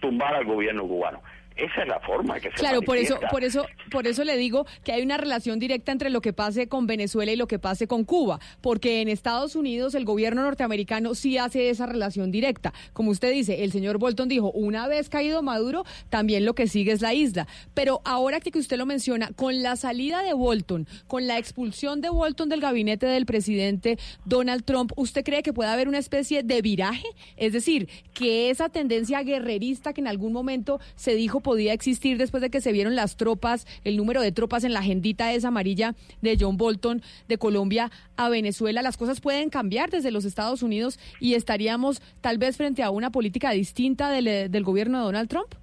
[0.00, 1.20] tumbar al gobierno cubano.
[1.56, 4.66] Esa es la forma que se Claro, por eso, por eso, por eso le digo
[4.84, 7.86] que hay una relación directa entre lo que pase con Venezuela y lo que pase
[7.86, 12.74] con Cuba, porque en Estados Unidos el gobierno norteamericano sí hace esa relación directa.
[12.92, 16.92] Como usted dice, el señor Bolton dijo, una vez caído Maduro, también lo que sigue
[16.92, 17.46] es la isla.
[17.72, 22.10] Pero ahora que usted lo menciona, con la salida de Bolton, con la expulsión de
[22.10, 26.60] Bolton del gabinete del presidente Donald Trump, ¿usted cree que puede haber una especie de
[26.60, 27.06] viraje?
[27.36, 32.40] Es decir, que esa tendencia guerrerista que en algún momento se dijo podía existir después
[32.40, 35.94] de que se vieron las tropas, el número de tropas en la agendita esa amarilla
[36.20, 38.82] de John Bolton de Colombia a Venezuela.
[38.82, 43.10] Las cosas pueden cambiar desde los Estados Unidos y estaríamos tal vez frente a una
[43.10, 45.54] política distinta del, eh, gobierno de Donald Trump.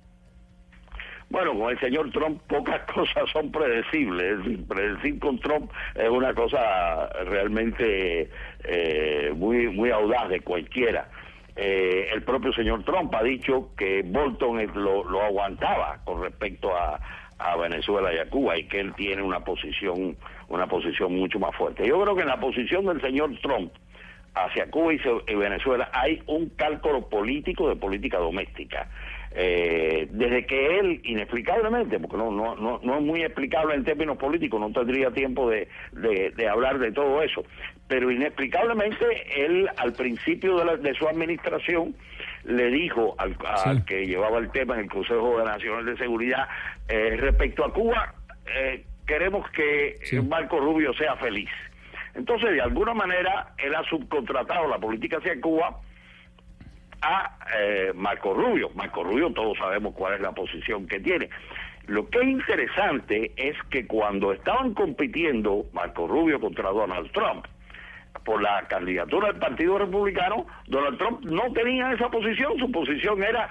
[1.29, 4.39] Bueno, con el señor Trump pocas cosas son predecibles.
[4.65, 8.29] Predecir con Trump es una cosa realmente
[8.63, 11.09] eh, muy muy audaz de cualquiera.
[11.55, 16.99] Eh, el propio señor Trump ha dicho que Bolton lo, lo aguantaba con respecto a,
[17.37, 20.17] a, Venezuela y a Cuba y que él tiene una posición
[20.49, 21.87] una posición mucho más fuerte.
[21.87, 23.71] Yo creo que en la posición del señor Trump
[24.35, 28.89] hacia Cuba y Venezuela hay un cálculo político de política doméstica.
[29.35, 34.17] Eh, desde que él, inexplicablemente, porque no, no, no, no, es muy explicable en términos
[34.17, 37.43] políticos, no tendría tiempo de, de, hablar de todo eso,
[37.87, 41.95] pero inexplicablemente él al principio de, de su administración
[42.43, 43.35] le dijo al,
[43.85, 46.47] que llevaba el tema en el Consejo de Naciones de Seguridad
[46.87, 48.13] eh, respecto a Cuba,
[48.55, 49.95] eh, queremos que
[50.29, 51.49] Marco Rubio sea feliz.
[52.15, 55.79] Entonces, de alguna manera, él ha subcontratado la política hacia Cuba
[57.01, 58.69] a eh, Marco Rubio.
[58.75, 61.29] Marco Rubio todos sabemos cuál es la posición que tiene.
[61.87, 67.45] Lo que es interesante es que cuando estaban compitiendo Marco Rubio contra Donald Trump
[68.23, 73.49] por la candidatura del Partido Republicano, Donald Trump no tenía esa posición, su posición era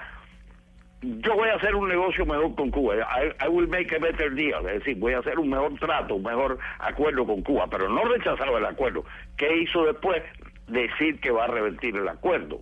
[1.03, 4.65] yo voy a hacer un negocio mejor con Cuba, I, will make a better deal,
[4.67, 8.03] es decir, voy a hacer un mejor trato, un mejor acuerdo con Cuba, pero no
[8.05, 9.03] rechazaba el acuerdo.
[9.37, 10.23] ¿Qué hizo después?
[10.67, 12.61] Decir que va a revertir el acuerdo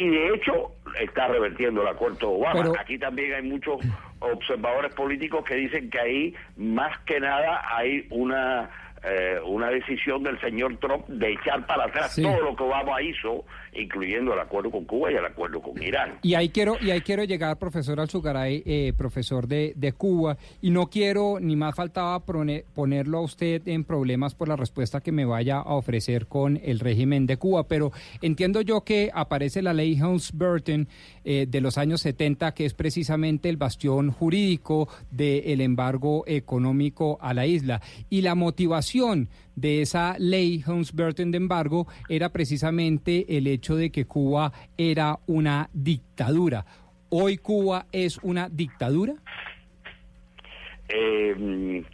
[0.00, 2.72] y de hecho está revertiendo el acuerdo Obama.
[2.80, 3.76] Aquí también hay muchos
[4.20, 8.70] observadores políticos que dicen que ahí más que nada hay una
[9.02, 13.44] eh, una decisión del señor Trump de echar para atrás todo lo que Obama hizo,
[13.74, 16.18] incluyendo el acuerdo con Cuba y el acuerdo con Irán.
[16.22, 20.70] Y ahí quiero, y ahí quiero llegar, profesor Alzugaray, eh, profesor de, de, Cuba, y
[20.70, 25.24] no quiero, ni más faltaba ponerlo a usted en problemas por la respuesta que me
[25.24, 27.92] vaya a ofrecer con el régimen de Cuba, pero
[28.22, 30.88] entiendo yo que aparece la ley Helms-Burton
[31.24, 37.34] eh, de los años 70, que es precisamente el bastión jurídico del embargo económico a
[37.34, 39.28] la isla, y la motivación
[39.60, 45.68] de esa ley Helms-Burton de embargo era precisamente el hecho de que Cuba era una
[45.72, 46.64] dictadura.
[47.10, 49.14] ¿Hoy Cuba es una dictadura?
[50.88, 51.84] Eh,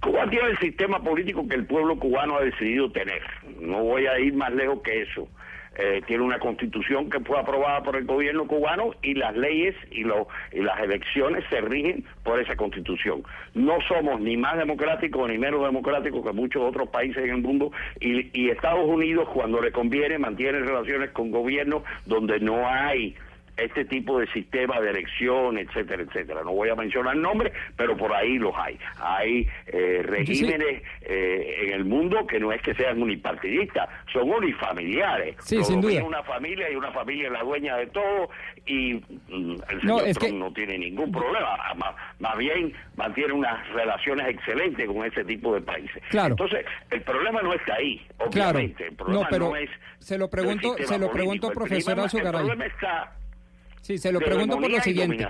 [0.00, 3.22] Cuba tiene el sistema político que el pueblo cubano ha decidido tener.
[3.60, 5.28] No voy a ir más lejos que eso.
[5.80, 10.00] Eh, tiene una constitución que fue aprobada por el gobierno cubano y las leyes y,
[10.00, 13.22] y las elecciones se rigen por esa constitución.
[13.54, 17.70] No somos ni más democráticos ni menos democráticos que muchos otros países en el mundo
[18.00, 23.14] y, y Estados Unidos cuando le conviene mantiene relaciones con gobiernos donde no hay
[23.58, 26.42] este tipo de sistema de elección, etcétera, etcétera.
[26.44, 28.78] No voy a mencionar nombres, pero por ahí los hay.
[28.98, 35.36] Hay eh, regímenes eh, en el mundo que no es que sean unipartidistas, son unifamiliares.
[35.40, 36.02] Sí, sin duda.
[36.04, 38.30] una familia y una familia es la dueña de todo
[38.66, 38.94] y
[39.28, 41.56] mm, el señor no, Trump no tiene ningún problema.
[42.18, 46.02] Más, bien mantiene unas relaciones excelentes con ese tipo de países.
[46.10, 46.34] Claro.
[46.34, 48.86] Entonces, el problema no está ahí, obviamente.
[48.86, 49.70] El problema no, pero no es...
[49.98, 52.42] Se lo pregunto, se lo pregunto, profesor Azugaray.
[52.42, 53.17] El problema está
[53.82, 55.26] Sí, se lo pregunto por lo siguiente.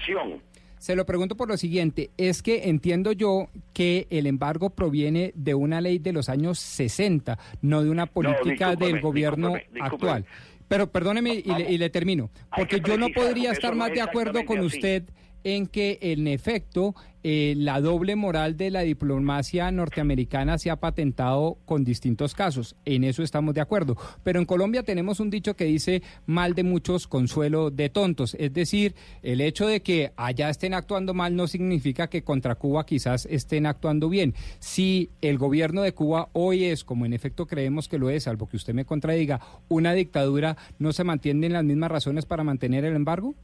[0.78, 5.54] Se lo pregunto por lo siguiente, es que entiendo yo que el embargo proviene de
[5.54, 10.24] una ley de los años 60, no de una política del gobierno actual.
[10.68, 15.02] Pero perdóneme y le, termino, porque yo no podría estar más de acuerdo con usted
[15.48, 16.94] en que en efecto
[17.24, 22.76] eh, la doble moral de la diplomacia norteamericana se ha patentado con distintos casos.
[22.84, 23.96] En eso estamos de acuerdo.
[24.22, 28.36] Pero en Colombia tenemos un dicho que dice mal de muchos, consuelo de tontos.
[28.38, 32.86] Es decir, el hecho de que allá estén actuando mal no significa que contra Cuba
[32.86, 34.34] quizás estén actuando bien.
[34.58, 38.48] Si el gobierno de Cuba hoy es, como en efecto creemos que lo es, salvo
[38.48, 42.94] que usted me contradiga, una dictadura, ¿no se mantienen las mismas razones para mantener el
[42.94, 43.34] embargo?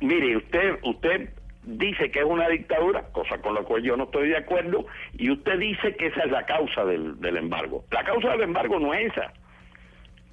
[0.00, 1.30] Mire, usted, usted
[1.64, 5.30] dice que es una dictadura, cosa con la cual yo no estoy de acuerdo, y
[5.30, 7.84] usted dice que esa es la causa del, del embargo.
[7.90, 9.32] La causa del embargo no es esa.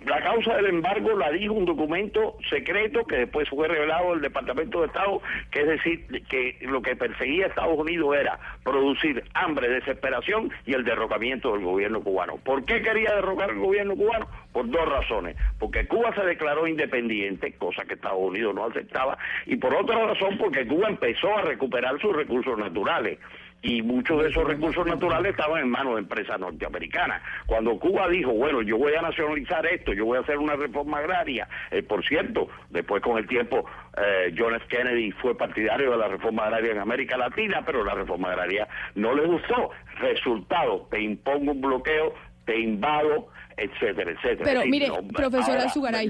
[0.06, 4.82] La causa del embargo la dijo un documento secreto que después fue revelado del Departamento
[4.82, 5.22] de Estado,
[5.52, 10.84] que es decir, que lo que perseguía Estados Unidos era producir hambre, desesperación y el
[10.84, 12.38] derrocamiento del gobierno cubano.
[12.38, 14.28] ¿Por qué quería derrocar el gobierno cubano?
[14.52, 15.36] Por dos razones.
[15.60, 20.36] Porque Cuba se declaró independiente, cosa que Estados Unidos no aceptaba, y por otra razón
[20.40, 23.20] porque Cuba empezó a recuperar sus recursos naturales
[23.62, 27.22] y muchos de esos recursos naturales estaban en manos de empresas norteamericanas.
[27.46, 30.98] Cuando Cuba dijo, bueno, yo voy a nacionalizar esto, yo voy a hacer una reforma
[30.98, 33.66] agraria, eh, por cierto, después con el tiempo
[33.98, 34.66] eh, John F.
[34.68, 39.14] Kennedy fue partidario de la reforma agraria en América Latina, pero la reforma agraria no
[39.14, 39.70] le gustó.
[40.00, 42.14] Resultado, te impongo un bloqueo,
[42.46, 43.28] te invado,
[43.58, 44.44] etcétera, etcétera.
[44.44, 46.08] Pero mire, profesora Sugaray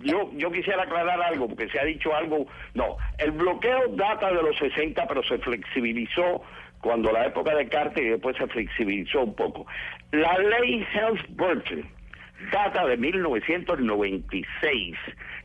[0.00, 2.46] yo, yo quisiera aclarar algo, porque se ha dicho algo.
[2.74, 6.42] No, el bloqueo data de los 60, pero se flexibilizó
[6.80, 9.66] cuando la época de Carter y después se flexibilizó un poco.
[10.12, 11.98] La ley Helms-Burton
[12.52, 14.96] data de 1996.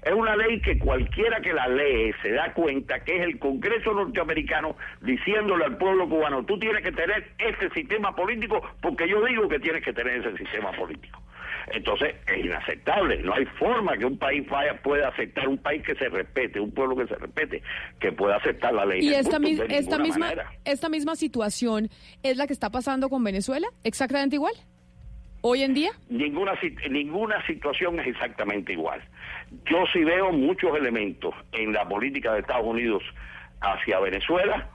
[0.04, 3.92] Es una ley que cualquiera que la lee se da cuenta que es el Congreso
[3.94, 9.50] norteamericano diciéndole al pueblo cubano, tú tienes que tener este sistema político porque yo digo
[9.50, 11.23] que tienes que tener ese sistema político.
[11.72, 15.96] Entonces es inaceptable, no hay forma que un país vaya, pueda aceptar, un país que
[15.96, 17.62] se respete, un pueblo que se respete,
[18.00, 19.02] que pueda aceptar la ley.
[19.02, 19.38] Y esta,
[19.70, 20.34] esta misma,
[20.66, 21.90] esta misma situación
[22.22, 24.54] es la que está pasando con Venezuela, exactamente igual.
[25.42, 25.92] ¿Hoy en día?
[26.10, 26.54] Ninguna,
[26.90, 29.02] ninguna situación es exactamente igual.
[29.70, 33.04] Yo sí veo muchos elementos en la política de Estados Unidos
[33.60, 34.70] hacia Venezuela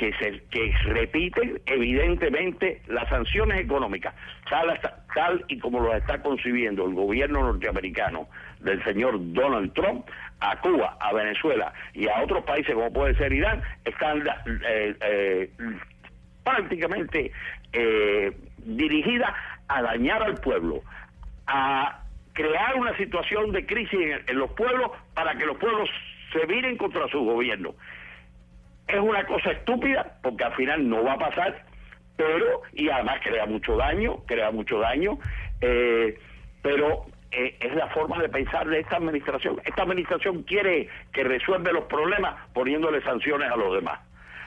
[0.00, 4.14] que se que repiten evidentemente las sanciones económicas
[4.48, 4.80] tal,
[5.14, 8.26] tal y como lo está concibiendo el gobierno norteamericano
[8.60, 10.06] del señor Donald Trump
[10.40, 14.26] a Cuba, a Venezuela y a otros países como puede ser Irán están
[14.66, 15.50] eh, eh,
[16.44, 17.30] prácticamente
[17.74, 19.34] eh, dirigidas
[19.68, 20.80] a dañar al pueblo,
[21.46, 25.90] a crear una situación de crisis en, los pueblos para que los pueblos
[26.32, 27.74] se viren contra su gobierno.
[28.88, 31.64] Es una cosa estúpida porque al final no va a pasar,
[32.16, 35.18] pero, y además crea mucho daño, crea mucho daño,
[35.60, 36.18] eh,
[36.62, 39.60] pero eh, es la forma de pensar de esta administración.
[39.64, 44.00] Esta administración quiere que resuelva los problemas poniéndole sanciones a los demás.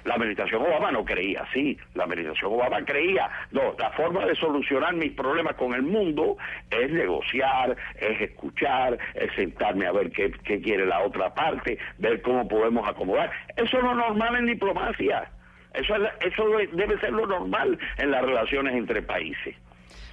[0.05, 1.77] La administración Obama no creía así.
[1.93, 6.38] La administración Obama creía, no, la forma de solucionar mis problemas con el mundo
[6.69, 10.31] es negociar, es escuchar, es sentarme a ver qué,
[10.61, 13.31] quiere la otra parte, ver cómo podemos acomodar.
[13.55, 15.31] Eso no es normal en diplomacia.
[15.73, 19.55] Eso, eso debe ser lo normal en las relaciones entre países.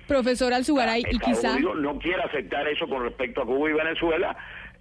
[0.07, 1.59] Profesor Alzugaray, y quizá...
[1.61, 4.37] no quiere aceptar eso con respecto a Cuba y Venezuela.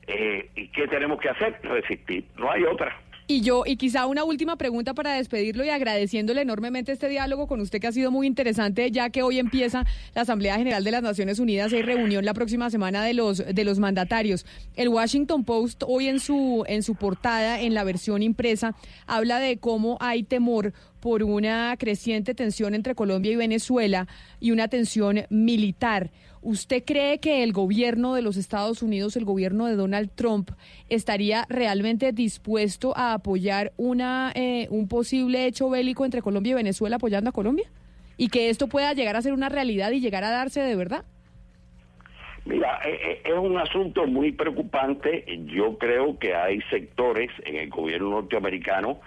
[0.07, 1.59] Eh, ¿Y qué tenemos que hacer?
[1.61, 2.25] Resistir.
[2.35, 2.97] No hay otra.
[3.31, 7.61] Y yo, y quizá una última pregunta para despedirlo y agradeciéndole enormemente este diálogo con
[7.61, 9.85] usted que ha sido muy interesante, ya que hoy empieza
[10.15, 13.63] la Asamblea General de las Naciones Unidas, hay reunión la próxima semana de los de
[13.63, 14.47] los mandatarios.
[14.75, 18.75] El Washington Post hoy en su en su portada, en la versión impresa,
[19.05, 24.07] habla de cómo hay temor por una creciente tensión entre Colombia y Venezuela
[24.39, 26.09] y una tensión militar.
[26.41, 30.51] ¿Usted cree que el gobierno de los Estados Unidos, el gobierno de Donald Trump,
[30.87, 36.95] estaría realmente dispuesto a apoyar una, eh, un posible hecho bélico entre Colombia y Venezuela
[36.95, 37.69] apoyando a Colombia?
[38.15, 41.05] Y que esto pueda llegar a ser una realidad y llegar a darse de verdad.
[42.45, 45.25] Mira, eh, eh, es un asunto muy preocupante.
[45.45, 48.99] Yo creo que hay sectores en el gobierno norteamericano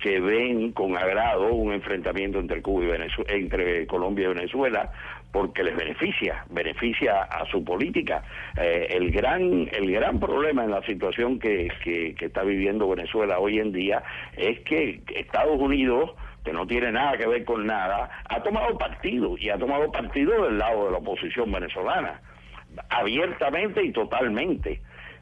[0.00, 4.92] que ven con agrado un enfrentamiento entre Cuba y Venezuela, entre Colombia y Venezuela,
[5.32, 8.22] porque les beneficia, beneficia a su política.
[8.56, 13.58] Eh, el gran el gran problema en la situación que, que, está viviendo Venezuela hoy
[13.58, 14.02] en día
[14.36, 16.12] es que Estados Unidos
[16.44, 20.44] que no tiene nada que ver con nada, ha tomado partido y ha tomado partido
[20.44, 22.22] del lado de la oposición venezolana,
[22.88, 24.80] abiertamente y totalmente,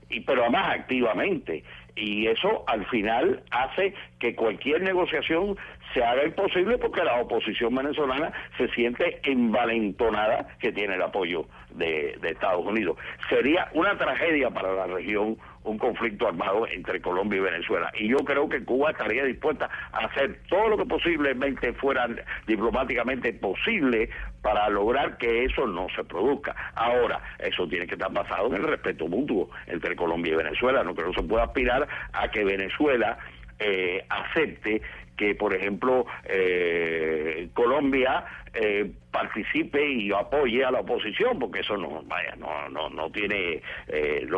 [0.09, 1.65] y pero además activamente
[1.97, 5.57] y eso al final hace que cualquier negociación
[5.95, 12.19] se haga imposible porque la oposición venezolana se siente envalentonada que tiene el apoyo de,
[12.23, 12.99] Estados Unidos.
[13.31, 17.91] Sería una tragedia para la región un conflicto armado entre Colombia y Venezuela.
[17.99, 22.09] Y yo creo que Cuba estaría dispuesta a hacer todo lo que posiblemente fuera
[22.47, 24.09] diplomáticamente posible
[24.47, 26.55] para lograr que eso no se produzca.
[26.77, 30.85] Ahora, eso tiene que estar basado en el respeto mutuo entre Colombia y Venezuela.
[30.85, 33.19] No creo que se pueda aspirar a que Venezuela
[33.59, 34.83] eh, acepte
[35.17, 38.25] que, por ejemplo, eh, Colombia
[38.55, 43.63] eh, participe y apoye a la oposición, porque eso no, vaya, no, no, no tiene,
[43.89, 44.29] eh,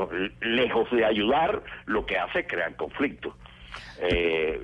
[0.40, 3.34] lejos de ayudar, lo que hace es crear conflictos.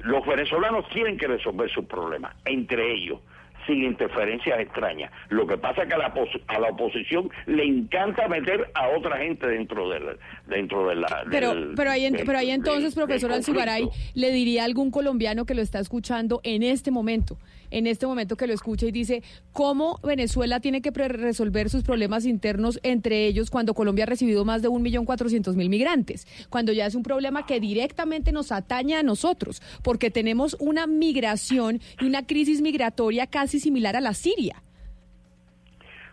[0.05, 3.21] los venezolanos tienen que resolver sus problemas, entre ellos
[3.67, 5.11] sin interferencias extrañas.
[5.29, 6.15] Lo que pasa es que a la,
[6.49, 11.55] a la oposición le encanta meter a otra gente dentro de dentro de la pero
[11.75, 15.81] pero ahí pero ahí entonces profesor Alzugaray le diría a algún colombiano que lo está
[15.81, 17.39] escuchando en este momento
[17.75, 19.23] en este momento que lo escucha y dice
[19.53, 24.63] cómo Venezuela tiene que resolver sus problemas internos, entre ellos cuando Colombia ha recibido más
[24.63, 30.11] de 1.400.000 migrantes, cuando ya es un problema que directamente nos atañe a nosotros, porque
[30.11, 34.63] tenemos una migración y una crisis migratoria casi similar a la Siria.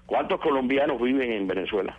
[0.08, 1.96] ¿Cuántos colombianos viven en Venezuela?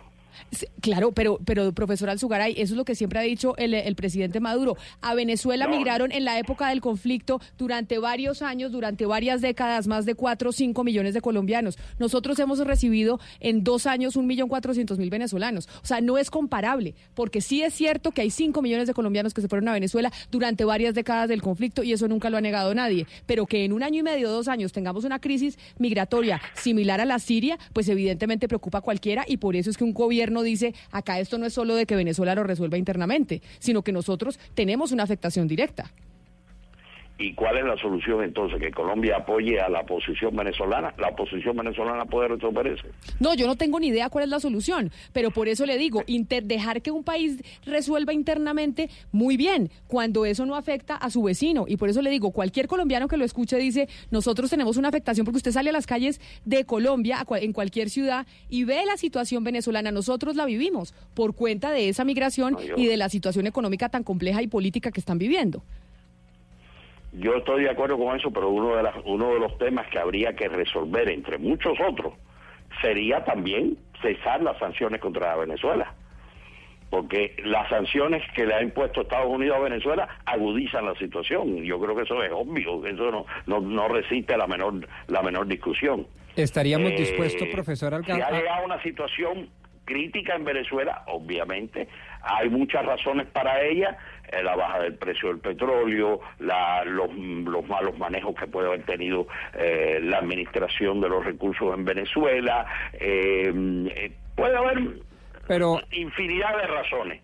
[0.81, 4.75] Claro, pero, pero profesor Alzugaray, eso es lo que siempre ha dicho el, presidente Maduro.
[5.01, 10.05] A Venezuela migraron en la época del conflicto durante varios años, durante varias décadas, más
[10.05, 11.77] de 4 o 5 millones de colombianos.
[11.99, 15.69] Nosotros hemos recibido en dos años un millón cuatrocientos mil venezolanos.
[15.83, 19.33] O sea, no es comparable, porque sí es cierto que hay 5 millones de colombianos
[19.33, 22.41] que se fueron a Venezuela durante varias décadas del conflicto y eso nunca lo ha
[22.41, 23.07] negado nadie.
[23.25, 27.05] Pero que en un año y medio, dos años, tengamos una crisis migratoria similar a
[27.05, 30.43] la Siria, pues evidentemente preocupa a cualquiera y por eso es que un gobierno no
[30.43, 34.39] dice, acá esto no es solo de que Venezuela lo resuelva internamente, sino que nosotros
[34.53, 35.91] tenemos una afectación directa.
[37.19, 38.59] ¿Y cuál es la solución entonces?
[38.59, 40.93] ¿Que Colombia apoye a la oposición venezolana?
[40.97, 42.87] ¿La oposición venezolana puede resolver eso?
[43.19, 46.03] No, yo no tengo ni idea cuál es la solución, pero por eso le digo,
[46.07, 51.65] dejar que un país resuelva internamente, muy bien, cuando eso no afecta a su vecino.
[51.67, 55.23] Y por eso le digo, cualquier colombiano que lo escuche dice, nosotros tenemos una afectación
[55.23, 59.43] porque usted sale a las calles de Colombia, en cualquier ciudad, y ve la situación
[59.43, 59.91] venezolana.
[59.91, 64.41] Nosotros la vivimos por cuenta de esa migración y de la situación económica tan compleja
[64.41, 65.63] y política que están viviendo.
[67.13, 69.99] Yo estoy de acuerdo con eso, pero uno de, las, uno de los temas que
[69.99, 72.13] habría que resolver, entre muchos otros,
[72.81, 75.93] sería también cesar las sanciones contra Venezuela.
[76.89, 81.63] Porque las sanciones que le ha impuesto Estados Unidos a Venezuela agudizan la situación.
[81.63, 85.47] Yo creo que eso es obvio, eso no, no, no resiste la menor, la menor
[85.47, 86.05] discusión.
[86.35, 88.23] ¿Estaríamos eh, dispuestos, profesor Alcalde?
[88.23, 89.49] Si ha llegado una situación
[89.85, 91.87] crítica en Venezuela, obviamente,
[92.21, 93.97] hay muchas razones para ella,
[94.41, 100.19] la baja del precio del petróleo, los, malos manejos que puede haber tenido eh, la
[100.19, 104.79] administración de los recursos en Venezuela, eh, puede haber
[105.47, 107.21] pero, infinidad de razones.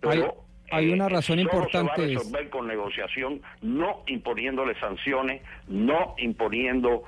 [0.00, 1.94] Pero, hay, una razón importante.
[1.94, 7.04] Se va a resolver con negociación, no imponiéndole sanciones, no imponiendo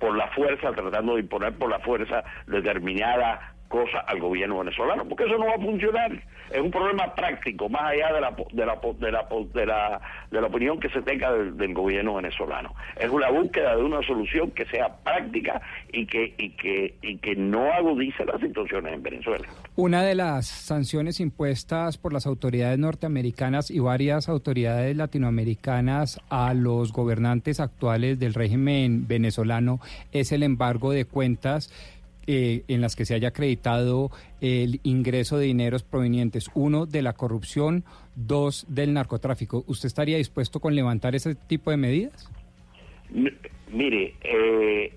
[0.00, 5.24] por la fuerza, tratando de imponer por la fuerza determinada cosa al gobierno venezolano, porque
[5.24, 6.12] eso no va a funcionar.
[6.50, 10.40] Es un problema práctico, más allá de la, de la, de la, de la, de
[10.40, 12.74] la opinión que se tenga del, gobierno venezolano.
[12.98, 15.60] Es una búsqueda de una solución que sea práctica
[15.92, 19.46] y que, y que, y que no agudice las situaciones en Venezuela.
[19.74, 26.92] Una de las sanciones impuestas por las autoridades norteamericanas y varias autoridades latinoamericanas a los
[26.92, 29.80] gobernantes actuales del régimen venezolano
[30.12, 31.72] es el embargo de cuentas
[32.26, 37.12] eh, en las que se haya acreditado el ingreso de dineros provenientes, uno, de la
[37.12, 37.84] corrupción,
[38.14, 39.64] dos, del narcotráfico.
[39.66, 42.30] ¿Usted estaría dispuesto con levantar ese tipo de medidas?
[43.70, 44.92] mire, eh,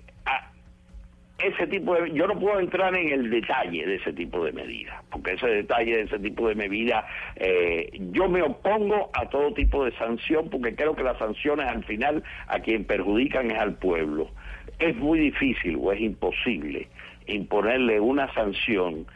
[1.42, 5.02] ese tipo de, yo no puedo entrar en el detalle de ese tipo de medidas,
[5.10, 7.04] porque ese detalle de ese tipo de medidas,
[7.36, 11.84] eh, yo me opongo a todo tipo de sanción, porque creo que las sanciones al
[11.84, 14.30] final a quien perjudican es al pueblo.
[14.78, 16.88] Es muy difícil o es imposible
[17.26, 19.06] imponerle una sanción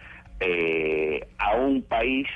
[0.40, 2.26] eh, a un país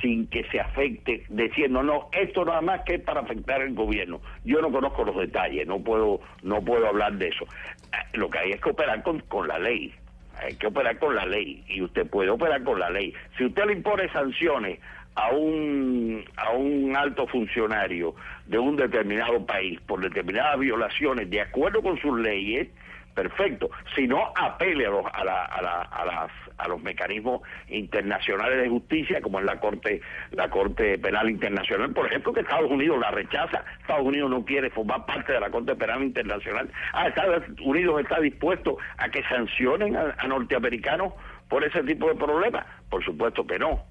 [0.00, 4.20] sin que se afecte, diciendo no, esto nada más que es para afectar al gobierno.
[4.44, 7.44] Yo no conozco los detalles, no puedo, no puedo hablar de eso.
[7.44, 9.94] Eh, lo que hay es que operar con, con la ley.
[10.42, 13.14] Hay que operar con la ley y usted puede operar con la ley.
[13.38, 14.80] Si usted le impone sanciones
[15.14, 18.14] a un, a un alto funcionario
[18.46, 22.68] de un determinado país por determinadas violaciones de acuerdo con sus leyes,
[23.14, 23.70] perfecto.
[23.94, 28.62] Si no, apele a los, a, la, a, la, a, las, a los mecanismos internacionales
[28.62, 32.98] de justicia, como es la Corte, la Corte Penal Internacional, por ejemplo, que Estados Unidos
[33.00, 33.64] la rechaza.
[33.80, 36.70] Estados Unidos no quiere formar parte de la Corte Penal Internacional.
[36.92, 41.12] Ah, Estados Unidos está dispuesto a que sancionen a, norteamericanos
[41.48, 42.66] por ese tipo de problemas.
[42.88, 43.84] Por supuesto que no.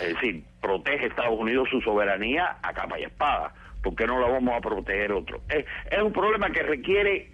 [0.00, 3.52] Es decir, protege Estados Unidos su soberanía a capa y espada.
[3.82, 5.40] ¿Por qué no la vamos a proteger otro?
[5.48, 7.29] Es, es un problema que requiere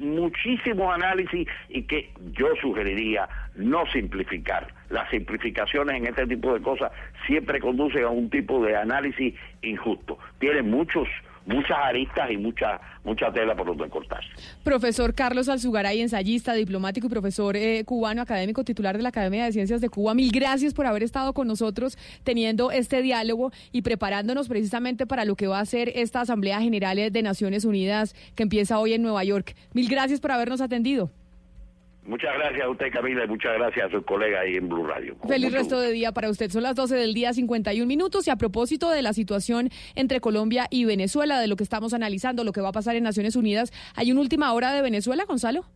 [0.00, 4.66] muchísimo análisis y que yo sugeriría no simplificar.
[4.88, 6.90] Las simplificaciones en este tipo de cosas
[7.26, 10.18] siempre conducen a un tipo de análisis injusto.
[10.38, 11.08] Tiene muchos
[11.46, 14.20] muchas aristas y mucha mucha tela por donde cortar.
[14.62, 19.52] Profesor Carlos Alzugaray, ensayista, diplomático y profesor eh, cubano, académico titular de la Academia de
[19.52, 24.48] Ciencias de Cuba, mil gracias por haber estado con nosotros teniendo este diálogo y preparándonos
[24.48, 28.78] precisamente para lo que va a ser esta Asamblea General de Naciones Unidas que empieza
[28.78, 29.54] hoy en Nueva York.
[29.72, 31.10] Mil gracias por habernos atendido.
[32.10, 35.16] Muchas gracias a usted, Camila, y muchas gracias a su colega ahí en Blue Radio.
[35.28, 36.50] Feliz resto de día para usted.
[36.50, 38.26] Son las 12 del día, 51 minutos.
[38.26, 42.42] Y a propósito de la situación entre Colombia y Venezuela, de lo que estamos analizando,
[42.42, 45.66] lo que va a pasar en Naciones Unidas, ¿hay una última hora de Venezuela, Gonzalo?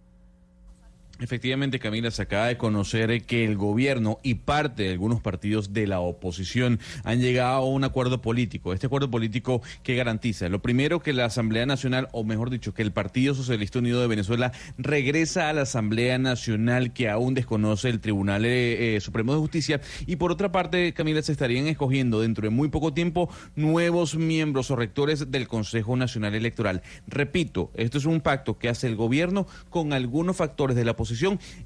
[1.20, 5.86] Efectivamente, Camila, se acaba de conocer que el gobierno y parte de algunos partidos de
[5.86, 8.72] la oposición han llegado a un acuerdo político.
[8.72, 12.82] Este acuerdo político que garantiza, lo primero, que la Asamblea Nacional, o mejor dicho, que
[12.82, 18.00] el Partido Socialista Unido de Venezuela regresa a la Asamblea Nacional que aún desconoce el
[18.00, 19.80] Tribunal eh, eh, Supremo de Justicia.
[20.06, 24.72] Y por otra parte, Camila, se estarían escogiendo dentro de muy poco tiempo nuevos miembros
[24.72, 26.82] o rectores del Consejo Nacional Electoral.
[27.06, 31.03] Repito, esto es un pacto que hace el gobierno con algunos factores de la oposición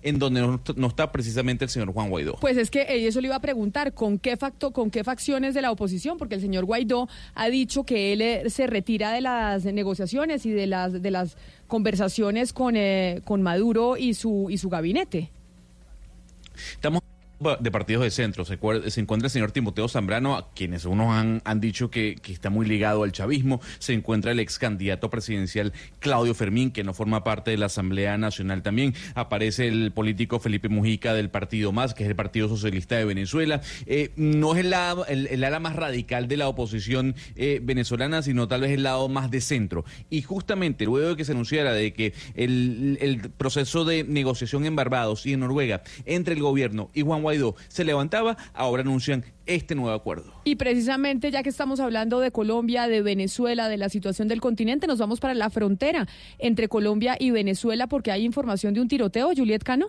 [0.02, 0.40] en donde
[0.76, 2.36] no, está precisamente el señor Juan Guaidó.
[2.40, 5.62] Pues es que eso le iba a preguntar, ¿con qué, facto, ¿con qué facciones de
[5.62, 6.18] la oposición?
[6.18, 10.50] Porque el señor Guaidó ha dicho que él eh, se retira de las negociaciones y
[10.50, 11.36] de las, de las
[11.66, 15.30] conversaciones con, eh, con Maduro y su, y su gabinete.
[16.72, 17.02] Estamos
[17.60, 18.44] de partidos de centro.
[18.44, 22.66] Se, encuentra el señor Timoteo Zambrano, a quienes unos han, han dicho que, está muy
[22.66, 23.60] ligado al chavismo.
[23.78, 28.18] Se encuentra el ex candidato presidencial Claudio Fermín, que no forma parte de la Asamblea
[28.18, 28.94] Nacional también.
[29.14, 33.60] Aparece el político Felipe Mujica del Partido Más, que es el Partido Socialista de Venezuela.
[33.86, 38.62] Eh, no es el, el, ala más radical de la oposición eh, venezolana, sino tal
[38.62, 39.84] vez el lado más de centro.
[40.10, 44.74] Y justamente luego de que se anunciara de que el, el proceso de negociación en
[44.74, 49.74] Barbados y en Noruega entre el gobierno y Juan Guaidó se levantaba, ahora anuncian este
[49.74, 50.32] nuevo acuerdo.
[50.44, 54.86] Y precisamente ya que estamos hablando de Colombia, de Venezuela, de la situación del continente,
[54.86, 56.06] nos vamos para la frontera
[56.38, 59.28] entre Colombia y Venezuela porque hay información de un tiroteo.
[59.36, 59.88] Juliet Cano.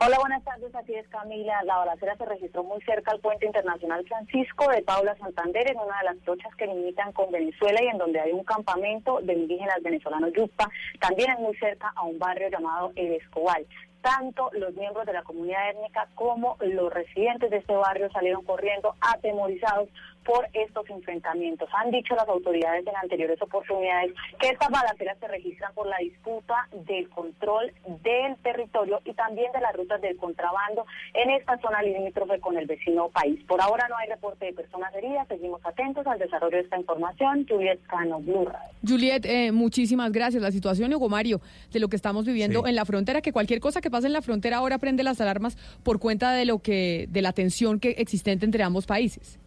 [0.00, 0.72] Hola, buenas tardes.
[0.74, 1.60] Así es, Camila.
[1.64, 5.98] La balacera se registró muy cerca al puente internacional Francisco de Paula Santander, en una
[5.98, 9.82] de las trochas que limitan con Venezuela y en donde hay un campamento de indígenas
[9.82, 10.70] venezolanos Yupa.
[11.00, 13.66] También es muy cerca a un barrio llamado El Escobal
[14.02, 18.94] tanto los miembros de la comunidad étnica como los residentes de este barrio salieron corriendo
[19.00, 19.88] atemorizados
[20.28, 21.70] por estos enfrentamientos.
[21.72, 26.68] Han dicho las autoridades en anteriores oportunidades que estas balaceras se registran por la disputa
[26.86, 27.72] del control
[28.04, 30.84] del territorio y también de las rutas del contrabando
[31.14, 33.42] en esta zona limítrofe con el vecino país.
[33.44, 35.26] Por ahora no hay reporte de personas heridas.
[35.28, 37.46] Seguimos atentos al desarrollo de esta información.
[37.48, 38.52] Juliet Cano, Blue
[38.86, 40.42] Juliet, eh, muchísimas gracias.
[40.42, 41.40] La situación, Hugo Mario,
[41.72, 44.20] de lo que estamos viviendo en la frontera, que cualquier cosa que pase en la
[44.20, 48.44] frontera ahora prende las alarmas por cuenta de lo que, de la tensión que existente
[48.44, 49.38] entre ambos países.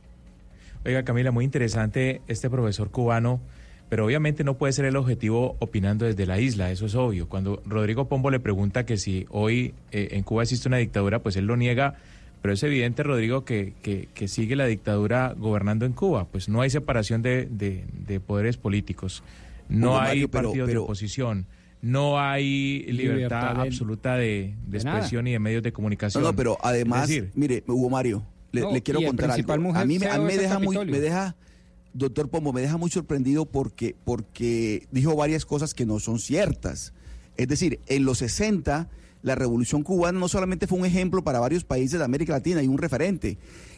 [0.84, 3.40] Oiga, Camila, muy interesante este profesor cubano,
[3.88, 7.30] pero obviamente no puede ser el objetivo opinando desde la isla, eso es obvio.
[7.30, 11.36] Cuando Rodrigo Pombo le pregunta que si hoy eh, en Cuba existe una dictadura, pues
[11.36, 11.96] él lo niega,
[12.42, 16.26] pero es evidente, Rodrigo, que, que, sigue la dictadura gobernando en Cuba.
[16.26, 19.24] Pues no hay separación de, de, poderes políticos,
[19.70, 21.46] no hay partidos de oposición
[21.82, 26.22] no hay libertad, absoluta de, expresión y de medios de comunicación.
[26.24, 29.74] No, no pero además, mire, Hugo Mario, le, quiero contar algo.
[29.76, 31.36] A mí, me deja muy, me deja,
[31.94, 36.94] doctor Pombo, me deja muy sorprendido porque, porque dijo varias cosas que no son ciertas.
[37.38, 38.90] Es decir, en los 60
[39.24, 42.68] la revolución cubana no solamente fue un ejemplo para varios países de América Latina y
[42.68, 43.38] un referente.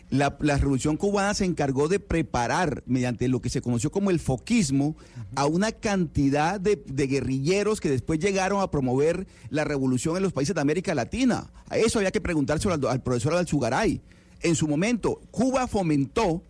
[0.10, 4.96] La, revolución cubana se encargó de preparar, mediante lo que se conoció como el foquismo,
[5.36, 10.54] a una cantidad de, guerrilleros que después llegaron a promover la revolución en los países
[10.56, 11.52] de América Latina.
[11.68, 14.02] A eso había que preguntárselo al, al profesor Alzugaray
[14.44, 16.44] en su momento Cuba fomentó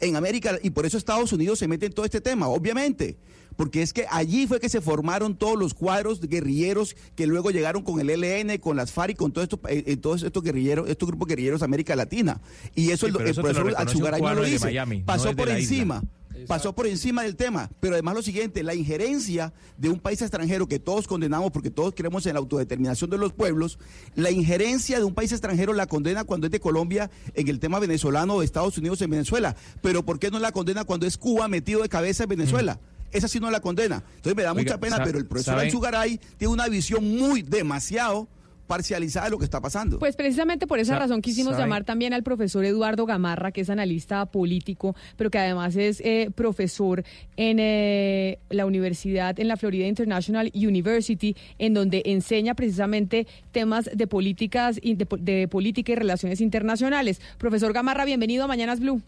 [0.00, 3.18] en América y por eso Estados Unidos se mete en todo este tema, obviamente,
[3.56, 7.82] porque es que allí fue que se formaron todos los cuadros guerrilleros que luego llegaron
[7.82, 11.06] con el ELN, con las FARC, con todo esto, eh, eh, todos estos guerrilleros, estos
[11.06, 12.40] grupos guerrilleros de América Latina.
[12.74, 14.72] Y eso, el, profesor Alzugaraño lo dice,
[15.04, 16.02] pasó por encima
[16.46, 17.70] pasó por encima del tema.
[17.80, 21.94] Pero además lo siguiente, la injerencia de un país extranjero que todos condenamos porque todos
[21.94, 23.78] creemos en la autodeterminación de los pueblos,
[24.14, 27.78] la injerencia de un país extranjero la condena cuando es de Colombia en el tema
[27.78, 29.56] venezolano o de Estados Unidos en Venezuela.
[29.82, 32.74] Pero ¿por qué no la condena cuando es Cuba metido de cabeza en Venezuela?
[32.74, 33.16] Mm.
[33.16, 34.04] Esa sí no la condena.
[34.16, 38.28] Entonces me da mucha pena, pero el profesor Alzugaray tiene una visión muy demasiado
[38.70, 39.98] parcializada de lo que está pasando.
[39.98, 44.26] Pues precisamente por esa razón quisimos llamar también al profesor Eduardo Gamarra, que es analista
[44.26, 47.02] político, pero que además es eh, profesor
[47.36, 54.06] en eh, la universidad, en la Florida International University, en donde enseña precisamente temas de
[54.06, 57.20] políticas, de, de política y relaciones internacionales.
[57.38, 59.02] Profesor Gamarra, bienvenido a Mañanas Blue.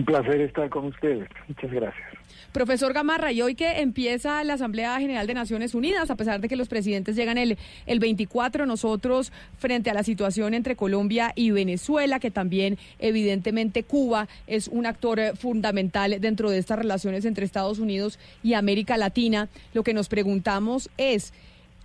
[0.00, 1.28] Un placer estar con ustedes.
[1.46, 2.08] Muchas gracias.
[2.52, 6.48] Profesor Gamarra, y hoy que empieza la Asamblea General de Naciones Unidas, a pesar de
[6.48, 11.50] que los presidentes llegan el, el 24, nosotros frente a la situación entre Colombia y
[11.50, 17.44] Venezuela, que también evidentemente Cuba es un actor eh, fundamental dentro de estas relaciones entre
[17.44, 21.34] Estados Unidos y América Latina, lo que nos preguntamos es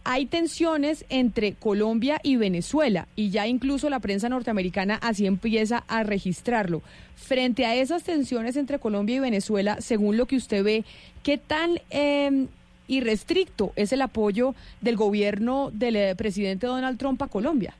[0.06, 6.04] hay tensiones entre Colombia y Venezuela y ya incluso la prensa norteamericana así empieza a
[6.04, 6.84] registrarlo.
[7.16, 10.86] Frente a esas tensiones entre Colombia y Venezuela, según lo que usted ve,
[11.24, 12.46] ¿qué tan eh,
[12.88, 17.74] irrestricto es el apoyo del gobierno del eh, presidente Donald Trump a Colombia?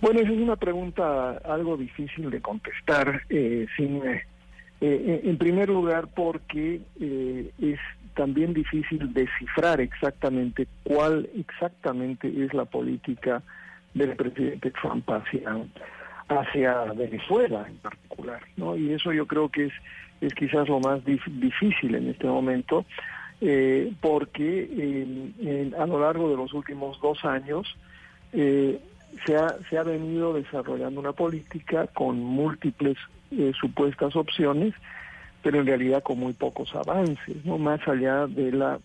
[0.00, 6.08] Bueno, esa es una pregunta algo difícil de contestar, eh, sin, eh, en primer lugar
[6.14, 7.78] porque es
[8.14, 13.42] también difícil descifrar exactamente cuál exactamente es la política
[13.92, 15.56] del presidente Trump hacia,
[16.28, 18.76] hacia Venezuela en particular, ¿no?
[18.76, 19.72] Y eso yo creo que es,
[20.20, 22.84] es quizás lo más difícil en este momento,
[23.40, 27.76] eh, porque a lo largo de los últimos dos años
[28.32, 28.80] eh,
[29.26, 32.96] se, ha, se ha venido desarrollando una política con múltiples
[33.30, 34.74] eh, supuestas opciones
[35.44, 38.80] pero en realidad con muy pocos avances, no más allá de la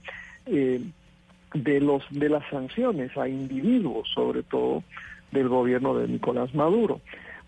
[0.46, 0.82] eh,
[1.54, 4.84] de los de las sanciones a individuos, sobre todo
[5.32, 7.00] del gobierno de Nicolás Maduro.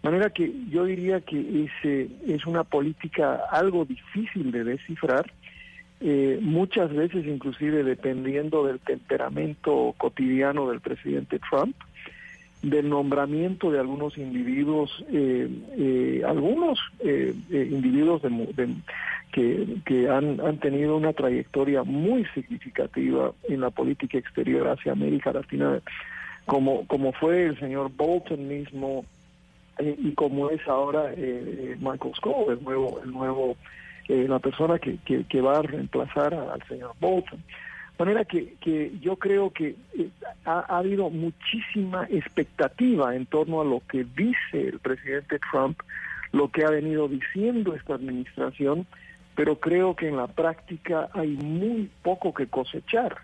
[0.01, 5.31] De manera que yo diría que es, es una política algo difícil de descifrar,
[5.99, 11.75] eh, muchas veces inclusive dependiendo del temperamento cotidiano del presidente Trump,
[12.61, 18.21] del nombramiento de algunos individuos, eh, eh, algunos eh, individuos
[19.31, 25.33] que, que han, han, tenido una trayectoria muy significativa en la política exterior hacia América
[25.33, 25.79] Latina,
[26.45, 29.05] como, como fue el señor Bolton mismo
[29.79, 31.11] y como es ahora
[31.79, 33.57] Michael Scott, el nuevo, el nuevo
[34.07, 37.41] la persona que, que va a reemplazar al señor Bolton.
[37.97, 40.09] Manera que, que yo creo que eh,
[40.45, 45.79] ha, habido muchísima expectativa en torno a lo que dice el presidente Trump,
[46.31, 48.87] lo que ha venido diciendo esta administración,
[49.35, 53.17] pero creo que en la práctica hay muy poco que cosechar.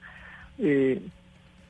[0.59, 1.01] Eh,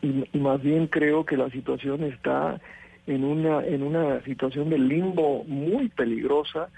[0.01, 2.59] y, más bien creo que la situación está
[3.07, 6.69] en una, en una situación de limbo muy peligrosa,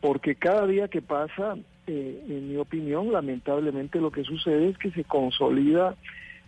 [0.00, 1.56] porque cada día que pasa
[1.88, 5.96] eh, en mi opinión, lamentablemente lo que sucede es que se consolida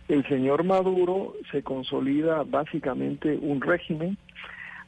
[0.07, 4.17] el señor Maduro, se consolida básicamente un régimen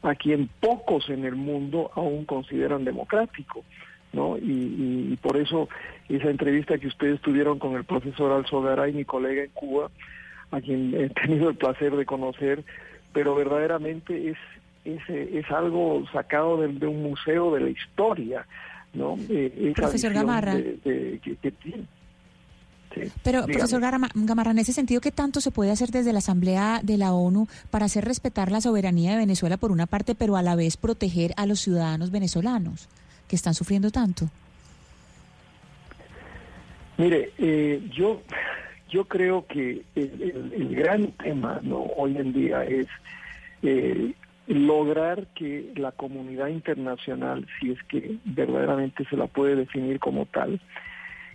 [0.03, 3.63] a quien pocos en el mundo aún consideran democrático.
[4.11, 4.37] ¿no?
[4.37, 5.69] Y, por eso
[6.07, 9.89] esa entrevista que ustedes tuvieron con el profesor Alzogaray, mi colega en Cuba,
[10.51, 12.63] a quien he tenido el placer de conocer,
[13.11, 14.37] pero verdaderamente es,
[14.85, 18.45] es, es algo sacado de, de un museo de la historia.
[18.93, 19.17] ¿No?
[19.29, 20.55] Eh, profesor Gamarra.
[23.23, 26.97] Pero, profesor Gamarra, en ese sentido, ¿qué tanto se puede hacer desde la Asamblea de
[26.97, 30.55] la ONU para hacer respetar la soberanía de Venezuela por una parte, pero a la
[30.55, 32.87] vez proteger a los ciudadanos venezolanos
[33.27, 34.29] que están sufriendo tanto?
[36.97, 38.21] Mire, eh, yo,
[38.89, 41.79] yo creo que el, gran tema ¿no?
[41.97, 42.87] hoy en día es
[43.63, 44.13] eh,
[44.47, 50.59] lograr que la comunidad internacional, si es que verdaderamente se la puede definir como tal,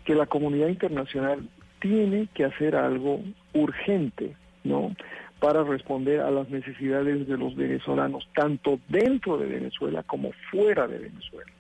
[0.05, 1.49] que la comunidad internacional
[1.81, 3.23] tiene que hacer algo
[3.55, 4.95] urgente, ¿no?
[5.41, 10.99] Para responder a las necesidades de los venezolanos, tanto dentro de Venezuela como fuera de
[10.99, 11.53] Venezuela.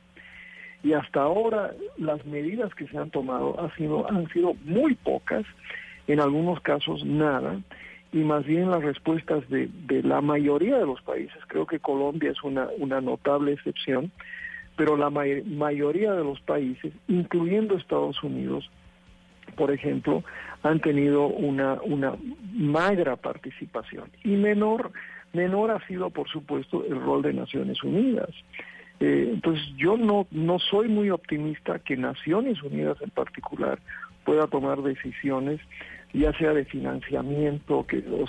[0.83, 5.45] Y hasta ahora las medidas que se han tomado han sido, han sido muy pocas,
[6.07, 7.61] en algunos casos nada,
[8.13, 12.31] y más bien las respuestas de, de la mayoría de los países, creo que Colombia
[12.31, 14.11] es una, una notable excepción,
[14.77, 18.71] pero la mayoría de los países, incluyendo Estados Unidos,
[19.57, 20.23] por ejemplo,
[20.63, 22.15] han tenido una, una
[22.53, 24.05] magra participación.
[24.23, 24.93] Y menor,
[25.33, 28.31] menor ha sido, por supuesto, el rol de Naciones Unidas.
[29.01, 33.81] Eh, entonces, yo no, no soy muy optimista que Naciones Unidas en particular
[34.25, 35.61] pueda tomar decisiones
[36.13, 38.27] ya sea de financiamiento, que, o